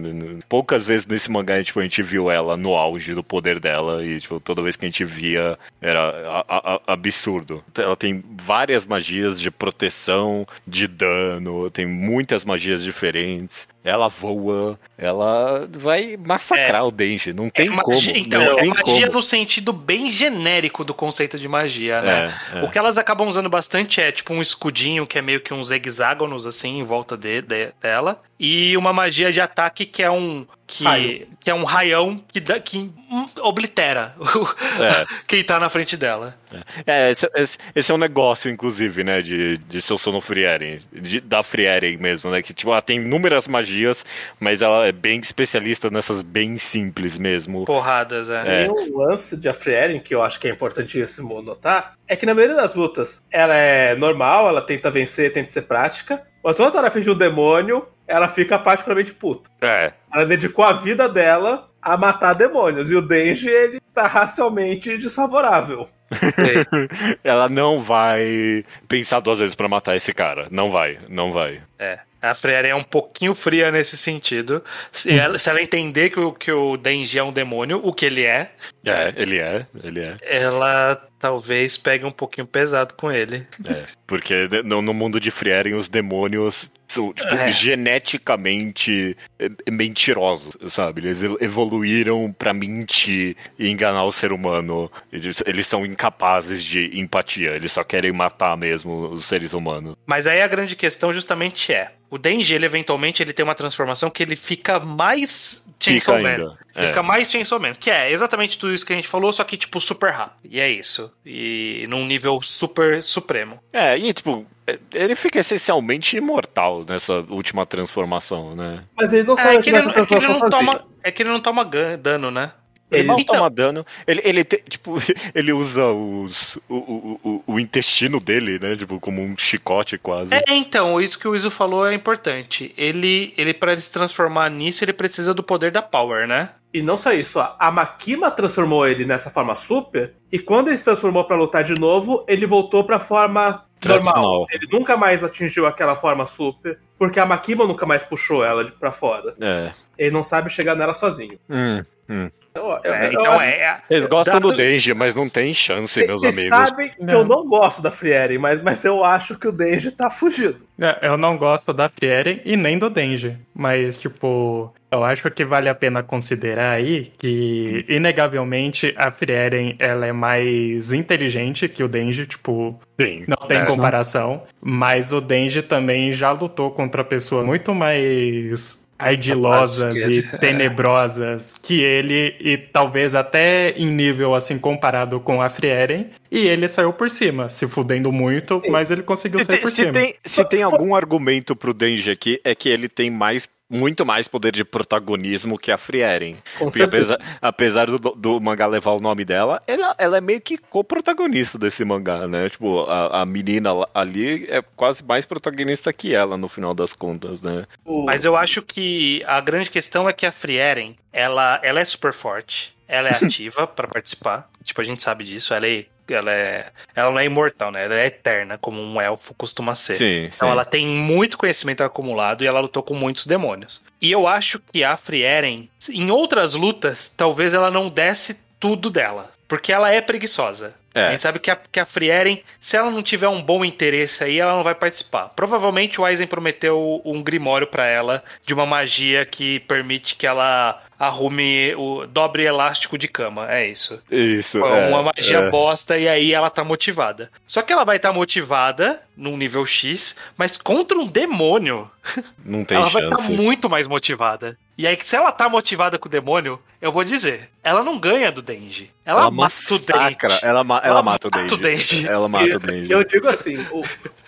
[0.48, 4.20] poucas vezes nesse mangá tipo, a gente viu ela no auge do poder dela e
[4.20, 7.62] tipo, toda vez que a gente via era a, a, absurdo.
[7.76, 13.68] Ela tem várias magias magias de proteção, de dano, tem muitas magias diferentes.
[13.82, 16.84] Ela voa, ela vai massacrar é.
[16.84, 17.98] o Denji, não tem é, como.
[18.14, 19.12] Então, não é magia como.
[19.14, 22.34] no sentido bem genérico do conceito de magia, né?
[22.54, 25.40] É, é, o que elas acabam usando bastante é tipo um escudinho que é meio
[25.40, 30.02] que uns hexágonos assim em volta de, de dela e uma magia de ataque que
[30.02, 32.92] é um que, que é um raião que, dá, que
[33.40, 34.14] oblitera
[34.80, 35.04] é.
[35.26, 36.38] quem tá na frente dela.
[36.86, 40.80] É, é esse, esse, esse, é um negócio, inclusive, né, de, de seu sono Frieren,
[40.92, 44.04] de, da Frieren mesmo, né, que tipo, ela tem inúmeras magias magias,
[44.38, 47.64] mas ela é bem especialista nessas bem simples mesmo.
[47.64, 48.64] Porradas, é.
[48.64, 48.66] é.
[48.66, 52.34] E o lance de Afrieren, que eu acho que é importantíssimo notar, é que na
[52.34, 56.90] maioria das lutas ela é normal, ela tenta vencer, tenta ser prática, mas quando ela
[56.90, 59.48] de um demônio, ela fica particularmente puta.
[59.60, 59.92] É.
[60.12, 65.88] Ela dedicou a vida dela a matar demônios, e o Denji, ele tá racialmente desfavorável.
[67.22, 70.48] ela não vai pensar duas vezes para matar esse cara.
[70.50, 71.62] Não vai, não vai.
[71.78, 72.00] É.
[72.20, 74.62] A Frieren é um pouquinho fria nesse sentido.
[74.92, 78.06] Se ela, se ela entender que o, que o Denji é um demônio, o que
[78.06, 78.52] ele é.
[78.84, 80.16] É, ele é, ele é.
[80.22, 83.46] Ela talvez pegue um pouquinho pesado com ele.
[83.64, 87.52] É, porque no, no mundo de Frieren os demônios são tipo, é.
[87.52, 91.02] geneticamente é, mentirosos, sabe?
[91.02, 94.90] Eles evoluíram para mentir e enganar o ser humano.
[95.12, 99.94] Eles, eles, são incapazes de empatia, eles só querem matar mesmo os seres humanos.
[100.06, 104.10] Mas aí a grande questão justamente é: o Denji, ele eventualmente ele tem uma transformação
[104.10, 106.56] que ele fica mais Chainsaw Man.
[106.74, 106.86] Ele é.
[106.88, 109.56] fica mais Chainsaw Man, que é exatamente tudo isso que a gente falou, só que
[109.56, 110.52] tipo super rápido.
[110.52, 111.09] E é isso.
[111.24, 113.58] E num nível super supremo.
[113.72, 114.46] É, e tipo,
[114.94, 118.84] ele fica essencialmente imortal nessa última transformação, né?
[118.96, 121.30] Mas ele não sabe é, que, ele, é que ele não toma, é que ele
[121.30, 122.52] não toma dano, né?
[122.90, 123.86] Ele então, toma dano.
[124.06, 124.96] Ele, ele te, tipo,
[125.34, 126.74] ele usa os, o,
[127.22, 128.76] o, o, intestino dele, né?
[128.76, 130.34] Tipo, como um chicote quase.
[130.34, 132.74] É, então, isso que o Iso falou é importante.
[132.76, 136.50] Ele, ele para se transformar nisso, ele precisa do poder da Power, né?
[136.72, 140.84] E não só isso, a Makima transformou ele nessa forma super, e quando ele se
[140.84, 144.46] transformou para lutar de novo, ele voltou pra forma normal.
[144.52, 148.92] Ele nunca mais atingiu aquela forma super, porque a Makima nunca mais puxou ela pra
[148.92, 149.34] fora.
[149.40, 149.72] É.
[149.98, 151.38] Ele não sabe chegar nela sozinho.
[151.48, 152.30] Hum, hum.
[152.54, 153.44] Eu, eu, é, então acho...
[153.44, 153.82] é.
[153.88, 156.34] Eles gostam do Denji, mas não tem chance, Cê, meus amigos.
[156.34, 159.92] Vocês sabem que eu não gosto da Frieren, mas, mas eu acho que o Denji
[159.92, 160.58] tá fugido.
[160.80, 163.36] É, eu não gosto da Frieren e nem do Denji.
[163.54, 170.06] Mas, tipo, eu acho que vale a pena considerar aí que, inegavelmente, a Frieren ela
[170.06, 174.42] é mais inteligente que o Denji, tipo, Sim, não tem é, comparação.
[174.60, 174.78] Não.
[174.78, 182.36] Mas o Denji também já lutou contra pessoas muito mais ardilosas e tenebrosas que ele,
[182.40, 187.48] e talvez até em nível assim comparado com a Frieren, e ele saiu por cima,
[187.48, 189.92] se fudendo muito, mas ele conseguiu sair por se cima.
[189.92, 194.26] Tem, se tem algum argumento pro Denji aqui, é que ele tem mais muito mais
[194.26, 196.38] poder de protagonismo que a Frieren.
[196.58, 200.58] Porque apesar, apesar do, do, mangá levar o nome dela, ela, ela é meio que
[200.58, 202.50] co-protagonista desse mangá, né?
[202.50, 207.40] Tipo, a, a menina ali é quase mais protagonista que ela, no final das contas,
[207.40, 207.64] né?
[208.04, 212.12] Mas eu acho que a grande questão é que a Frieren, ela, ela é super
[212.12, 214.50] forte, ela é ativa para participar.
[214.64, 216.70] Tipo, a gente sabe disso, ela é ela é.
[216.94, 217.84] Ela não é imortal, né?
[217.84, 219.94] Ela é eterna, como um elfo costuma ser.
[219.94, 220.52] Sim, então sim.
[220.52, 223.82] ela tem muito conhecimento acumulado e ela lutou com muitos demônios.
[224.00, 229.30] E eu acho que a Frieren, em outras lutas, talvez ela não desse tudo dela.
[229.48, 230.74] Porque ela é preguiçosa.
[230.94, 231.06] É.
[231.06, 234.22] A gente sabe que a, que a Frieren, se ela não tiver um bom interesse
[234.24, 235.28] aí, ela não vai participar.
[235.30, 240.82] Provavelmente o Aizen prometeu um grimório para ela de uma magia que permite que ela
[241.00, 243.50] arrume o dobre elástico de cama.
[243.50, 243.98] É isso.
[244.10, 244.58] Isso.
[244.58, 245.50] É uma magia é.
[245.50, 247.30] bosta e aí ela tá motivada.
[247.46, 251.90] Só que ela vai estar tá motivada num nível X, mas contra um demônio.
[252.44, 252.98] Não tem ela chance.
[252.98, 254.58] Ela vai estar tá muito mais motivada.
[254.76, 258.32] E aí, se ela tá motivada com o demônio, eu vou dizer, ela não ganha
[258.32, 258.90] do Denji.
[259.04, 260.38] Ela, ela mata o Denji.
[260.42, 261.56] Ela, ma ela, ela mata o Denji.
[261.58, 262.08] Denji.
[262.08, 262.90] Ela mata o Denji.
[262.90, 263.84] Eu digo assim, o,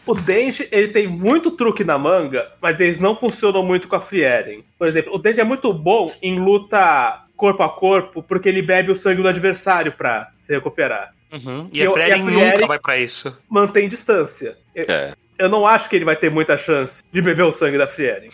[0.07, 4.01] o Denji, ele tem muito truque na manga, mas eles não funcionam muito com a
[4.01, 4.65] Frieren.
[4.79, 8.91] Por exemplo, o Denji é muito bom em luta corpo a corpo, porque ele bebe
[8.91, 11.13] o sangue do adversário pra se recuperar.
[11.33, 11.69] Uhum.
[11.73, 13.37] E, e, a Frieren nunca vai para isso.
[13.49, 14.57] Mantém distância.
[14.75, 15.15] É.
[15.39, 18.31] Eu não acho que ele vai ter muita chance de beber o sangue da Frieren.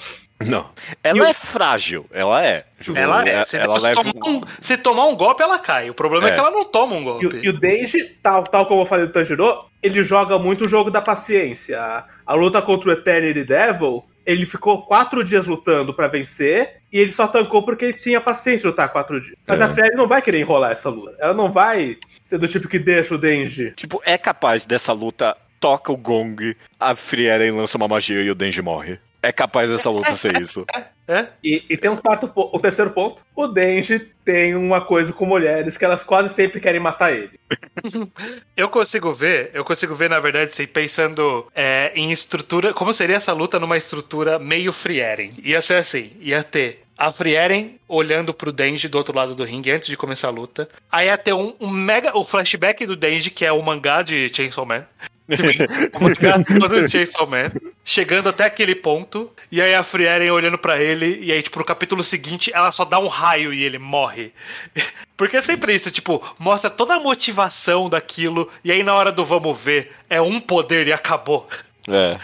[0.46, 0.70] Não.
[1.02, 1.34] Ela e é o...
[1.34, 2.64] frágil, ela é.
[2.80, 3.44] Tipo, ela é.
[3.44, 4.04] Se, ela leva...
[4.04, 5.90] tomar um, se tomar um golpe, ela cai.
[5.90, 7.26] O problema é, é que ela não toma um golpe.
[7.26, 10.68] E, e, o Denji, tal, tal como eu falei do Tanjiro, ele joga muito o
[10.68, 11.80] jogo da paciência.
[11.80, 16.98] A, a luta contra o Eternity Devil, ele ficou quatro dias lutando para vencer e
[17.00, 19.36] ele só tancou porque ele tinha paciência de lutar quatro dias.
[19.46, 19.64] Mas é.
[19.64, 21.16] a Fred não vai querer enrolar essa luta.
[21.18, 23.72] Ela não vai ser do tipo que deixa o Denji.
[23.74, 28.34] Tipo, é capaz dessa luta toca o gong, a Frieren lança uma magia e o
[28.34, 29.00] Denji morre.
[29.22, 30.64] É capaz dessa luta ser isso.
[31.08, 31.26] É?
[31.42, 33.22] E, e, tem um quarto, o terceiro ponto.
[33.34, 37.30] O Denji tem uma coisa com mulheres que elas quase sempre querem matar ele.
[38.56, 42.74] eu consigo ver, eu consigo ver, na verdade, assim, pensando é, em estrutura.
[42.74, 45.32] Como seria essa luta numa estrutura meio Frieren?
[45.42, 49.70] Ia ser assim: ia ter a Frieren olhando pro Denji do outro lado do ringue
[49.70, 50.68] antes de começar a luta.
[50.92, 52.16] Aí ia ter um, um mega.
[52.16, 54.84] O flashback do Denji, que é o mangá de Chainsaw Man.
[55.94, 57.52] O mangá todo Chainsaw Man.
[57.84, 59.30] Chegando até aquele ponto.
[59.50, 61.18] E aí a Frieren olhando para ele.
[61.22, 64.32] E aí, tipo, no capítulo seguinte, ela só dá um raio e ele morre.
[65.16, 68.48] Porque é sempre isso, tipo, mostra toda a motivação daquilo.
[68.62, 71.48] E aí, na hora do vamos ver, é um poder e acabou.
[71.88, 72.18] É.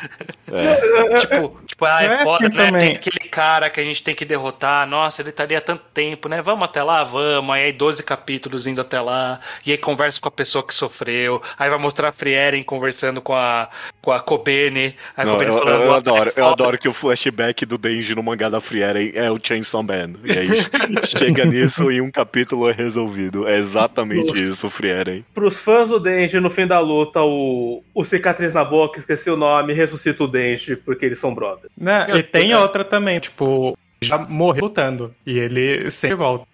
[0.53, 1.19] é.
[1.21, 2.87] tipo, tipo, ah, é foda, assim né?
[2.87, 4.87] Tem aquele cara que a gente tem que derrotar.
[4.87, 6.43] Nossa, ele estaria tá há tanto tempo, né?
[6.43, 7.55] Vamos até lá, vamos.
[7.55, 9.41] Aí 12 capítulos indo até lá.
[9.65, 11.41] E aí conversa com a pessoa que sofreu.
[11.59, 13.69] Aí vai mostrar a Frieren conversando com a,
[14.03, 14.95] com a Kobene.
[15.17, 18.49] A Não, eu, falando, eu, adoro, eu adoro que o flashback do Denji no mangá
[18.49, 20.15] da Frieren é o Chainsaw Man.
[20.25, 20.49] E aí
[21.07, 23.49] chega nisso e um capítulo é resolvido.
[23.49, 25.25] É exatamente isso, Frieren.
[25.35, 29.37] Pros fãs do Denji, no fim da luta, o, o cicatriz na boca, esqueci o
[29.37, 31.71] nome, ressuscita o Denji porque eles são brother.
[31.77, 32.07] Né?
[32.17, 35.15] E tem outra também, tipo, já morreu lutando.
[35.27, 36.47] E ele sempre volta.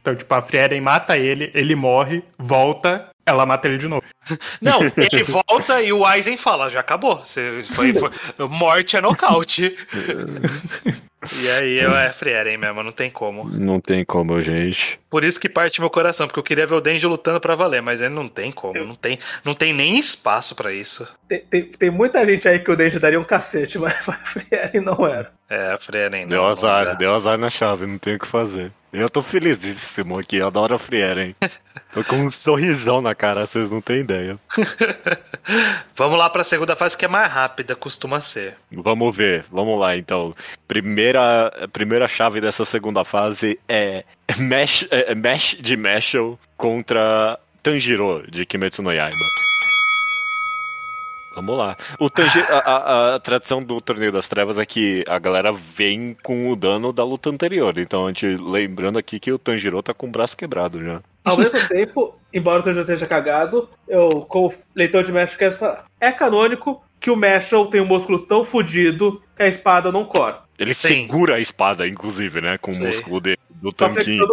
[0.00, 4.02] Então, tipo, a Frieren mata ele, ele morre, volta, ela mata ele de novo.
[4.60, 7.16] Não, ele volta e o Aizen fala, já acabou.
[7.24, 8.10] Você foi, foi...
[8.48, 9.76] Morte é nocaute.
[11.40, 13.48] E aí eu é Frieren mesmo, não tem como.
[13.48, 15.00] Não tem como, gente.
[15.10, 17.82] Por isso que parte meu coração, porque eu queria ver o Denji lutando para valer,
[17.82, 21.06] mas ele não tem como, não tem, não tem nem espaço para isso.
[21.26, 24.80] Tem, tem, tem, muita gente aí que o Denji daria um cacete, mas, mas Frieren
[24.80, 25.32] não era.
[25.50, 26.28] É, Frieren não.
[26.28, 28.72] Deu azar, não deu azar na chave, não tem o que fazer.
[28.92, 31.34] Eu tô felizíssimo aqui, adoro a Frieren.
[31.92, 34.38] Tô com um sorrisão na cara, vocês não têm ideia.
[35.94, 38.56] vamos lá pra segunda fase que é mais rápida, costuma ser.
[38.72, 40.34] Vamos ver, vamos lá então.
[40.66, 44.04] Primeira, primeira chave dessa segunda fase é
[44.38, 49.47] Mesh, é, Mesh de Meshel contra Tanjiro de Kimetsu no Yaiba.
[51.34, 51.76] Vamos lá.
[51.98, 56.16] O Tanji, a, a, a, tradição do Torneio das Trevas é que a galera vem
[56.22, 57.76] com o dano da luta anterior.
[57.78, 61.00] Então, a gente lembrando aqui que o Tanjiro tá com o braço quebrado já.
[61.24, 65.84] Ao mesmo tempo, embora o Tanjiro esteja cagado, eu, como leitor de Meshul, quero falar.
[66.00, 70.42] É canônico que o Meshul tem um músculo tão fodido que a espada não corta.
[70.58, 70.88] Ele Sim.
[70.88, 72.58] segura a espada, inclusive, né?
[72.58, 72.82] Com Sim.
[72.82, 74.24] o músculo dele, do tanquinho.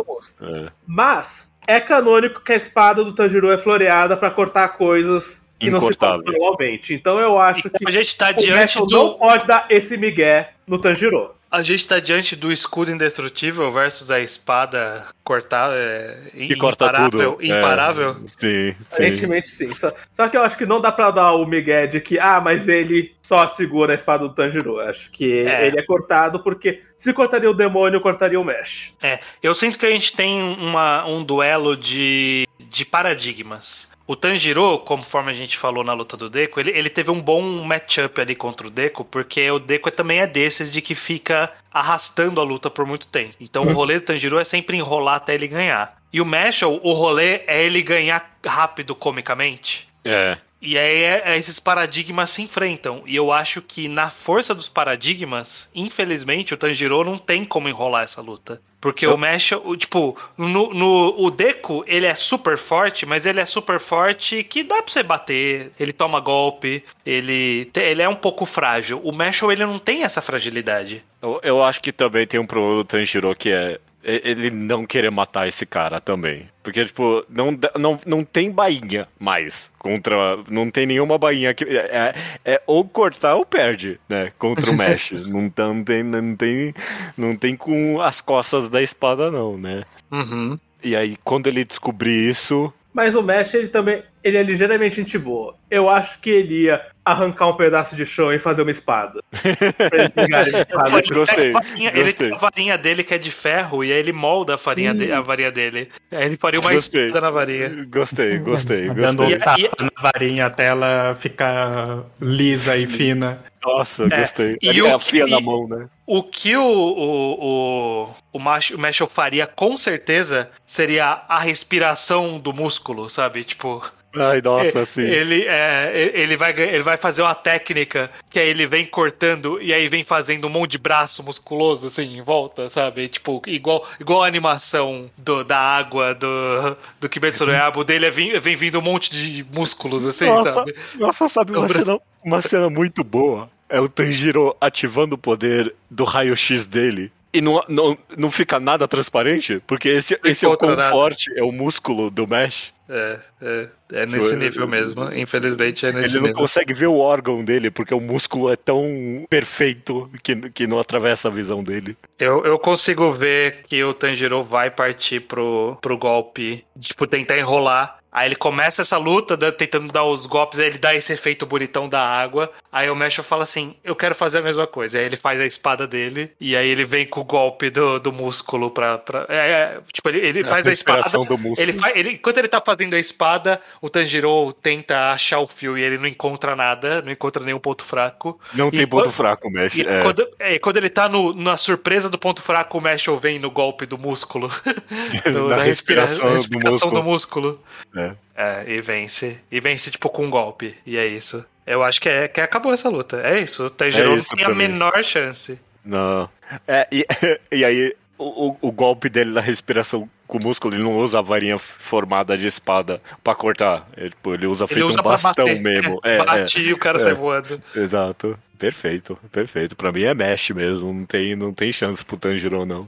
[0.42, 0.72] É.
[0.88, 5.80] Mas é canônico que a espada do Tanjiro é floreada para cortar coisas que não
[5.80, 6.94] se corta normalmente.
[6.94, 8.88] Então eu acho então, que a gente tá diante do...
[8.90, 11.36] não pode dar esse migué no Tanjiro.
[11.56, 17.38] A gente tá diante do escudo indestrutível versus a espada cortável, é, que corta tudo.
[17.40, 18.18] imparável.
[18.26, 19.74] É, sim, Aparentemente sim.
[19.74, 22.42] Só, só, que eu acho que não dá pra dar o migué de que, ah,
[22.42, 24.82] mas ele só segura a espada do Tanjiro.
[24.82, 25.68] Eu acho que é.
[25.68, 28.94] ele é cortado porque se cortaria o demônio, cortaria o Mesh.
[29.02, 33.88] É, eu sinto que a gente tem uma, um duelo de, de paradigmas.
[34.08, 37.42] O Tanjiro, conforme a gente falou na luta do Deco, ele, ele teve um bom
[37.64, 42.40] matchup ali contra o Deco, porque o Deco também é desses de que fica arrastando
[42.40, 43.34] a luta por muito tempo.
[43.40, 45.98] Então o rolê do Tanjiro é sempre enrolar até ele ganhar.
[46.14, 49.88] E o Mashal, o rolê é ele ganhar rápido comicamente.
[50.04, 50.38] É.
[50.62, 53.04] E aí é, é, esses paradigmas se enfrentam.
[53.06, 58.04] E eu acho que na força dos paradigmas, infelizmente, o Tanjiro não tem como enrolar
[58.04, 58.62] essa luta.
[58.82, 59.16] Porque eu...
[59.16, 63.46] o Mesh, o, tipo, no, no, o Deku, ele é super forte, mas ele é
[63.46, 68.46] super forte que dá pra você bater, ele toma golpe, ele, ele é um pouco
[68.46, 69.02] frágil.
[69.04, 71.04] O Mesh, ele não tem essa fragilidade.
[71.22, 75.10] Eu, eu acho que também tem um problema do Tanjiro que é ele não querer
[75.10, 76.48] matar esse cara também.
[76.62, 80.16] Porque, tipo, não, não, não tem bainha mais contra.
[80.50, 81.64] Não tem nenhuma bainha que.
[81.64, 82.14] É,
[82.46, 84.32] é, é ou cortar ou perde, né?
[84.38, 85.12] Contra o Mesh.
[85.12, 86.74] não, não, tem, não, tem,
[87.18, 89.84] não tem com as costas da espada, não, né?
[90.12, 90.58] Uhum.
[90.84, 92.72] E aí, quando ele descobrir isso.
[92.94, 94.04] Mas o Mesh, ele também.
[94.24, 95.56] Ele é ligeiramente gente boa.
[95.70, 99.22] Eu acho que ele ia arrancar um pedaço de chão e fazer uma espada.
[99.32, 101.00] pra ele pegar espada.
[101.00, 101.54] Ele gostei,
[101.94, 104.94] Ele tem a varinha dele que é de ferro e aí ele molda a, farinha
[104.94, 105.90] de, a varinha dele.
[106.12, 107.08] Aí ele faria uma gostei.
[107.08, 107.70] espada na varinha.
[107.88, 108.90] Gostei, gostei, gostei.
[108.90, 113.44] Dando um tapa na varinha até ela ficar lisa e fina.
[113.66, 114.58] Nossa, é, gostei.
[114.62, 115.90] E o, fia na mão, né?
[116.06, 122.40] O que o, o, o, o, macho, o Meshel faria com certeza seria a respiração
[122.40, 123.44] do músculo, sabe?
[123.44, 123.84] Tipo.
[124.16, 125.02] Ai, nossa, sim.
[125.02, 129.74] Ele, é, ele, vai, ele vai fazer uma técnica que aí ele vem cortando e
[129.74, 133.08] aí vem fazendo um monte de braço musculoso assim em volta, sabe?
[133.10, 138.12] Tipo, igual, igual a animação do, da água do, do Kimetsu no Yaiba, dele é
[138.12, 140.76] vem, vem vindo um monte de músculos assim, nossa, sabe?
[140.96, 143.50] Nossa, sabe uma cena, uma cena muito boa?
[143.68, 148.88] É o Tanjiro ativando o poder do raio-x dele e não, não, não fica nada
[148.88, 149.62] transparente?
[149.68, 152.74] Porque esse, esse é o quão forte é o músculo do Mesh.
[152.88, 155.12] É, é, é nesse nível mesmo.
[155.14, 156.22] Infelizmente é nesse nível.
[156.22, 160.68] Ele não consegue ver o órgão dele, porque o músculo é tão perfeito que, que
[160.68, 161.98] não atravessa a visão dele.
[162.20, 167.98] Eu, eu consigo ver que o Tanjiro vai partir pro, pro golpe, tipo, tentar enrolar
[168.16, 171.90] Aí ele começa essa luta, tentando dar os golpes, aí ele dá esse efeito bonitão
[171.90, 172.50] da água.
[172.72, 174.98] Aí o Mesho fala assim: Eu quero fazer a mesma coisa.
[174.98, 178.14] Aí ele faz a espada dele, e aí ele vem com o golpe do, do
[178.14, 178.98] músculo pra.
[178.98, 181.10] pra é, é, tipo, ele, ele faz a, a espada.
[181.10, 181.56] Do músculo.
[181.58, 185.78] Ele faz, ele, enquanto ele tá fazendo a espada, o Tanjiro tenta achar o fio
[185.78, 188.40] e ele não encontra nada, não encontra nenhum ponto fraco.
[188.54, 189.80] Não e tem ponto fraco, Mesh.
[189.80, 190.02] É.
[190.02, 193.52] Quando, é, quando ele tá no, na surpresa do ponto fraco, o Mesh vem no
[193.52, 194.50] golpe do músculo.
[195.34, 197.52] do, da, respiração, respiração do músculo.
[197.52, 197.64] Do músculo.
[197.94, 198.05] É.
[198.36, 199.40] É, e vence.
[199.52, 200.76] E vence, tipo, com um golpe.
[200.86, 201.46] E é isso.
[201.66, 203.22] Eu acho que, é, que acabou essa luta.
[203.22, 203.66] É isso.
[203.66, 204.56] O Tanjiro é tem a mim.
[204.56, 205.60] menor chance.
[205.84, 206.30] Não.
[206.68, 207.06] É, e,
[207.52, 211.22] e aí, o, o golpe dele na respiração com o músculo, ele não usa a
[211.22, 213.88] varinha formada de espada pra cortar.
[213.96, 216.00] Ele, tipo, ele usa feito ele usa um bastão mesmo.
[216.06, 217.62] É, Bate é, e o cara é, sai voando.
[217.76, 218.38] Exato.
[218.58, 219.76] Perfeito, perfeito.
[219.76, 220.94] Pra mim é mesh mesmo.
[220.94, 222.88] Não tem, não tem chance pro Tanjiro, não.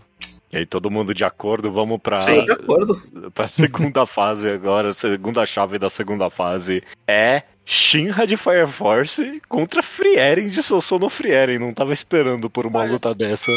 [0.52, 2.00] E aí, todo mundo de acordo, vamos
[2.52, 3.04] acordo.
[3.34, 4.94] pra segunda fase agora.
[4.94, 11.60] Segunda chave da segunda fase é Shinra de Fire Force contra Frieren de Sousou Frieren.
[11.60, 13.52] Não tava esperando por uma luta dessa.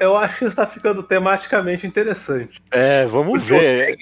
[0.00, 2.60] Eu acho que está ficando tematicamente interessante.
[2.72, 3.96] É, vamos ver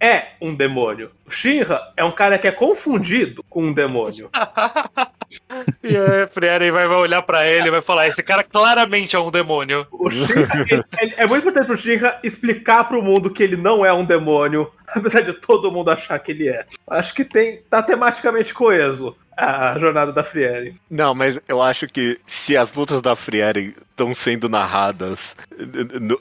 [0.00, 1.10] é um demônio.
[1.26, 4.30] O Shinra é um cara que é confundido com um demônio.
[5.82, 9.18] e a Frieren vai, vai olhar para ele e vai falar: esse cara claramente é
[9.18, 9.86] um demônio.
[9.90, 13.84] O Shinra, ele, ele, é muito importante pro Shinra explicar pro mundo que ele não
[13.84, 16.64] é um demônio, apesar de todo mundo achar que ele é.
[16.88, 19.16] Acho que tem tá tematicamente coeso
[19.48, 20.74] a jornada da Frieren.
[20.90, 25.36] Não, mas eu acho que se as lutas da Frieren estão sendo narradas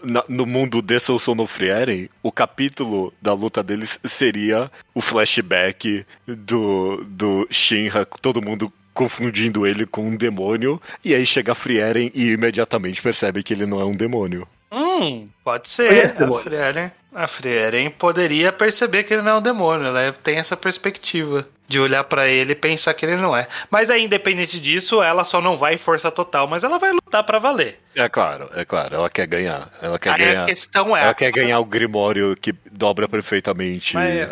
[0.05, 7.03] no, no mundo de Sono Frieren, o capítulo da luta deles seria o flashback do,
[7.05, 12.31] do Shinra, todo mundo confundindo ele com um demônio, e aí chega a Frieren e
[12.31, 14.47] imediatamente percebe que ele não é um demônio.
[14.71, 16.05] Hum, pode ser.
[16.05, 20.57] A Frieren, a Frieren poderia perceber que ele não é um demônio, ela tem essa
[20.57, 23.47] perspectiva de olhar para ele e pensar que ele não é.
[23.69, 27.39] Mas aí, independente disso, ela só não vai força total, mas ela vai lutar para
[27.39, 27.79] valer.
[27.95, 29.69] É claro, é claro, ela quer ganhar.
[29.81, 30.43] Ela quer aí ganhar.
[30.43, 31.03] A questão é.
[31.03, 33.95] Ela quer ganhar o Grimório que dobra perfeitamente.
[33.95, 34.29] Mas,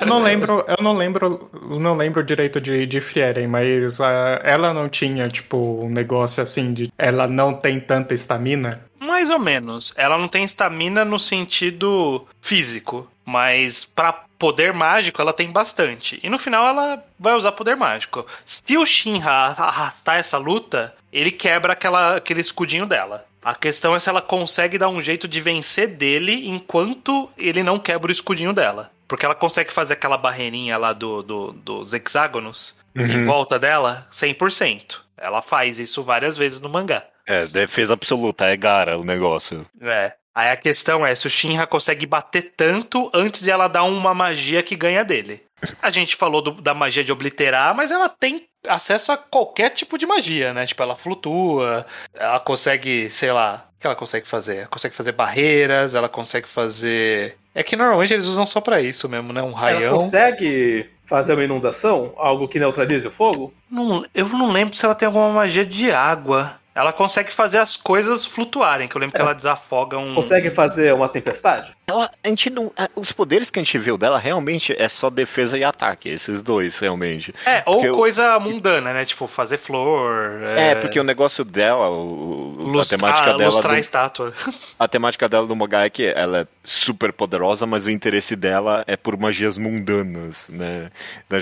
[0.00, 4.04] eu não lembro, eu não lembro, não lembro direito de, de Frieren, mas uh,
[4.42, 8.84] ela não tinha, tipo, um negócio assim de ela não tem tanta estamina.
[9.00, 9.92] Mais ou menos.
[9.96, 16.18] Ela não tem estamina no sentido físico, mas para poder mágico ela tem bastante.
[16.22, 18.26] E no final ela vai usar poder mágico.
[18.44, 23.24] Se o Shinra arrastar essa luta, ele quebra aquela, aquele escudinho dela.
[23.44, 27.78] A questão é se ela consegue dar um jeito de vencer dele enquanto ele não
[27.78, 28.90] quebra o escudinho dela.
[29.08, 33.06] Porque ela consegue fazer aquela barreirinha lá do, do dos hexágonos uhum.
[33.06, 34.98] em volta dela 100%.
[35.16, 37.04] Ela faz isso várias vezes no mangá.
[37.26, 39.66] É, defesa absoluta, é Gara o negócio.
[39.80, 40.12] É.
[40.34, 44.14] Aí a questão é se o Shinra consegue bater tanto antes de ela dar uma
[44.14, 45.42] magia que ganha dele.
[45.80, 49.98] A gente falou do, da magia de obliterar, mas ela tem acesso a qualquer tipo
[49.98, 50.66] de magia, né?
[50.66, 54.56] Tipo, ela flutua, ela consegue, sei lá, o que ela consegue fazer?
[54.56, 57.36] Ela consegue fazer barreiras, ela consegue fazer.
[57.54, 59.42] É que normalmente eles usam só para isso mesmo, né?
[59.42, 59.94] Um raião.
[59.94, 62.14] Ela consegue fazer uma inundação?
[62.16, 63.52] Algo que neutralize o fogo?
[63.70, 66.58] Não, eu não lembro se ela tem alguma magia de água.
[66.74, 69.18] Ela consegue fazer as coisas flutuarem, que eu lembro é.
[69.18, 70.14] que ela desafoga um.
[70.14, 71.74] Consegue fazer uma tempestade?
[71.86, 72.72] Ela, a gente não.
[72.96, 76.78] Os poderes que a gente viu dela realmente é só defesa e ataque, esses dois,
[76.78, 77.34] realmente.
[77.44, 78.40] É, ou porque coisa eu...
[78.40, 79.04] mundana, né?
[79.04, 80.42] Tipo, fazer flor.
[80.42, 80.70] É...
[80.70, 83.50] é, porque o negócio dela, o, Lustra, a temática dela.
[83.50, 83.76] Lustrar do...
[83.76, 84.32] a estátua.
[84.78, 88.82] A temática dela do mangá é que ela é super poderosa, mas o interesse dela
[88.86, 90.90] é por magias mundanas, né?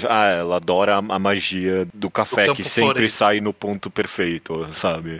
[0.09, 5.20] Ah, ela adora a magia do café, do que sempre sai no ponto perfeito, sabe?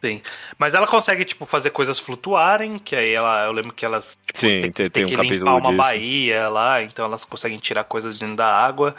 [0.00, 0.22] Sim.
[0.58, 4.38] Mas ela consegue, tipo, fazer coisas flutuarem, que aí ela, eu lembro que elas tipo,
[4.38, 5.76] Sim, tem, tem, tem que um limpar uma disso.
[5.76, 8.94] baía lá, então elas conseguem tirar coisas dentro da água.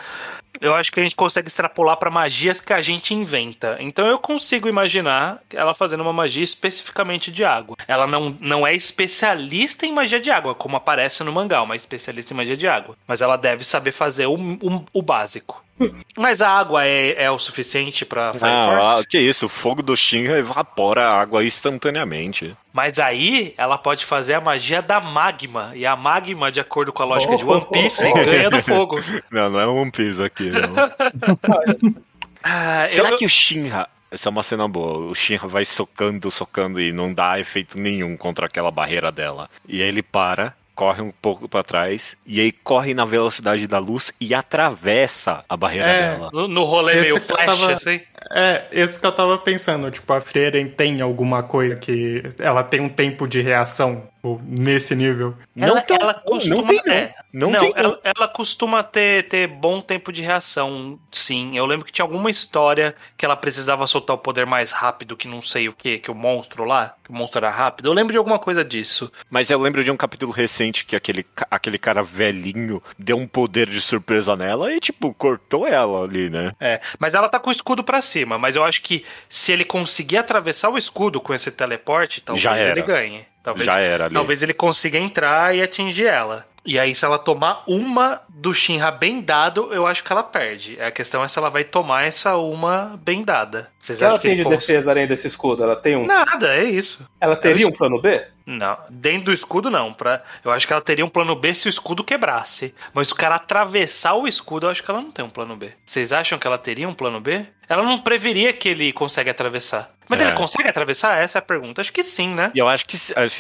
[0.60, 3.78] Eu acho que a gente consegue extrapolar para magias que a gente inventa.
[3.80, 7.76] Então eu consigo imaginar ela fazendo uma magia especificamente de água.
[7.88, 12.34] Ela não, não é especialista em magia de água, como aparece no mangá, uma especialista
[12.34, 12.96] em magia de água.
[13.08, 15.64] Mas ela deve saber fazer o, o, o básico.
[16.18, 19.08] Mas a água é, é o suficiente pra Fire ah, Force?
[19.08, 22.56] que isso, o fogo do Shinra evapora a água instantaneamente.
[22.74, 25.72] Mas aí ela pode fazer a magia da magma.
[25.76, 28.50] E a magma, de acordo com a lógica oh, de One Piece, oh, oh, ganha
[28.50, 29.00] do fogo.
[29.32, 30.76] Não, não é One Piece aqui, não.
[32.44, 33.16] ah, Será eu...
[33.16, 35.10] que o Shinra essa é uma cena boa.
[35.10, 39.50] O Shinra vai socando, socando e não dá efeito nenhum contra aquela barreira dela.
[39.66, 43.78] E aí ele para, corre um pouco para trás e aí corre na velocidade da
[43.78, 46.30] luz e atravessa a barreira é, dela.
[46.34, 48.02] No, no rolê esse meio flash, tava, assim.
[48.30, 52.80] É, isso que eu tava pensando, tipo, a Frieren tem alguma coisa que ela tem
[52.80, 54.10] um tempo de reação
[54.44, 55.36] nesse nível.
[55.56, 56.94] Não ela, ela costuma, não tem, não.
[56.94, 61.58] É, não, não, tem, ela, ela, costuma ter, ter bom tempo de reação, sim.
[61.58, 65.28] Eu lembro que tinha alguma história que ela precisava soltar o poder mais rápido que
[65.28, 67.88] não sei o que, que o monstro lá, que o monstro era rápido.
[67.88, 69.12] Eu lembro de alguma coisa disso.
[69.30, 73.70] Mas eu lembro de um capítulo recente que aquele, aquele cara velhinho deu um poder
[73.70, 76.54] de surpresa nela e, tipo, cortou ela ali, né?
[76.60, 78.38] É, mas ela tá com o escudo para cima.
[78.38, 82.82] Mas eu acho que se ele conseguir atravessar o escudo com esse teleporte, talvez ele
[82.82, 83.26] ganhe.
[83.44, 84.14] Talvez, Já era ali.
[84.14, 86.46] Talvez ele consiga entrar e atingir ela.
[86.64, 90.80] E aí, se ela tomar uma do Shinra bem dado, eu acho que ela perde.
[90.80, 93.72] A questão é se ela vai tomar essa uma bem dada.
[93.82, 94.52] Vocês que ela tem de cons...
[94.52, 95.64] defesa além desse escudo?
[95.64, 96.06] Ela tem um.
[96.06, 97.04] Nada, é isso.
[97.20, 98.24] Ela teria um plano B?
[98.46, 99.94] Não, dentro do escudo não.
[99.94, 100.24] Pra...
[100.44, 102.74] Eu acho que ela teria um plano B se o escudo quebrasse.
[102.94, 105.56] Mas se o cara atravessar o escudo, eu acho que ela não tem um plano
[105.56, 105.72] B.
[105.86, 107.46] Vocês acham que ela teria um plano B?
[107.68, 109.92] Ela não preveria que ele consegue atravessar.
[110.10, 110.26] Mas é.
[110.26, 111.18] ele consegue atravessar?
[111.18, 111.80] Essa é a pergunta.
[111.80, 112.52] Acho que sim, né?
[112.54, 112.98] E eu acho que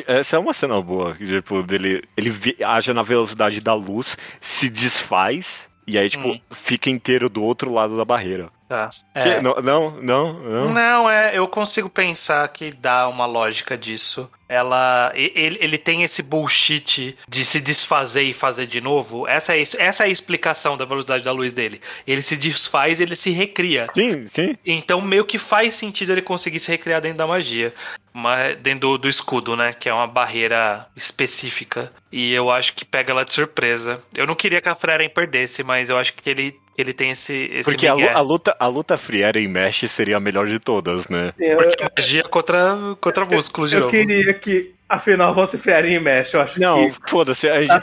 [0.07, 1.15] essa é uma cena boa.
[1.15, 2.34] Tipo, dele, ele
[2.64, 6.40] age na velocidade da luz, se desfaz e aí, tipo, hum.
[6.52, 8.49] fica inteiro do outro lado da barreira.
[8.69, 8.90] Tá.
[9.14, 9.41] É.
[9.41, 10.73] Não, não, não, não.
[10.73, 14.32] Não, é, eu consigo pensar que dá uma lógica disso.
[14.52, 15.11] Ela.
[15.15, 19.26] Ele, ele tem esse bullshit de se desfazer e fazer de novo.
[19.26, 21.80] Essa é, essa é a explicação da velocidade da luz dele.
[22.06, 23.88] Ele se desfaz e ele se recria.
[23.94, 24.57] Sim, sim.
[24.65, 27.73] Então meio que faz sentido ele conseguir se recriar dentro da magia.
[28.14, 29.72] Mas dentro do, do escudo, né?
[29.72, 31.91] Que é uma barreira específica.
[32.11, 34.03] E eu acho que pega ela de surpresa.
[34.14, 37.49] Eu não queria que a Freren perdesse, mas eu acho que ele ele tem esse.
[37.51, 41.07] esse Porque a, a, luta, a luta Friera em Mesh seria a melhor de todas,
[41.07, 41.33] né?
[41.39, 43.95] Eu, Porque magia contra, contra músculo de eu, novo.
[43.95, 46.99] Eu queria que afinal fosse Frieren em Mesh, eu acho não, que.
[46.99, 47.47] Não, foda-se.
[47.47, 47.81] Tá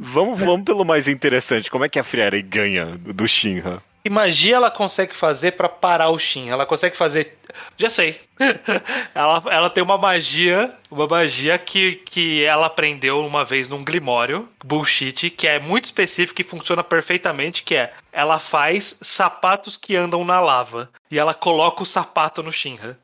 [0.00, 1.70] vamos, vamos pelo mais interessante.
[1.70, 3.82] Como é que a Friera ganha do Shinra?
[4.06, 6.48] Que magia ela consegue fazer para parar o Shin?
[6.48, 7.36] Ela consegue fazer.
[7.76, 8.20] Já sei.
[9.12, 14.48] ela, ela tem uma magia, uma magia que, que ela aprendeu uma vez num Glimório,
[14.64, 20.24] bullshit, que é muito específico e funciona perfeitamente, que é ela faz sapatos que andam
[20.24, 20.88] na lava.
[21.10, 22.96] E ela coloca o sapato no Shinra.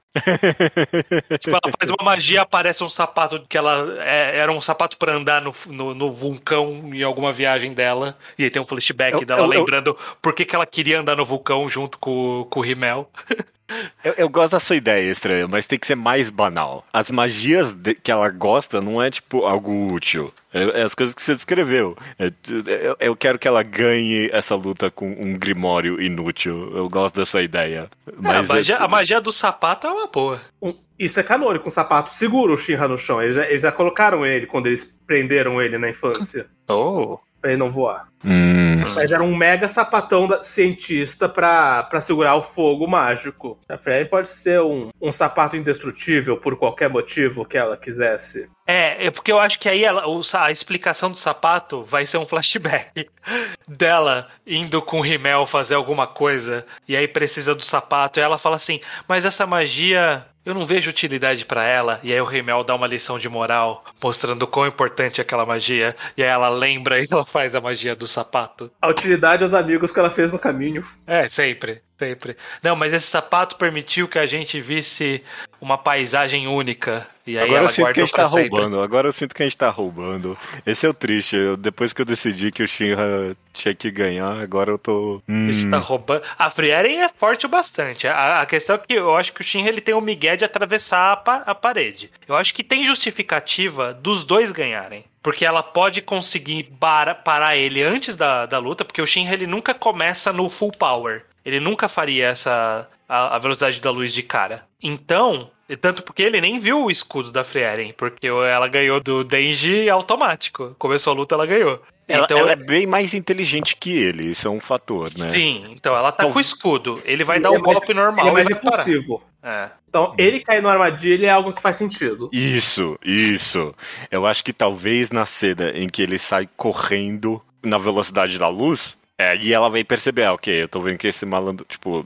[1.41, 5.15] Tipo, ela faz uma magia, aparece um sapato que ela é, era um sapato para
[5.15, 8.17] andar no, no, no, vulcão em alguma viagem dela.
[8.39, 9.99] E aí tem um flashback eu, dela eu, lembrando eu...
[10.21, 13.09] por que, que ela queria andar no vulcão junto com, com o Rimmel.
[14.05, 16.85] Eu, eu, gosto da sua ideia, estranha, mas tem que ser mais banal.
[16.93, 20.33] As magias de, que ela gosta não é tipo algo útil.
[20.53, 21.97] É, é as coisas que você descreveu.
[22.19, 26.77] É, é, eu quero que ela ganhe essa luta com um grimório inútil.
[26.77, 27.89] Eu gosto dessa ideia.
[28.19, 30.41] Mas a, magia, a, magia, do sapato é uma boa.
[30.61, 33.23] Um, isso é canônico, um sapato segura o Shinra no chão.
[33.23, 36.47] Eles já, eles já colocaram ele quando eles prenderam ele na infância.
[36.69, 38.06] Oh pra ele não voar.
[38.24, 38.78] Hum.
[38.94, 43.59] Mas era um mega sapatão da, cientista pra, pra segurar o fogo mágico.
[43.69, 48.48] A Fred pode ser um, um sapato indestrutível por qualquer motivo que ela quisesse.
[48.64, 50.05] É, é porque eu acho que aí ela,
[50.35, 53.09] a explicação do sapato vai ser um flashback
[53.66, 58.20] dela indo com o Rimmel fazer alguma coisa e aí precisa do sapato.
[58.20, 62.01] E ela fala assim: Mas essa magia eu não vejo utilidade para ela.
[62.02, 65.94] E aí o Rimmel dá uma lição de moral, mostrando quão importante é aquela magia.
[66.16, 68.70] E aí ela lembra e ela faz a magia do sapato.
[68.81, 70.85] A utilidade aos amigos que ela fez no caminho.
[71.06, 71.82] É, sempre.
[71.98, 72.36] Sempre.
[72.62, 75.23] Não, mas esse sapato permitiu que a gente visse
[75.60, 77.06] uma paisagem única.
[77.24, 78.48] E aí agora eu sinto que a gente tá sempre.
[78.48, 78.81] roubando.
[78.81, 80.36] Agora eu sinto que a gente tá roubando.
[80.66, 81.36] Esse é o triste.
[81.36, 85.23] Eu, depois que eu decidi que o Shinra tinha que ganhar, agora eu tô.
[85.28, 85.48] Hum.
[85.48, 86.23] A gente tá roubando.
[86.36, 88.09] A Frieren é forte o bastante.
[88.09, 90.44] A, a, questão é que eu acho que o Shinra ele tem o migué de
[90.44, 92.10] atravessar a, a parede.
[92.27, 95.05] Eu acho que tem justificativa dos dois ganharem.
[95.23, 99.47] Porque ela pode conseguir para, parar ele antes da, da luta, porque o Shinra ele
[99.47, 101.24] nunca começa no full power.
[101.44, 104.64] Ele nunca faria essa a, a, velocidade da luz de cara.
[104.82, 105.51] Então,
[105.81, 110.74] tanto porque ele nem viu o escudo da Frieren, porque ela ganhou do Denji automático.
[110.78, 111.82] Começou a luta, ela ganhou.
[112.09, 115.31] Ela, então, ela é bem mais inteligente que ele, isso é um fator, né?
[115.31, 117.01] Sim, então ela tá então, com o escudo.
[117.05, 118.27] Ele vai dar o um golpe normal.
[118.27, 119.23] Ele é mais impulsivo.
[119.43, 119.70] É.
[119.89, 122.28] Então, ele cair no armadilha é algo que faz sentido.
[122.32, 123.74] Isso, isso.
[124.10, 128.97] Eu acho que talvez na cena em que ele sai correndo na velocidade da luz,
[129.23, 132.05] é, e ela vai perceber, ah, ok, eu tô vendo que esse malandro, tipo,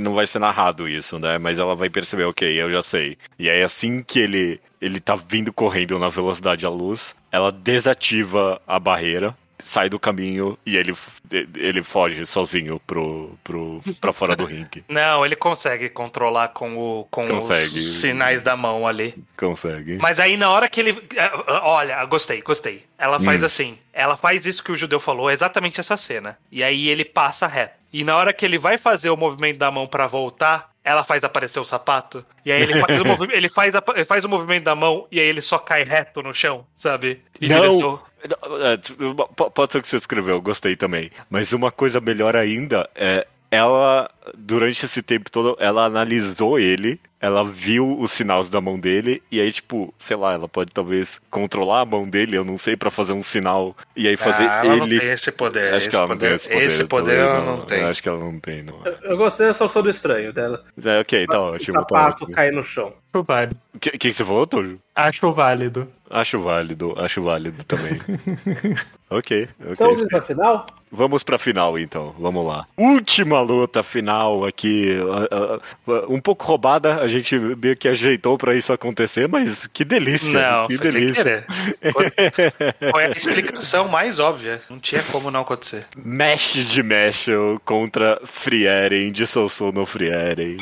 [0.00, 1.36] não vai ser narrado isso, né?
[1.36, 3.18] Mas ela vai perceber, ok, eu já sei.
[3.38, 8.60] E aí assim que ele, ele tá vindo correndo na velocidade da luz, ela desativa
[8.66, 10.94] a barreira sai do caminho e ele,
[11.56, 14.84] ele foge sozinho pro, pro, pra fora do ringue.
[14.88, 17.78] Não, ele consegue controlar com, o, com consegue.
[17.78, 19.14] os sinais da mão ali.
[19.36, 19.98] Consegue.
[19.98, 21.02] Mas aí na hora que ele.
[21.16, 21.30] É,
[21.62, 22.84] olha, gostei, gostei.
[22.98, 23.46] Ela faz hum.
[23.46, 23.78] assim.
[23.92, 26.38] Ela faz isso que o judeu falou, é exatamente essa cena.
[26.50, 27.82] E aí ele passa reto.
[27.92, 31.22] E na hora que ele vai fazer o movimento da mão para voltar, ela faz
[31.22, 32.24] aparecer o sapato.
[32.44, 35.26] E aí ele faz, o, ele faz, ele faz o movimento da mão e aí
[35.26, 37.22] ele só cai reto no chão, sabe?
[37.40, 38.00] E não, direção...
[38.24, 41.10] É, pode ser o que você escreveu, gostei também.
[41.28, 47.44] Mas uma coisa melhor ainda é ela, durante esse tempo todo, ela analisou ele, ela
[47.44, 51.82] viu os sinais da mão dele, e aí, tipo, sei lá, ela pode talvez controlar
[51.82, 54.84] a mão dele, eu não sei, para fazer um sinal, e aí fazer ah, ela
[54.84, 54.94] ele.
[54.94, 55.74] Não tem esse poder.
[55.74, 56.64] Acho esse que ela poder, não tem esse poder.
[56.64, 57.82] Esse poder ela não, não, tem.
[57.84, 58.80] Acho que ela não tem, não.
[58.84, 60.64] Eu, eu gostei da solução do estranho dela.
[60.84, 61.78] É, ok, tá ótimo.
[61.78, 62.92] O tá sapato tá cair no chão.
[63.14, 63.56] Acho válido.
[63.74, 64.78] O que, que, você falou, Tojo?
[64.94, 65.88] Acho válido.
[66.10, 68.00] Acho válido, acho válido também.
[69.08, 69.72] ok, ok.
[69.72, 70.66] Então vamos pra final?
[70.90, 72.14] Vamos pra final, então.
[72.18, 72.66] Vamos lá.
[72.76, 74.11] Última luta final
[74.46, 74.96] aqui.
[74.98, 79.84] Uh, uh, um pouco roubada, a gente meio que ajeitou pra isso acontecer, mas que
[79.84, 80.40] delícia.
[80.40, 81.44] Não, que delícia.
[81.92, 82.12] Foi,
[82.90, 84.60] foi a explicação mais óbvia.
[84.68, 85.86] Não tinha como não acontecer.
[85.96, 87.26] Mesh de Mesh
[87.64, 90.56] contra Frieren, de Sousou no Frieren.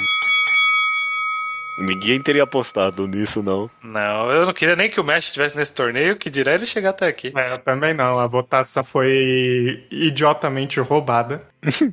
[1.81, 3.70] Ninguém teria apostado nisso, não.
[3.82, 6.90] Não, eu não queria nem que o Mesh estivesse nesse torneio, que dirá ele chegar
[6.90, 7.32] até aqui.
[7.35, 8.18] É, eu também não.
[8.18, 11.43] A votação foi idiotamente roubada.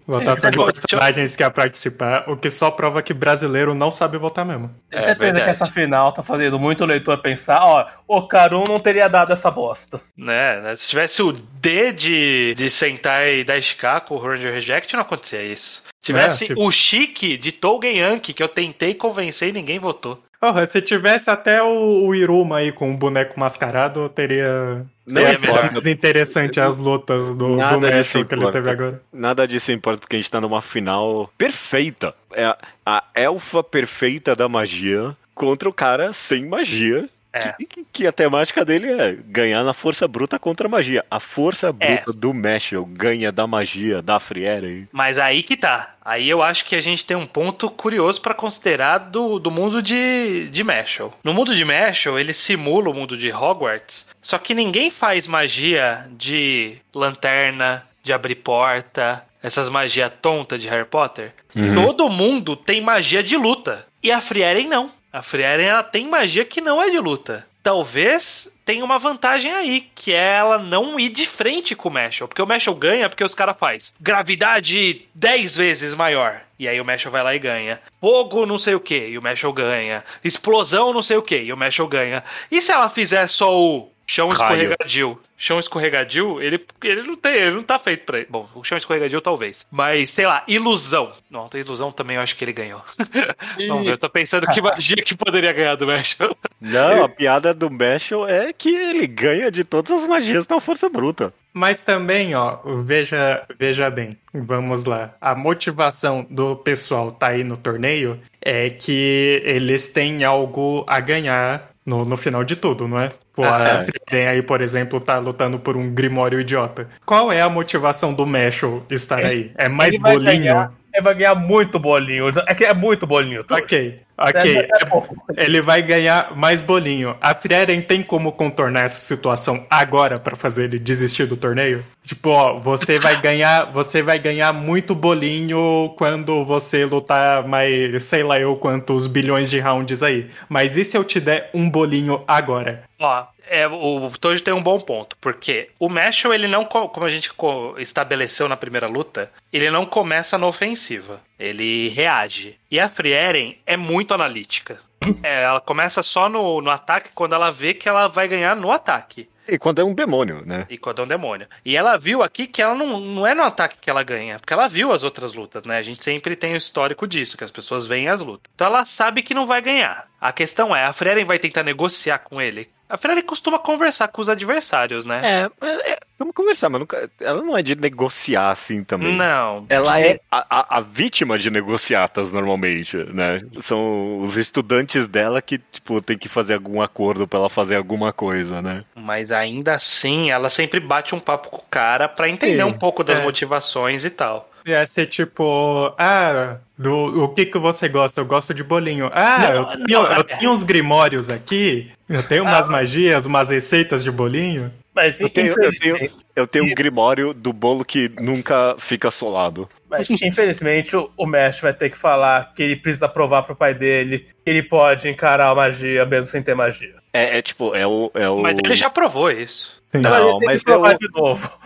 [0.05, 4.45] Votação de personagens que ia participar, o que só prova que brasileiro não sabe votar
[4.45, 4.73] mesmo.
[4.89, 8.79] Tenho certeza é que essa final tá fazendo muito leitor pensar, ó, o Karun não
[8.79, 10.01] teria dado essa bosta.
[10.17, 14.53] Né, né, se tivesse o D de, de sentar e dar SK com o Ranger
[14.53, 15.83] Reject, não acontecia isso.
[16.01, 16.53] Tivesse é, se...
[16.55, 20.23] o chique de Tolgen Yankee, que eu tentei convencer e ninguém votou.
[20.41, 24.85] Oh, se tivesse até o, o Iruma aí com o boneco mascarado, teria.
[25.07, 25.37] Não é
[25.71, 29.01] mais interessante as lutas do, Nada do Mesh que ele teve agora.
[29.11, 32.13] Nada disso importa, porque a gente tá numa final perfeita.
[32.33, 32.55] É
[32.85, 37.53] a elfa perfeita da magia contra o cara sem magia é.
[37.53, 41.05] Que, que, a temática dele é ganhar na força bruta contra a magia.
[41.09, 41.71] A força é.
[41.71, 42.13] bruta é.
[42.13, 44.87] do Meshel ganha da magia da Friere.
[44.91, 45.95] Mas aí que tá.
[46.03, 49.81] Aí eu acho que a gente tem um ponto curioso para considerar do, do mundo
[49.81, 51.13] de, de Meshel.
[51.23, 56.07] No mundo de Meshel, ele simula o mundo de Hogwarts, só que ninguém faz magia
[56.11, 61.33] de lanterna, de abrir porta, essas magias tonta de Harry Potter.
[61.55, 61.75] Uhum.
[61.75, 63.85] Todo mundo tem magia de luta.
[64.01, 64.91] E a Frieren não.
[65.11, 67.45] A Frieren ela tem magia que não é de luta.
[67.63, 72.27] Talvez tenha uma vantagem aí, que é ela não ir de frente com o Meshel.
[72.27, 76.41] Porque o Meshel ganha porque os caras faz gravidade 10 vezes maior.
[76.59, 77.79] E aí o Meshel vai lá e ganha.
[77.99, 80.03] Fogo não sei o que, e o Meshel ganha.
[80.23, 82.23] Explosão não sei o que, e o Meshel ganha.
[82.49, 85.19] E se ela fizer só o chão escorregadio?
[85.37, 88.27] chão escorregadio, ele, ele não tem, ele não tá feito pra ele.
[88.29, 89.67] Bom, o chão escorregadio talvez.
[89.69, 91.11] Mas, sei lá, ilusão.
[91.29, 92.81] Não, a ilusão também eu acho que ele ganhou.
[93.67, 96.35] não, eu tô pensando que magia que poderia ganhar do Meshel.
[96.59, 100.89] Não, a piada do Meshel é que ele ganha de todas as magias na força
[100.89, 101.31] bruta.
[101.53, 105.15] Mas também, ó, veja, veja bem, vamos lá.
[105.19, 111.71] A motivação do pessoal tá aí no torneio é que eles têm algo a ganhar
[111.87, 113.09] no, no final de tudo, não é?
[113.33, 116.89] Pô, a Frieren aí, por exemplo, tá lutando por um Grimório idiota.
[117.05, 119.51] Qual é a motivação do Meshul estar aí?
[119.57, 120.25] É mais bolinho?
[120.25, 122.31] Ganhar, ele vai ganhar muito bolinho.
[122.47, 123.45] É que é muito bolinho.
[123.49, 124.57] Ok, ok.
[124.57, 127.15] É, é ele vai ganhar mais bolinho.
[127.21, 131.85] A Frieren tem como contornar essa situação agora para fazer ele desistir do torneio?
[132.03, 138.23] Tipo, ó, você vai ganhar, você vai ganhar muito bolinho quando você lutar mais, sei
[138.23, 140.29] lá eu quantos bilhões de rounds aí.
[140.49, 142.83] Mas e se eu te der um bolinho agora?
[142.99, 147.09] Ó, é, o Tojo tem um bom ponto, porque o Mashal, ele não, como a
[147.09, 147.31] gente
[147.77, 152.57] estabeleceu na primeira luta, ele não começa na ofensiva, ele reage.
[152.69, 154.77] E a Frieren é muito analítica.
[155.23, 158.71] É, ela começa só no, no ataque quando ela vê que ela vai ganhar no
[158.71, 159.29] ataque.
[159.47, 160.65] E quando é um demônio, né?
[160.69, 161.47] E quando é um demônio.
[161.63, 164.53] E ela viu aqui que ela não, não é no ataque que ela ganha, porque
[164.53, 165.77] ela viu as outras lutas, né?
[165.77, 168.51] A gente sempre tem o histórico disso, que as pessoas veem as lutas.
[168.53, 170.09] Então ela sabe que não vai ganhar.
[170.19, 172.69] A questão é, a Freren vai tentar negociar com ele.
[172.89, 175.49] A Ferrari costuma conversar com os adversários, né?
[175.61, 179.13] É, é vamos conversar, mas nunca, ela não é de negociar assim também.
[179.13, 179.65] Não.
[179.67, 183.41] Ela é a, a, a, vítima de negociatas normalmente, né?
[183.59, 188.13] São os estudantes dela que, tipo, tem que fazer algum acordo para ela fazer alguma
[188.13, 188.85] coisa, né?
[188.95, 192.73] Mas ainda assim, ela sempre bate um papo com o cara para entender Sim, um
[192.73, 193.23] pouco das é.
[193.23, 198.21] motivações e tal ia ser tipo, ah, do, o que que você gosta?
[198.21, 199.09] Eu gosto de bolinho.
[199.13, 203.25] Ah, não, eu, não, tenho, eu tenho uns grimórios aqui, eu tenho umas ah, magias,
[203.25, 204.71] umas receitas de bolinho.
[204.93, 209.69] Mas eu tenho, eu tenho, eu tenho um grimório do bolo que nunca fica solado.
[209.87, 213.75] Mas infelizmente o, o Mesh vai ter que falar que ele precisa provar pro pai
[213.75, 216.95] dele que ele pode encarar a magia mesmo sem ter magia.
[217.13, 218.41] É, é tipo, é o, é o.
[218.41, 219.76] Mas ele já provou isso.
[219.93, 220.85] Não, mas é o,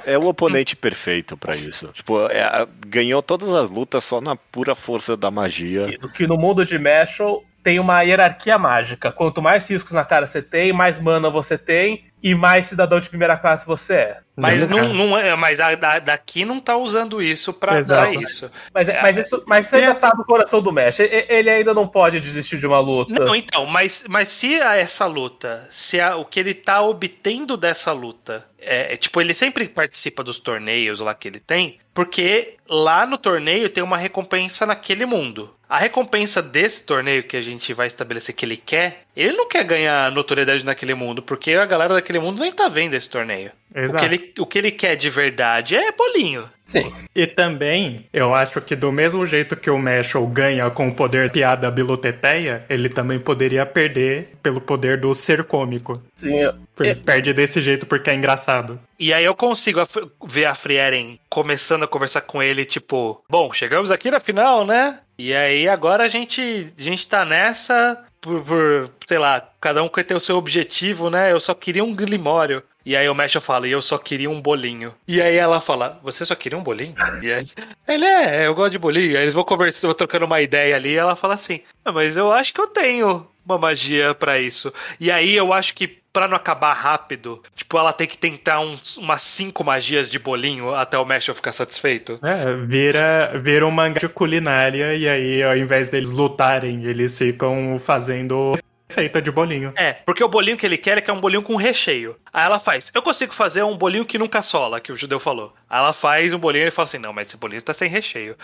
[0.05, 1.87] é o oponente perfeito para isso.
[1.93, 5.87] Tipo, é, ganhou todas as lutas só na pura força da magia.
[5.87, 9.11] Que, que no mundo de Meshul tem uma hierarquia mágica.
[9.11, 13.09] Quanto mais riscos na cara você tem, mais mana você tem e mais cidadão de
[13.09, 14.17] primeira classe você é.
[14.35, 18.51] Mas não, não é, mas a, a, daqui não tá usando isso pra dar isso.
[18.73, 20.99] Mas, é, mas isso, mas isso ainda tá no coração do Mesh.
[20.99, 23.13] Ele ainda não pode desistir de uma luta.
[23.13, 27.91] Não, então, mas, mas se essa luta, se a, o que ele tá obtendo dessa
[27.91, 33.05] luta é, é, tipo, ele sempre participa dos torneios lá que ele tem, porque lá
[33.05, 35.53] no torneio tem uma recompensa naquele mundo.
[35.67, 39.63] A recompensa desse torneio que a gente vai estabelecer que ele quer, ele não quer
[39.63, 43.51] ganhar notoriedade naquele mundo, porque a galera daquele mundo nem tá vendo esse torneio.
[43.73, 46.49] O que, ele, o que ele quer de verdade é bolinho.
[46.65, 46.93] Sim.
[47.13, 51.31] E também, eu acho que do mesmo jeito que o Meshul ganha com o poder
[51.31, 55.93] piada biluteteia, ele também poderia perder pelo poder do ser cômico.
[56.15, 56.37] Sim.
[56.37, 56.53] Eu...
[56.79, 58.79] Ele perde desse jeito porque é engraçado.
[58.97, 59.81] E aí eu consigo
[60.25, 64.99] ver a Frieren começando a conversar com ele, tipo, bom, chegamos aqui na final, né?
[65.17, 69.87] E aí agora a gente, a gente tá nessa por, por, sei lá, cada um
[69.87, 71.31] quer ter o seu objetivo, né?
[71.31, 72.63] Eu só queria um glimório.
[72.85, 74.93] E aí o Mesh fala, e eu só queria um bolinho.
[75.07, 76.95] E aí ela fala, você só queria um bolinho?
[77.21, 77.45] E aí,
[77.87, 79.17] ele é, eu gosto de bolinho.
[79.17, 82.31] Aí eles vão conversando, trocando uma ideia ali, e ela fala assim, ah, mas eu
[82.31, 84.73] acho que eu tenho uma magia para isso.
[84.99, 88.97] E aí eu acho que para não acabar rápido, tipo, ela tem que tentar uns,
[88.97, 92.19] umas cinco magias de bolinho até o Mesh ficar satisfeito.
[92.21, 97.79] É, vira, vira um mangá de culinária e aí ao invés deles lutarem, eles ficam
[97.79, 98.55] fazendo
[98.91, 99.71] receita de bolinho.
[99.75, 102.17] É, porque o bolinho que ele quer é que é um bolinho com recheio.
[102.33, 105.53] Aí ela faz, eu consigo fazer um bolinho que nunca sola, que o judeu falou.
[105.69, 107.89] Aí ela faz um bolinho e ele fala assim, não, mas esse bolinho tá sem
[107.89, 108.35] recheio.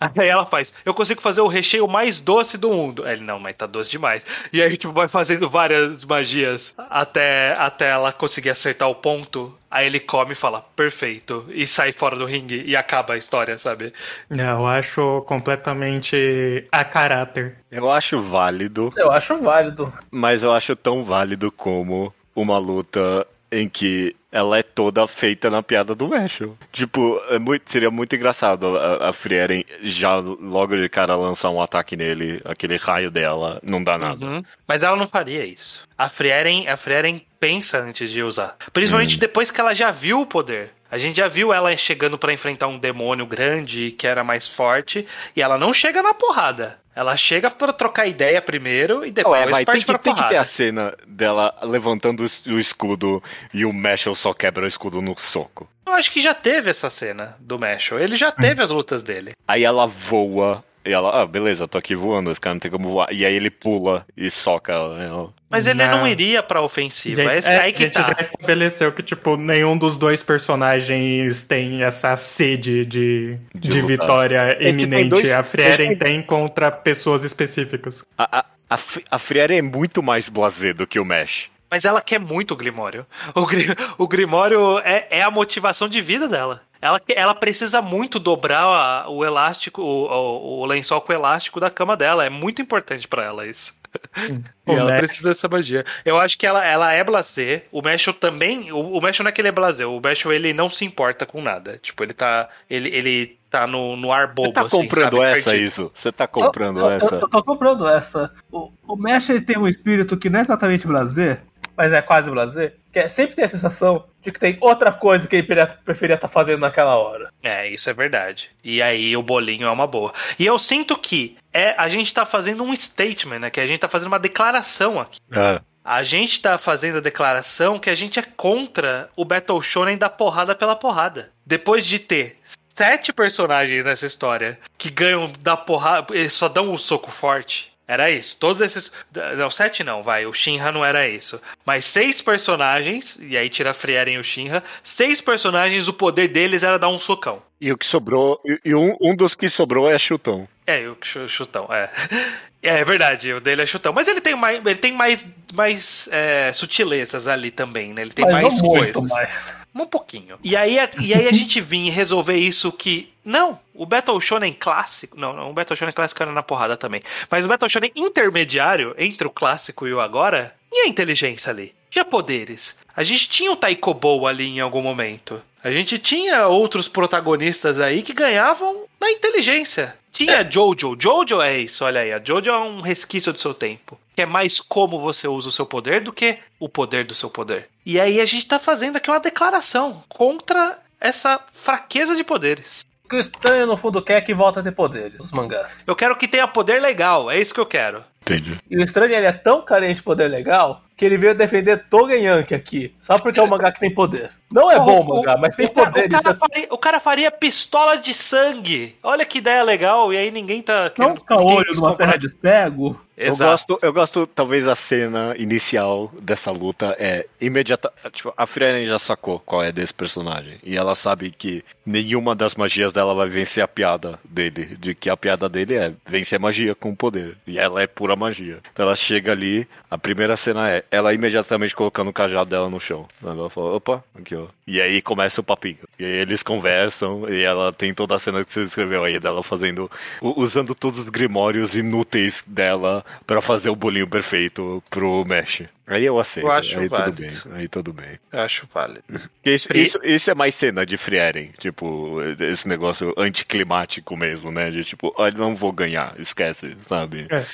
[0.16, 3.04] Aí ela faz, eu consigo fazer o recheio mais doce do mundo.
[3.04, 4.24] Aí ele, não, mas tá doce demais.
[4.52, 9.84] E aí, tipo, vai fazendo várias magias até, até ela conseguir acertar o ponto Aí
[9.88, 11.44] ele come e fala, perfeito.
[11.50, 13.92] E sai fora do ringue e acaba a história, sabe?
[14.30, 17.58] Não, eu acho completamente a caráter.
[17.70, 18.88] Eu acho válido.
[18.96, 19.92] Eu acho válido.
[20.10, 25.62] Mas eu acho tão válido como uma luta em que ela é toda feita na
[25.62, 26.58] piada do Meshel.
[26.70, 31.62] Tipo, é muito, seria muito engraçado a, a Frieren já logo de cara lançar um
[31.62, 34.26] ataque nele, aquele raio dela, não dá nada.
[34.26, 34.44] Uhum.
[34.68, 35.88] Mas ela não faria isso.
[35.96, 38.58] A Frieren, a Frieren pensa antes de usar.
[38.74, 39.20] Principalmente hum.
[39.20, 40.70] depois que ela já viu o poder.
[40.90, 45.06] A gente já viu ela chegando para enfrentar um demônio grande que era mais forte
[45.34, 46.78] e ela não chega na porrada.
[46.96, 50.28] Ela chega para trocar ideia primeiro e depois Ué, vai, parte tem que, tem que
[50.30, 55.14] ter a cena dela levantando o escudo e o Meshel só quebra o escudo no
[55.18, 55.68] soco.
[55.86, 58.00] Eu acho que já teve essa cena do Meshel.
[58.00, 58.64] Ele já teve hum.
[58.64, 59.32] as lutas dele.
[59.46, 62.70] Aí ela voa e ela, ah, beleza, eu tô aqui voando, esse cara não tem
[62.70, 63.12] como voar.
[63.12, 65.34] E aí ele pula e soca ela.
[65.50, 67.22] Mas ele não, não iria pra ofensiva.
[67.22, 68.06] Gente, Esse é, aí que a gente tá.
[68.06, 74.56] já estabeleceu que, tipo, nenhum dos dois personagens tem essa sede de, de, de vitória
[74.58, 75.08] é eminente.
[75.08, 78.04] Dois, a Frieren tem contra pessoas específicas.
[78.16, 78.78] A, a, a,
[79.10, 81.50] a Frieren é muito mais blasé do que o Mesh.
[81.70, 83.04] Mas ela quer muito o Grimório.
[83.34, 83.66] O, Gri,
[83.98, 86.62] o Grimório é, é a motivação de vida dela.
[86.80, 91.60] Ela, ela precisa muito dobrar a, o elástico, o, o, o, lençol com o elástico
[91.60, 92.24] da cama dela.
[92.24, 93.74] É muito importante para ela isso.
[94.66, 94.98] e ela Mesh.
[94.98, 95.84] precisa dessa magia.
[96.04, 97.64] Eu acho que ela, ela é blasé.
[97.72, 98.70] O Meshul também.
[98.72, 99.86] O, o Meshul não é que ele é blasé.
[99.86, 101.78] O Meshul ele não se importa com nada.
[101.82, 102.48] Tipo, ele tá.
[102.68, 104.48] Ele, ele tá no, no ar bobo.
[104.48, 105.24] Você tá assim, comprando sabe?
[105.24, 105.68] essa, Perdido.
[105.68, 105.92] isso?
[105.94, 107.14] Você tá comprando eu, essa?
[107.14, 108.32] Eu, eu, tô comprando essa.
[108.50, 111.40] O, o Mesh ele tem um espírito que não é exatamente blasé,
[111.76, 115.26] mas é quase blazer, que é, sempre tem a sensação de que tem outra coisa
[115.26, 117.30] que ele preferia estar tá fazendo naquela hora.
[117.42, 118.50] É, isso é verdade.
[118.62, 120.12] E aí o bolinho é uma boa.
[120.38, 123.50] E eu sinto que é a gente tá fazendo um statement, né?
[123.50, 125.20] Que a gente tá fazendo uma declaração aqui.
[125.32, 125.60] É.
[125.84, 130.10] A gente tá fazendo a declaração que a gente é contra o Battle Shonen da
[130.10, 131.30] porrada pela porrada.
[131.46, 136.76] Depois de ter sete personagens nessa história que ganham da porrada, eles só dão um
[136.76, 137.72] soco forte.
[137.88, 138.36] Era isso.
[138.38, 138.90] Todos esses.
[139.36, 140.26] Não, sete não, vai.
[140.26, 141.40] O Shinra não era isso.
[141.64, 144.62] Mas seis personagens, e aí tira a Frieren e o Shinra.
[144.82, 147.42] Seis personagens, o poder deles era dar um socão.
[147.60, 148.40] E o que sobrou.
[148.64, 150.48] E um, um dos que sobrou é chutão.
[150.66, 150.96] É, o
[151.28, 151.88] chutão, é.
[152.62, 153.92] É, é verdade, o dele é chutão.
[153.92, 155.24] Mas ele tem mais, ele tem mais,
[155.54, 158.02] mais é, sutilezas ali também, né?
[158.02, 159.10] Ele tem Mas mais coisas.
[159.10, 159.60] Mais.
[159.74, 160.38] Um pouquinho.
[160.42, 163.12] E aí, e aí a gente vinha resolver isso que.
[163.24, 165.18] Não, o Battle Shonen clássico.
[165.18, 167.00] Não, não, o Battle Shonen clássico era na porrada também.
[167.30, 170.54] Mas o Battle Shonen intermediário entre o clássico e o agora.
[170.72, 171.74] E a inteligência ali?
[171.90, 172.76] Tinha poderes.
[172.94, 175.40] A gente tinha o Taikobo ali em algum momento.
[175.62, 179.96] A gente tinha outros protagonistas aí que ganhavam na inteligência.
[180.16, 180.96] Tinha Jojo.
[180.98, 182.12] Jojo é isso, olha aí.
[182.12, 183.98] A Jojo é um resquício do seu tempo.
[184.14, 187.28] que é mais como você usa o seu poder do que o poder do seu
[187.28, 187.68] poder.
[187.84, 192.80] E aí a gente tá fazendo aqui uma declaração contra essa fraqueza de poderes.
[193.04, 195.84] O que o estranho no fundo quer é que volta a ter poderes, os mangás.
[195.86, 198.02] Eu quero que tenha poder legal, é isso que eu quero.
[198.26, 198.58] Entendi.
[198.68, 202.24] E o estranho ele é tão carente de poder legal que ele veio defender Togen
[202.24, 204.30] Yankee aqui, só porque é um mangá que tem poder.
[204.50, 206.06] Não é bom o mangá, mas tem poder.
[206.06, 208.96] O cara, faria, o cara, faria, pistola de sangue.
[209.02, 210.90] Olha que ideia legal, e aí ninguém tá.
[210.98, 213.00] Não fica olho numa terra de cego.
[213.16, 217.90] Eu gosto, eu gosto, talvez a cena inicial dessa luta é imediata.
[218.12, 220.58] Tipo, a Frieren já sacou qual é desse personagem.
[220.62, 224.76] E ela sabe que nenhuma das magias dela vai vencer a piada dele.
[224.78, 227.38] De que a piada dele é vencer magia com poder.
[227.46, 228.58] E ela é pura magia.
[228.70, 232.78] Então ela chega ali, a primeira cena é ela imediatamente colocando o cajado dela no
[232.78, 233.08] chão.
[233.24, 234.46] Ela fala, opa, aqui ó.
[234.66, 235.78] E aí começa o papinho.
[235.98, 239.42] E aí eles conversam e ela tem toda a cena que você escreveu aí dela
[239.42, 239.90] fazendo.
[240.20, 245.62] usando todos os grimórios inúteis dela para fazer o bolinho perfeito pro Mesh.
[245.86, 246.46] Aí eu aceito.
[246.46, 247.16] Eu acho aí válido.
[247.16, 247.52] tudo bem.
[247.54, 248.18] Aí tudo bem.
[248.32, 249.04] Eu acho válido.
[249.44, 254.70] Isso, isso, isso é mais cena de Frieren, tipo, esse negócio anticlimático mesmo, né?
[254.70, 257.26] De tipo, ah, não vou ganhar, esquece, sabe?
[257.30, 257.44] É.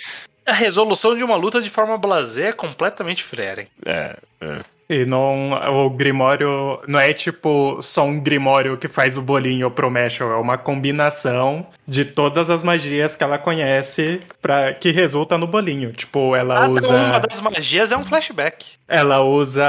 [0.45, 3.69] A resolução de uma luta de forma blasé é completamente Frieren.
[3.85, 4.61] É, é.
[4.93, 5.53] E não,
[5.87, 10.37] o Grimório não é tipo só um Grimório que faz o bolinho pro Meshel, é
[10.37, 15.93] uma combinação de todas as magias que ela conhece para que resulta no bolinho.
[15.93, 18.67] Tipo, ela Ah, usa Uma das magias é um flashback.
[18.87, 19.65] ela usa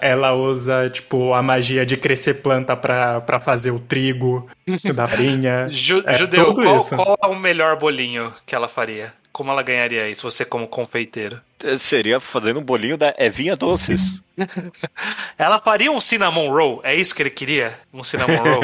[0.00, 4.48] ela usa tipo a magia de crescer planta pra, pra fazer o trigo
[4.94, 5.66] da farinha.
[5.70, 9.12] Ju- É, Judeu, qual, qual é o melhor bolinho que ela faria?
[9.40, 11.40] Como ela ganharia isso, você como confeiteiro?
[11.78, 14.20] Seria fazendo um bolinho da Evinha Doces.
[15.38, 16.82] Ela faria um cinnamon roll?
[16.84, 17.72] É isso que ele queria?
[17.90, 18.60] Um cinnamon roll?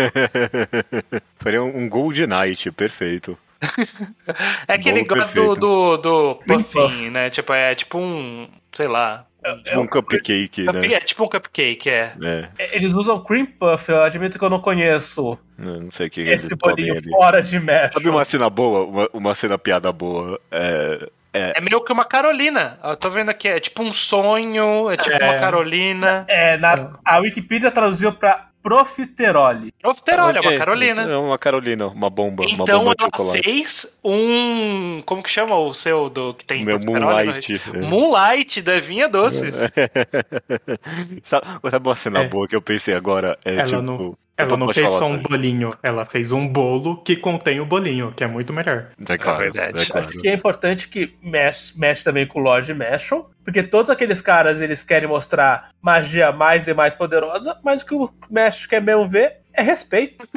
[1.40, 3.38] Faria um Gold Knight, perfeito.
[4.68, 7.30] É que ele gosta do, do, do puffin, né?
[7.30, 9.24] Tipo, é tipo um, sei lá.
[9.64, 10.86] Tipo um cupcake, né?
[10.94, 12.12] É tipo um cupcake, é.
[12.58, 16.10] É, Eles usam cream puff, eu admito que eu não conheço eu não sei o
[16.10, 17.08] que esse bolinho ali.
[17.10, 17.92] fora de mesh.
[17.94, 18.84] Sabe uma cena boa?
[18.84, 20.38] Uma, uma cena piada boa?
[20.50, 22.78] É, É meio que uma Carolina.
[22.84, 25.24] Eu tô vendo aqui, é tipo um sonho, é tipo É.
[25.30, 26.24] uma Carolina.
[26.28, 29.72] É, na, a Wikipedia traduziu pra profiterole.
[29.80, 31.02] Profiterol, é Ok, uma Carolina.
[31.02, 32.42] É uma Carolina, uma bomba.
[32.44, 33.42] uma Então bomba de ela chocolate.
[33.42, 35.02] fez um.
[35.06, 37.60] Como que chama o seu do que tem Meu profiterol, Moonlight.
[37.72, 37.86] né?
[37.88, 39.54] Moonlight da Vinha Doces.
[41.22, 42.28] sabe, sabe uma cena É.
[42.28, 43.38] boa que eu pensei agora?
[43.44, 45.28] É, Ela tipo, não- Ela não fez só um Tati.
[45.30, 48.88] bolinho, ela fez um bolo que contém o bolinho, que é muito melhor.
[49.08, 49.82] É claro, É verdade.
[49.82, 50.08] é claro.
[50.08, 54.20] Acho que é importante que mexe, mexe também com o Lord Mashal, porque todos aqueles
[54.20, 58.82] caras eles querem mostrar magia mais e mais poderosa, mas o que o Mesh quer
[58.82, 60.28] mesmo ver é respeito.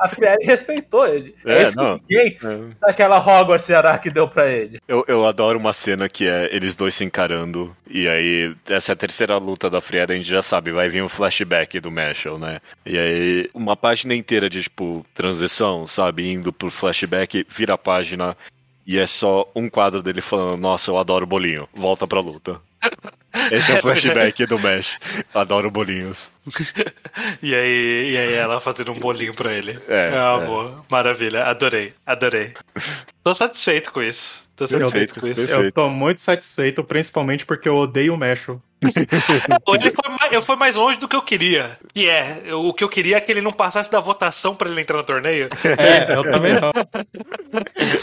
[0.00, 1.34] A Friere respeitou ele.
[1.44, 1.98] É, É, isso não.
[1.98, 2.86] que ninguém É.
[2.86, 4.78] daquela Hogwarts de Araki deu pra ele.
[4.88, 7.74] Eu, eu adoro uma cena que é eles dois se encarando.
[7.88, 11.02] E aí, essa é a terceira luta da Friera, a gente já sabe, vai vir
[11.02, 12.60] um flashback do Mashal, né?
[12.84, 16.30] E aí, uma página inteira de, tipo, transição, sabe?
[16.30, 18.36] Indo pro flashback, vira a página
[18.86, 22.60] e é só um quadro dele falando: Nossa, eu adoro bolinho, volta pra luta.
[23.52, 24.96] Esse é o flashback do Mesh.
[25.34, 26.30] Adoro bolinhos.
[27.42, 29.78] E aí, e aí ela fazendo um bolinho pra ele.
[29.88, 30.46] É, uma é.
[30.46, 30.84] boa.
[30.88, 31.44] Maravilha.
[31.44, 32.52] Adorei, adorei.
[33.24, 34.48] Tô satisfeito com isso.
[34.56, 35.36] Tô satisfeito Perfeito, com isso.
[35.48, 35.64] perfeito.
[35.64, 38.60] Eu tô muito satisfeito, principalmente porque eu odeio o Meshel.
[38.82, 41.76] Ele foi mais, eu fui mais longe do que eu queria.
[41.92, 44.68] Que é, eu- o que eu queria é que ele não passasse da votação pra
[44.70, 45.48] ele entrar no torneio.
[45.76, 46.70] É, eu também não.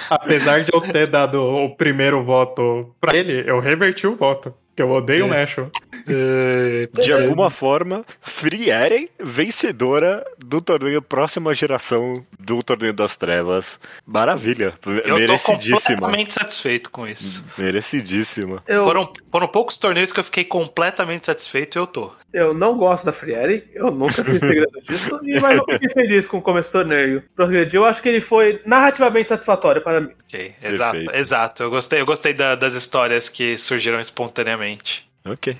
[0.09, 4.53] Apesar de eu ter dado o primeiro voto pra ele, eu reverti o voto.
[4.75, 5.71] Que eu odeio o Meshel.
[6.05, 13.79] De alguma forma, Frieren, vencedora do torneio Próxima Geração do Torneio das Trevas.
[14.05, 14.73] Maravilha.
[14.85, 15.77] Eu tô Merecidíssima.
[15.97, 17.43] completamente satisfeito com isso.
[17.57, 18.63] Merecidíssima.
[18.67, 22.11] Eu, Foram, foram poucos torneios que eu fiquei completamente satisfeito e eu tô.
[22.33, 26.41] eu não gosto da Friere, eu nunca fiz segredo disso, mas eu fiquei feliz com
[26.41, 27.81] como esse torneio progrediu.
[27.81, 30.11] Eu acho que ele foi narrativamente satisfatório para mim.
[30.27, 31.15] Ok, exato, Perfeito.
[31.19, 31.63] exato.
[31.63, 35.05] Eu gostei, eu gostei da- das histórias que surgiram espontaneamente.
[35.25, 35.57] Ok.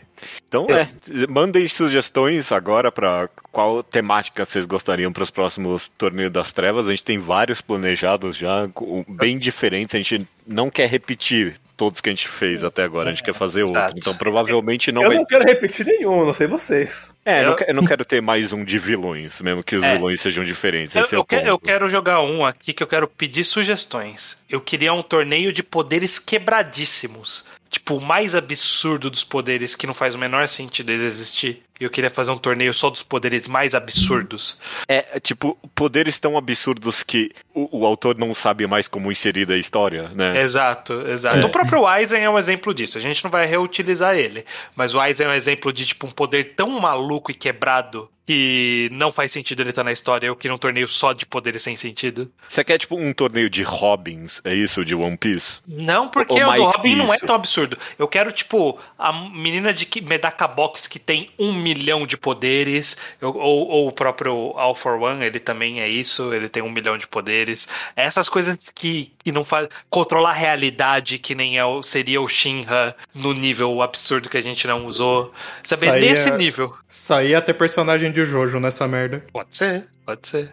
[0.48, 0.88] Então é,
[1.30, 6.88] mandem sugestões agora para qual temática vocês gostariam para os próximos Torneios das Trevas.
[6.88, 9.94] A gente tem vários planejados já, com- bem diferentes.
[9.96, 13.10] A gente não quer repetir todos que a gente fez até agora.
[13.10, 13.78] A gente quer fazer outro.
[13.78, 13.96] Exato.
[13.98, 15.18] Então provavelmente não eu vai.
[15.18, 17.18] não quero repetir nenhum, não sei vocês.
[17.26, 19.84] É, eu Eu- não, eu não quero ter mais um de vilões, mesmo que os
[19.84, 19.94] É.
[19.96, 20.96] vilões sejam diferentes.
[20.96, 21.48] Eu, Esse é eu o que- ponto.
[21.48, 24.38] eu quero jogar um aqui que eu quero pedir sugestões.
[24.50, 27.44] Eu queria um torneio de poderes quebradíssimos.
[27.76, 31.62] Tipo, o mais absurdo dos poderes que não faz o menor sentido ele existir.
[31.78, 34.58] eu queria fazer um torneio só dos poderes mais absurdos.
[34.88, 39.58] É, tipo, poderes tão absurdos que o, o autor não sabe mais como inserir a
[39.58, 40.42] história, né?
[40.42, 41.40] Exato, exato.
[41.40, 41.46] É.
[41.46, 42.98] O próprio Aizen é um exemplo disso.
[42.98, 44.46] A gente não vai reutilizar ele.
[44.74, 48.90] Mas o Aizen é um exemplo de, tipo, um poder tão maluco e quebrado que
[48.92, 50.28] não faz sentido ele estar tá na história.
[50.28, 52.32] Eu queria um torneio só de poderes sem sentido.
[52.48, 54.42] Você quer, tipo, um torneio de Robins?
[54.44, 55.60] É isso, de One Piece?
[55.68, 57.78] Não, porque o Robin não é tão absurdo.
[57.98, 63.36] Eu quero, tipo, a menina de Medaka Box que tem um milhão de poderes, ou,
[63.36, 67.08] ou o próprio All for One, ele também é isso, ele tem um milhão de
[67.08, 67.68] poderes.
[67.96, 69.70] Essas coisas que, que não faz.
[69.90, 74.42] controlar a realidade, que nem é o, seria o Shinra no nível absurdo que a
[74.42, 75.32] gente não usou.
[75.64, 76.76] Saber, nesse nível.
[76.88, 79.24] Sair até personagem de Jojo nessa merda.
[79.32, 80.52] Pode ser, pode ser.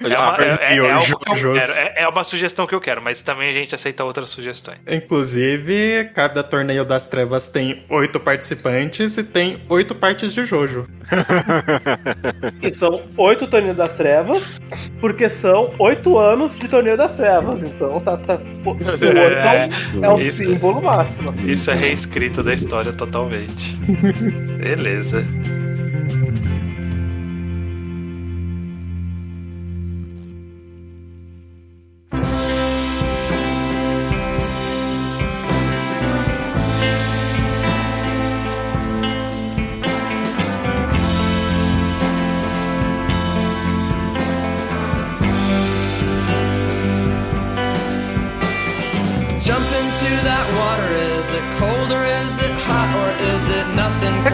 [0.00, 3.74] É uma, é, é, é, é uma, sugestão que eu quero, mas também a gente
[3.74, 4.78] aceita outras sugestões.
[4.86, 10.86] Inclusive, cada torneio das trevas tem oito participantes e tem oito partes de Jojo.
[12.62, 14.60] e são oito torneios das trevas,
[15.00, 17.62] porque são oito anos de torneio das trevas.
[17.62, 18.16] Então tá.
[18.16, 19.70] tá o oito é,
[20.02, 21.34] é o isso, símbolo máximo.
[21.48, 23.76] Isso é reescrito da história totalmente.
[24.58, 25.24] Beleza.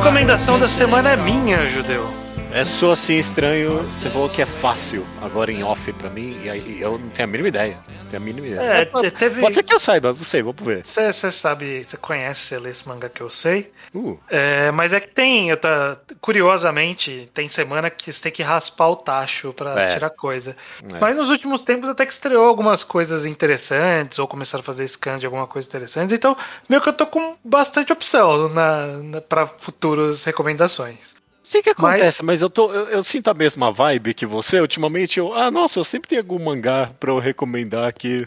[0.03, 2.22] Recomendação da semana é minha, Judeu.
[2.55, 3.79] É só assim estranho.
[3.79, 7.27] Você falou que é fácil agora em off pra mim, e aí eu não tenho
[7.27, 7.79] a mínima ideia.
[8.11, 8.61] Tenho a mínima ideia.
[8.61, 9.41] É, pode, teve...
[9.41, 10.85] pode ser que eu saiba, não sei, vamos ver.
[10.85, 13.73] Você sabe, você conhece, você lê esse mangá que eu sei.
[13.95, 14.19] Uh.
[14.29, 18.89] É, mas é que tem, eu tá, curiosamente, tem semana que você tem que raspar
[18.89, 19.95] o tacho pra é.
[19.95, 20.55] tirar coisa.
[20.83, 20.99] É.
[21.01, 25.21] Mas nos últimos tempos até que estreou algumas coisas interessantes, ou começaram a fazer scans
[25.21, 26.13] de alguma coisa interessante.
[26.13, 26.37] Então,
[26.69, 31.22] meio que eu tô com bastante opção na, na, pra futuras recomendações
[31.53, 34.25] sei o que acontece, mas, mas eu, tô, eu, eu, sinto a mesma vibe que
[34.25, 34.61] você.
[34.61, 38.27] Ultimamente, eu, ah, nossa, eu sempre tenho algum mangá pra eu recomendar aqui.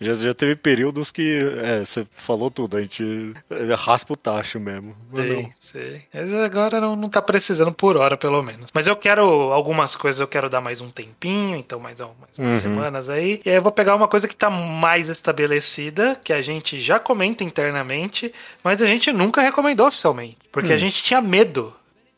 [0.00, 3.34] Já, já teve períodos que, é, você falou tudo, a gente
[3.76, 4.96] raspa o tacho mesmo.
[5.14, 6.02] Sei, sei.
[6.12, 8.70] Mas agora não, não tá precisando por hora, pelo menos.
[8.72, 9.22] Mas eu quero
[9.52, 12.60] algumas coisas, eu quero dar mais um tempinho, então mais, mais umas uhum.
[12.60, 13.40] semanas aí.
[13.44, 16.98] E aí eu vou pegar uma coisa que tá mais estabelecida, que a gente já
[16.98, 18.32] comenta internamente,
[18.64, 20.38] mas a gente nunca recomendou oficialmente.
[20.50, 20.78] Porque a hum.
[20.78, 21.74] gente tinha medo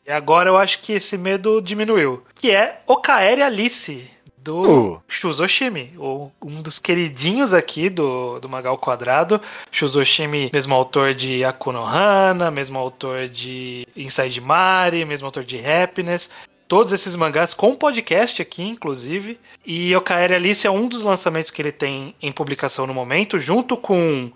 [0.09, 2.23] e agora eu acho que esse medo diminuiu.
[2.33, 4.09] Que é Okaeri Alice,
[4.39, 5.01] do uh.
[5.07, 5.93] Shuzoshimi,
[6.41, 9.39] um dos queridinhos aqui do, do Magal Quadrado.
[9.71, 16.27] Shuzoshimi, mesmo autor de Akunohana, mesmo autor de Inside Mari, mesmo autor de Happiness.
[16.67, 19.39] Todos esses mangás com podcast aqui, inclusive.
[19.63, 23.77] E Okaeri Alice é um dos lançamentos que ele tem em publicação no momento, junto
[23.77, 24.31] com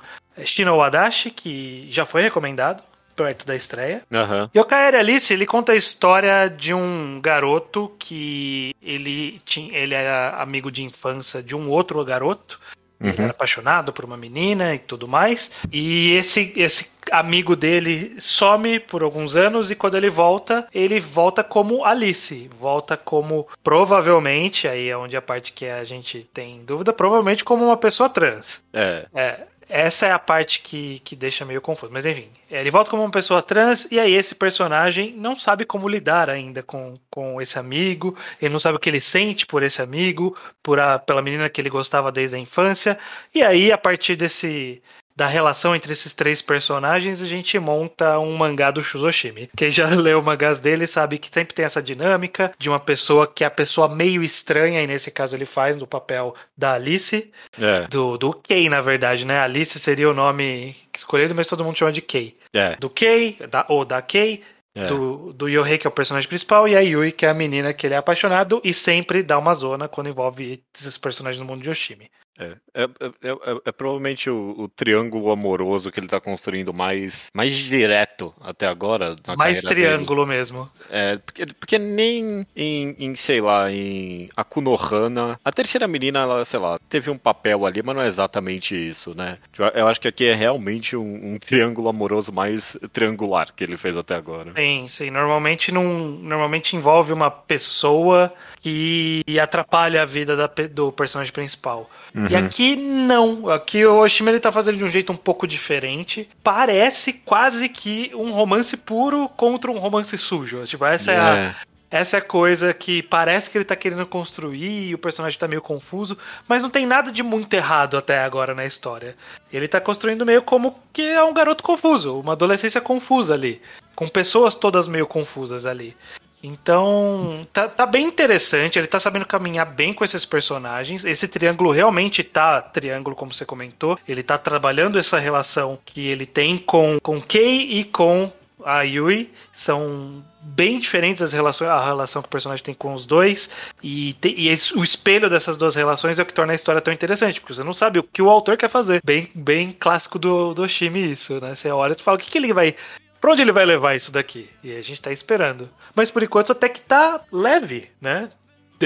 [0.45, 2.83] Shino Wadashi, que já foi recomendado
[3.13, 4.03] perto da estreia.
[4.11, 4.49] Uhum.
[4.53, 9.93] E o Kaeri Alice, ele conta a história de um garoto que ele, tinha, ele
[9.93, 12.59] era amigo de infância de um outro garoto.
[12.99, 13.09] Uhum.
[13.09, 15.51] Ele era apaixonado por uma menina e tudo mais.
[15.71, 21.43] E esse, esse amigo dele some por alguns anos e quando ele volta, ele volta
[21.43, 22.49] como Alice.
[22.59, 27.65] Volta como, provavelmente, aí é onde a parte que a gente tem dúvida, provavelmente como
[27.65, 28.63] uma pessoa trans.
[28.73, 29.05] É.
[29.13, 29.41] É.
[29.69, 31.91] Essa é a parte que, que deixa meio confuso.
[31.91, 35.87] Mas enfim, ele volta como uma pessoa trans e aí esse personagem não sabe como
[35.87, 38.17] lidar ainda com, com esse amigo.
[38.41, 41.61] Ele não sabe o que ele sente por esse amigo, por a, pela menina que
[41.61, 42.97] ele gostava desde a infância.
[43.33, 44.81] E aí, a partir desse,
[45.15, 49.49] da relação entre esses três personagens, a gente monta um mangá do Shuzoshimi.
[49.55, 53.43] Quem já leu mangás dele sabe que sempre tem essa dinâmica de uma pessoa que
[53.43, 57.31] é a pessoa meio estranha, e nesse caso ele faz no papel da Alice.
[57.59, 57.87] É.
[57.87, 59.39] Do, do Kei, na verdade, né?
[59.39, 62.37] Alice seria o nome escolhido, mas todo mundo chama de Kei.
[62.53, 62.75] É.
[62.77, 64.41] Do Kei, da, ou da Kei,
[64.75, 64.87] é.
[64.87, 67.73] Do, do Yohei, que é o personagem principal, e a Yui, que é a menina
[67.73, 71.61] que ele é apaixonado, e sempre dá uma zona quando envolve esses personagens no mundo
[71.61, 72.09] de Yoshimi.
[72.37, 77.29] É, é, é, é, é provavelmente o, o, triângulo amoroso que ele tá construindo mais,
[77.33, 79.15] mais direto até agora.
[79.37, 80.37] mais triângulo dele.
[80.37, 80.69] mesmo.
[80.89, 86.59] É, porque, porque nem em, em, sei lá, em Akunohana, a terceira menina, ela, sei
[86.59, 89.37] lá, teve um papel ali, mas não é exatamente isso, né?
[89.75, 93.95] Eu acho que aqui é realmente um, um triângulo amoroso mais triangular que ele fez
[93.95, 94.53] até agora.
[94.55, 95.11] Sim, sim.
[95.11, 101.89] Normalmente, não, normalmente envolve uma pessoa que atrapalha a vida da, do personagem principal.
[102.23, 102.29] Uhum.
[102.29, 103.49] E aqui não.
[103.49, 106.29] Aqui o Oshima ele tá fazendo de um jeito um pouco diferente.
[106.43, 110.63] Parece quase que um romance puro contra um romance sujo.
[110.65, 111.55] Tipo, essa é, é a,
[111.91, 115.47] essa é a coisa que parece que ele tá querendo construir e o personagem tá
[115.47, 116.17] meio confuso,
[116.47, 119.15] mas não tem nada de muito errado até agora na história.
[119.51, 123.61] Ele tá construindo meio como que é um garoto confuso, uma adolescência confusa ali,
[123.95, 125.95] com pessoas todas meio confusas ali.
[126.43, 128.77] Então, tá, tá, bem interessante.
[128.77, 131.05] Ele tá sabendo caminhar bem com esses personagens.
[131.05, 133.97] Esse triângulo realmente tá triângulo, como você comentou.
[134.05, 138.29] Ele tá trabalhando essa relação que ele tem com, com Kei e com
[138.65, 139.31] a Yui.
[139.53, 143.49] São bem diferentes as relações, a relação que o personagem tem com os dois.
[143.81, 146.81] E, te, e esse, o espelho dessas duas relações é o que torna a história
[146.81, 149.01] tão interessante, porque você não sabe o que o autor quer fazer.
[149.05, 151.55] Bem, bem clássico do, do Shimi isso, né?
[151.55, 152.75] Você olha e fala, o que, que ele vai.
[153.23, 154.49] Pra onde ele vai levar isso daqui?
[154.61, 155.69] E a gente tá esperando.
[155.95, 158.29] Mas por enquanto até que tá leve, né?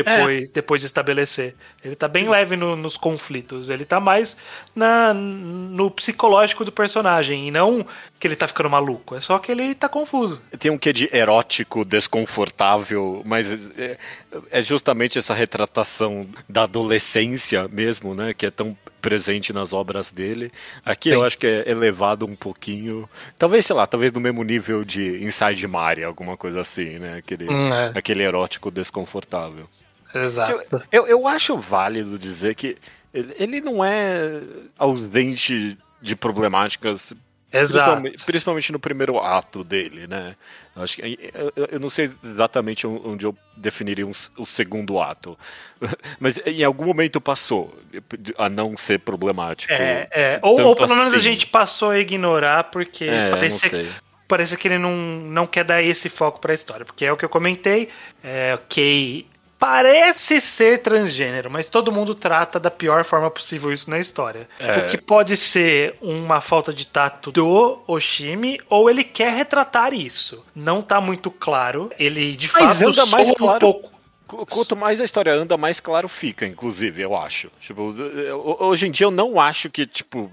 [0.03, 0.51] depois, é.
[0.53, 1.55] depois de estabelecer.
[1.83, 2.29] Ele tá bem Sim.
[2.29, 3.69] leve no, nos conflitos.
[3.69, 4.37] Ele tá mais
[4.75, 7.47] na, no psicológico do personagem.
[7.47, 7.85] E não
[8.19, 9.15] que ele tá ficando maluco.
[9.15, 10.41] É só que ele tá confuso.
[10.59, 13.97] Tem um quê de erótico, desconfortável, mas é,
[14.51, 18.33] é justamente essa retratação da adolescência mesmo, né?
[18.33, 20.51] Que é tão presente nas obras dele.
[20.85, 21.15] Aqui Sim.
[21.15, 23.09] eu acho que é elevado um pouquinho.
[23.37, 27.17] Talvez, sei lá, talvez no mesmo nível de Inside Maria, alguma coisa assim, né?
[27.17, 27.91] Aquele, hum, é.
[27.95, 29.67] aquele erótico desconfortável.
[30.13, 30.63] Exato.
[30.71, 32.77] Eu, eu, eu acho válido dizer que
[33.13, 34.41] ele, ele não é
[34.77, 37.13] ausente de problemáticas
[37.51, 37.85] Exato.
[37.85, 40.35] Principalmente, principalmente, no primeiro ato dele, né?
[40.75, 45.37] Eu, acho que, eu, eu, não sei exatamente onde eu definiria um, o segundo ato,
[46.19, 47.77] mas em algum momento passou
[48.37, 49.71] a não ser problemático.
[49.71, 50.39] É, é.
[50.43, 51.19] Ou, ou, pelo menos a assim.
[51.19, 53.89] gente passou a ignorar porque é, parecia que,
[54.27, 57.17] parece que ele não, não quer dar esse foco para a história, porque é o
[57.17, 57.89] que eu comentei,
[58.21, 59.25] é, ok,
[59.59, 64.47] parece ser transgênero, mas todo mundo trata da pior forma possível isso na história.
[64.59, 64.79] É.
[64.79, 70.45] O que pode ser uma falta de tato do Oshimi, ou ele quer retratar isso.
[70.55, 71.91] Não tá muito claro.
[71.97, 73.55] Ele de mas fato anda mais claro.
[73.55, 73.97] um pouco.
[74.27, 77.49] Quanto mais a história anda, mais claro fica, inclusive, eu acho.
[77.61, 77.95] Tipo,
[78.59, 80.29] hoje em dia eu não acho que, tipo,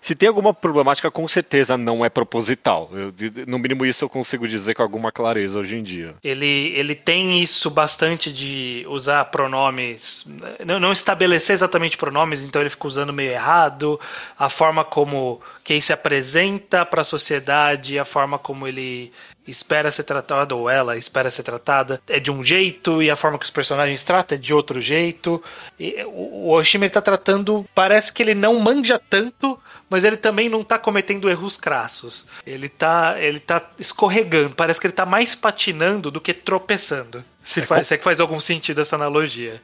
[0.00, 2.90] se tem alguma problemática, com certeza não é proposital.
[2.92, 3.12] Eu,
[3.46, 6.14] no mínimo isso eu consigo dizer com alguma clareza hoje em dia.
[6.22, 10.26] Ele, ele tem isso bastante de usar pronomes,
[10.64, 14.00] não, não estabelecer exatamente pronomes, então ele fica usando meio errado.
[14.38, 19.12] A forma como quem se apresenta para a sociedade, a forma como ele
[19.46, 23.38] espera ser tratado, ou ela espera ser tratada, é de um jeito, e a forma
[23.38, 25.42] que os personagens tratam é de outro jeito.
[25.78, 29.58] E o Oshima está tratando, parece que ele não manja tanto,
[29.88, 32.26] mas ele também não está cometendo erros crassos.
[32.46, 37.24] Ele está ele tá escorregando, parece que ele está mais patinando do que tropeçando.
[37.42, 39.60] Se, é faz, se é que faz algum sentido essa analogia.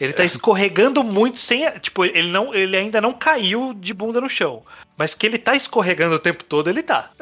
[0.00, 1.70] Ele tá escorregando muito sem.
[1.78, 4.62] Tipo, ele, não, ele ainda não caiu de bunda no chão.
[4.96, 7.10] Mas que ele tá escorregando o tempo todo, ele tá.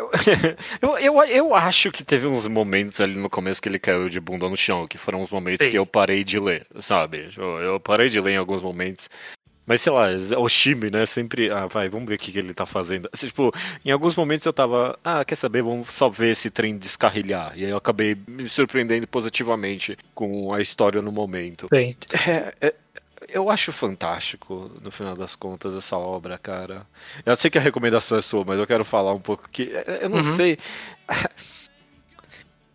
[0.81, 4.21] Eu, eu, eu acho que teve uns momentos ali no começo que ele caiu de
[4.21, 5.71] bunda no chão, que foram uns momentos Sim.
[5.71, 7.31] que eu parei de ler, sabe?
[7.37, 9.09] Eu, eu parei de ler em alguns momentos.
[9.69, 10.09] Mas sei lá,
[10.39, 11.05] o Shime, né?
[11.05, 11.53] Sempre.
[11.53, 13.07] Ah, vai, vamos ver o que, que ele tá fazendo.
[13.13, 13.53] Assim, tipo,
[13.85, 14.99] em alguns momentos eu tava.
[15.05, 15.63] Ah, quer saber?
[15.63, 17.53] Vamos só ver esse trem descarrilhar.
[17.55, 21.69] E aí eu acabei me surpreendendo positivamente com a história no momento.
[21.71, 21.95] Bem.
[22.27, 22.75] É, é,
[23.29, 26.87] eu acho fantástico, no final das contas, essa obra, cara.
[27.27, 29.71] Eu sei que a recomendação é sua, mas eu quero falar um pouco que.
[30.01, 30.23] Eu não uhum.
[30.23, 30.57] sei.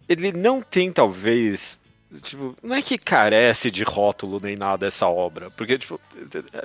[0.07, 1.80] Ele não tem, talvez,
[2.22, 5.49] Tipo, não é que carece de rótulo nem nada essa obra.
[5.52, 5.99] Porque, tipo,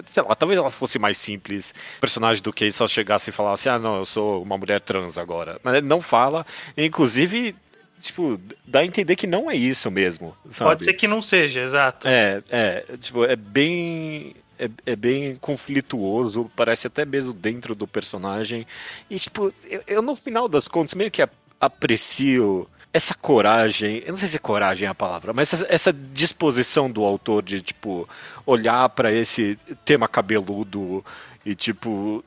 [0.07, 1.75] sei lá, talvez ela fosse mais simples.
[1.97, 5.17] O personagem do Case só chegasse e falasse, ah, não, eu sou uma mulher trans
[5.17, 5.59] agora.
[5.63, 6.45] Mas ele não fala.
[6.77, 7.55] Inclusive,
[8.01, 10.37] tipo, dá a entender que não é isso mesmo.
[10.51, 10.71] Sabe?
[10.71, 12.07] Pode ser que não seja, exato.
[12.07, 14.35] É, é, tipo, é bem.
[14.61, 18.67] É, é, bem conflituoso, parece até mesmo dentro do personagem.
[19.09, 21.23] E, tipo, eu, eu no final das contas meio que
[21.61, 25.93] aprecio essa coragem, eu não sei se é coragem é a palavra, mas essa, essa
[25.93, 28.09] disposição do autor de, tipo,
[28.47, 31.05] olhar para esse tema cabeludo
[31.45, 32.25] e, tipo.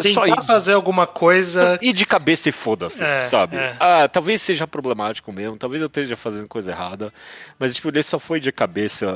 [0.00, 1.78] Tentar só ir, fazer alguma coisa.
[1.82, 3.56] E de cabeça e foda-se, é, sabe?
[3.56, 3.76] É.
[3.80, 7.12] Ah, talvez seja problemático mesmo, talvez eu esteja fazendo coisa errada,
[7.58, 9.06] mas, tipo, ele só foi de cabeça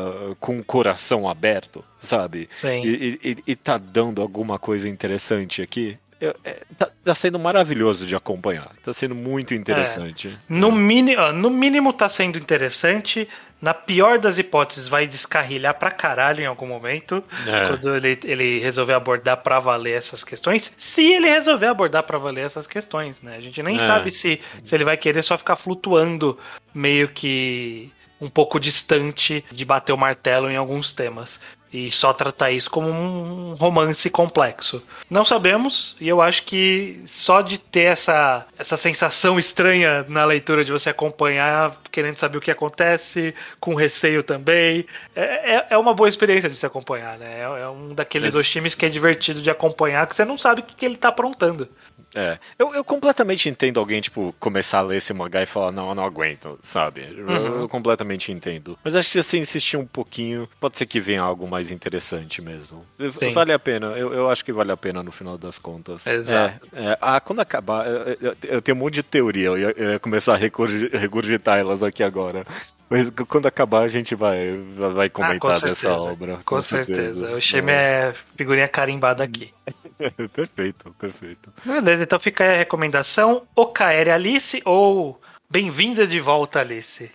[0.41, 2.49] com o coração aberto, sabe?
[2.53, 2.83] Sim.
[2.83, 5.99] E, e, e tá dando alguma coisa interessante aqui.
[6.21, 8.71] Eu, é, tá, tá, sendo maravilhoso de acompanhar.
[8.85, 10.29] Tá sendo muito interessante.
[10.29, 10.53] É.
[10.53, 13.29] No, mini, no mínimo tá sendo interessante.
[13.61, 17.23] Na pior das hipóteses, vai descarrilhar pra caralho em algum momento.
[17.47, 17.69] É.
[17.69, 20.73] Quando ele, ele resolver abordar pra valer essas questões.
[20.77, 23.37] Se ele resolver abordar pra valer essas questões, né?
[23.37, 23.81] A gente nem é.
[23.81, 26.37] sabe se, se ele vai querer só ficar flutuando
[26.75, 31.41] meio que um pouco distante de bater o martelo em alguns temas.
[31.73, 34.83] E só tratar isso como um romance complexo.
[35.11, 40.65] Não sabemos, e eu acho que só de ter essa, essa sensação estranha na leitura
[40.65, 45.95] de você acompanhar, querendo saber o que acontece, com receio também, é, é, é uma
[45.95, 47.41] boa experiência de se acompanhar, né?
[47.41, 48.39] É, é um daqueles é.
[48.39, 51.69] Oshimis que é divertido de acompanhar, que você não sabe o que ele tá aprontando.
[52.15, 52.39] É.
[52.59, 55.95] Eu, eu completamente entendo alguém, tipo, começar a ler esse mangá e falar, não, eu
[55.95, 57.03] não aguento, sabe?
[57.03, 57.31] Uhum.
[57.31, 58.79] Eu, eu, completamente entendo.
[58.83, 62.85] Mas acho que se insistir um pouquinho, pode ser que venha algo mais interessante mesmo.
[63.19, 63.31] Sim.
[63.33, 66.07] Vale a pena, eu, eu acho que vale a pena no final das contas.
[66.07, 66.67] Exato.
[66.73, 69.93] É, é, ah, quando acabar, eu, eu, tenho um monte de teoria, eu ia, eu
[69.93, 72.47] ia começar a regurgitar elas aqui agora.
[72.91, 74.57] Mas quando acabar a gente vai,
[74.95, 76.37] vai comentar ah, dessa obra.
[76.39, 77.15] Com, com certeza.
[77.15, 77.37] certeza.
[77.37, 79.53] O Sheme é figurinha carimbada aqui.
[80.33, 81.53] perfeito, perfeito.
[81.65, 83.47] Beleza, então fica aí a recomendação.
[83.55, 85.21] Okaere Alice ou
[85.51, 87.11] Bem-vinda de volta, Alice.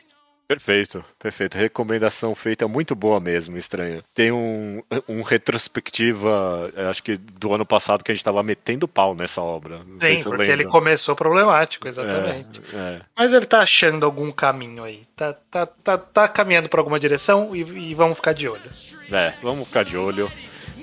[0.53, 1.57] Perfeito, perfeito.
[1.57, 4.03] Recomendação feita muito boa mesmo, estranho.
[4.13, 9.15] Tem um, um retrospectiva, acho que do ano passado, que a gente tava metendo pau
[9.15, 9.80] nessa obra.
[9.80, 12.61] Não Sim, se porque ele começou problemático, exatamente.
[12.71, 13.01] É, é.
[13.17, 15.03] Mas ele tá achando algum caminho aí.
[15.15, 18.69] Tá, tá, tá, tá caminhando para alguma direção e, e, vamos ficar de olho.
[19.11, 20.31] É, vamos ficar de olho.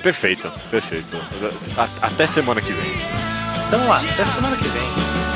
[0.03, 1.17] Perfeito, perfeito.
[2.03, 2.93] Até semana que vem.
[3.69, 5.30] Então lá, até semana que vem.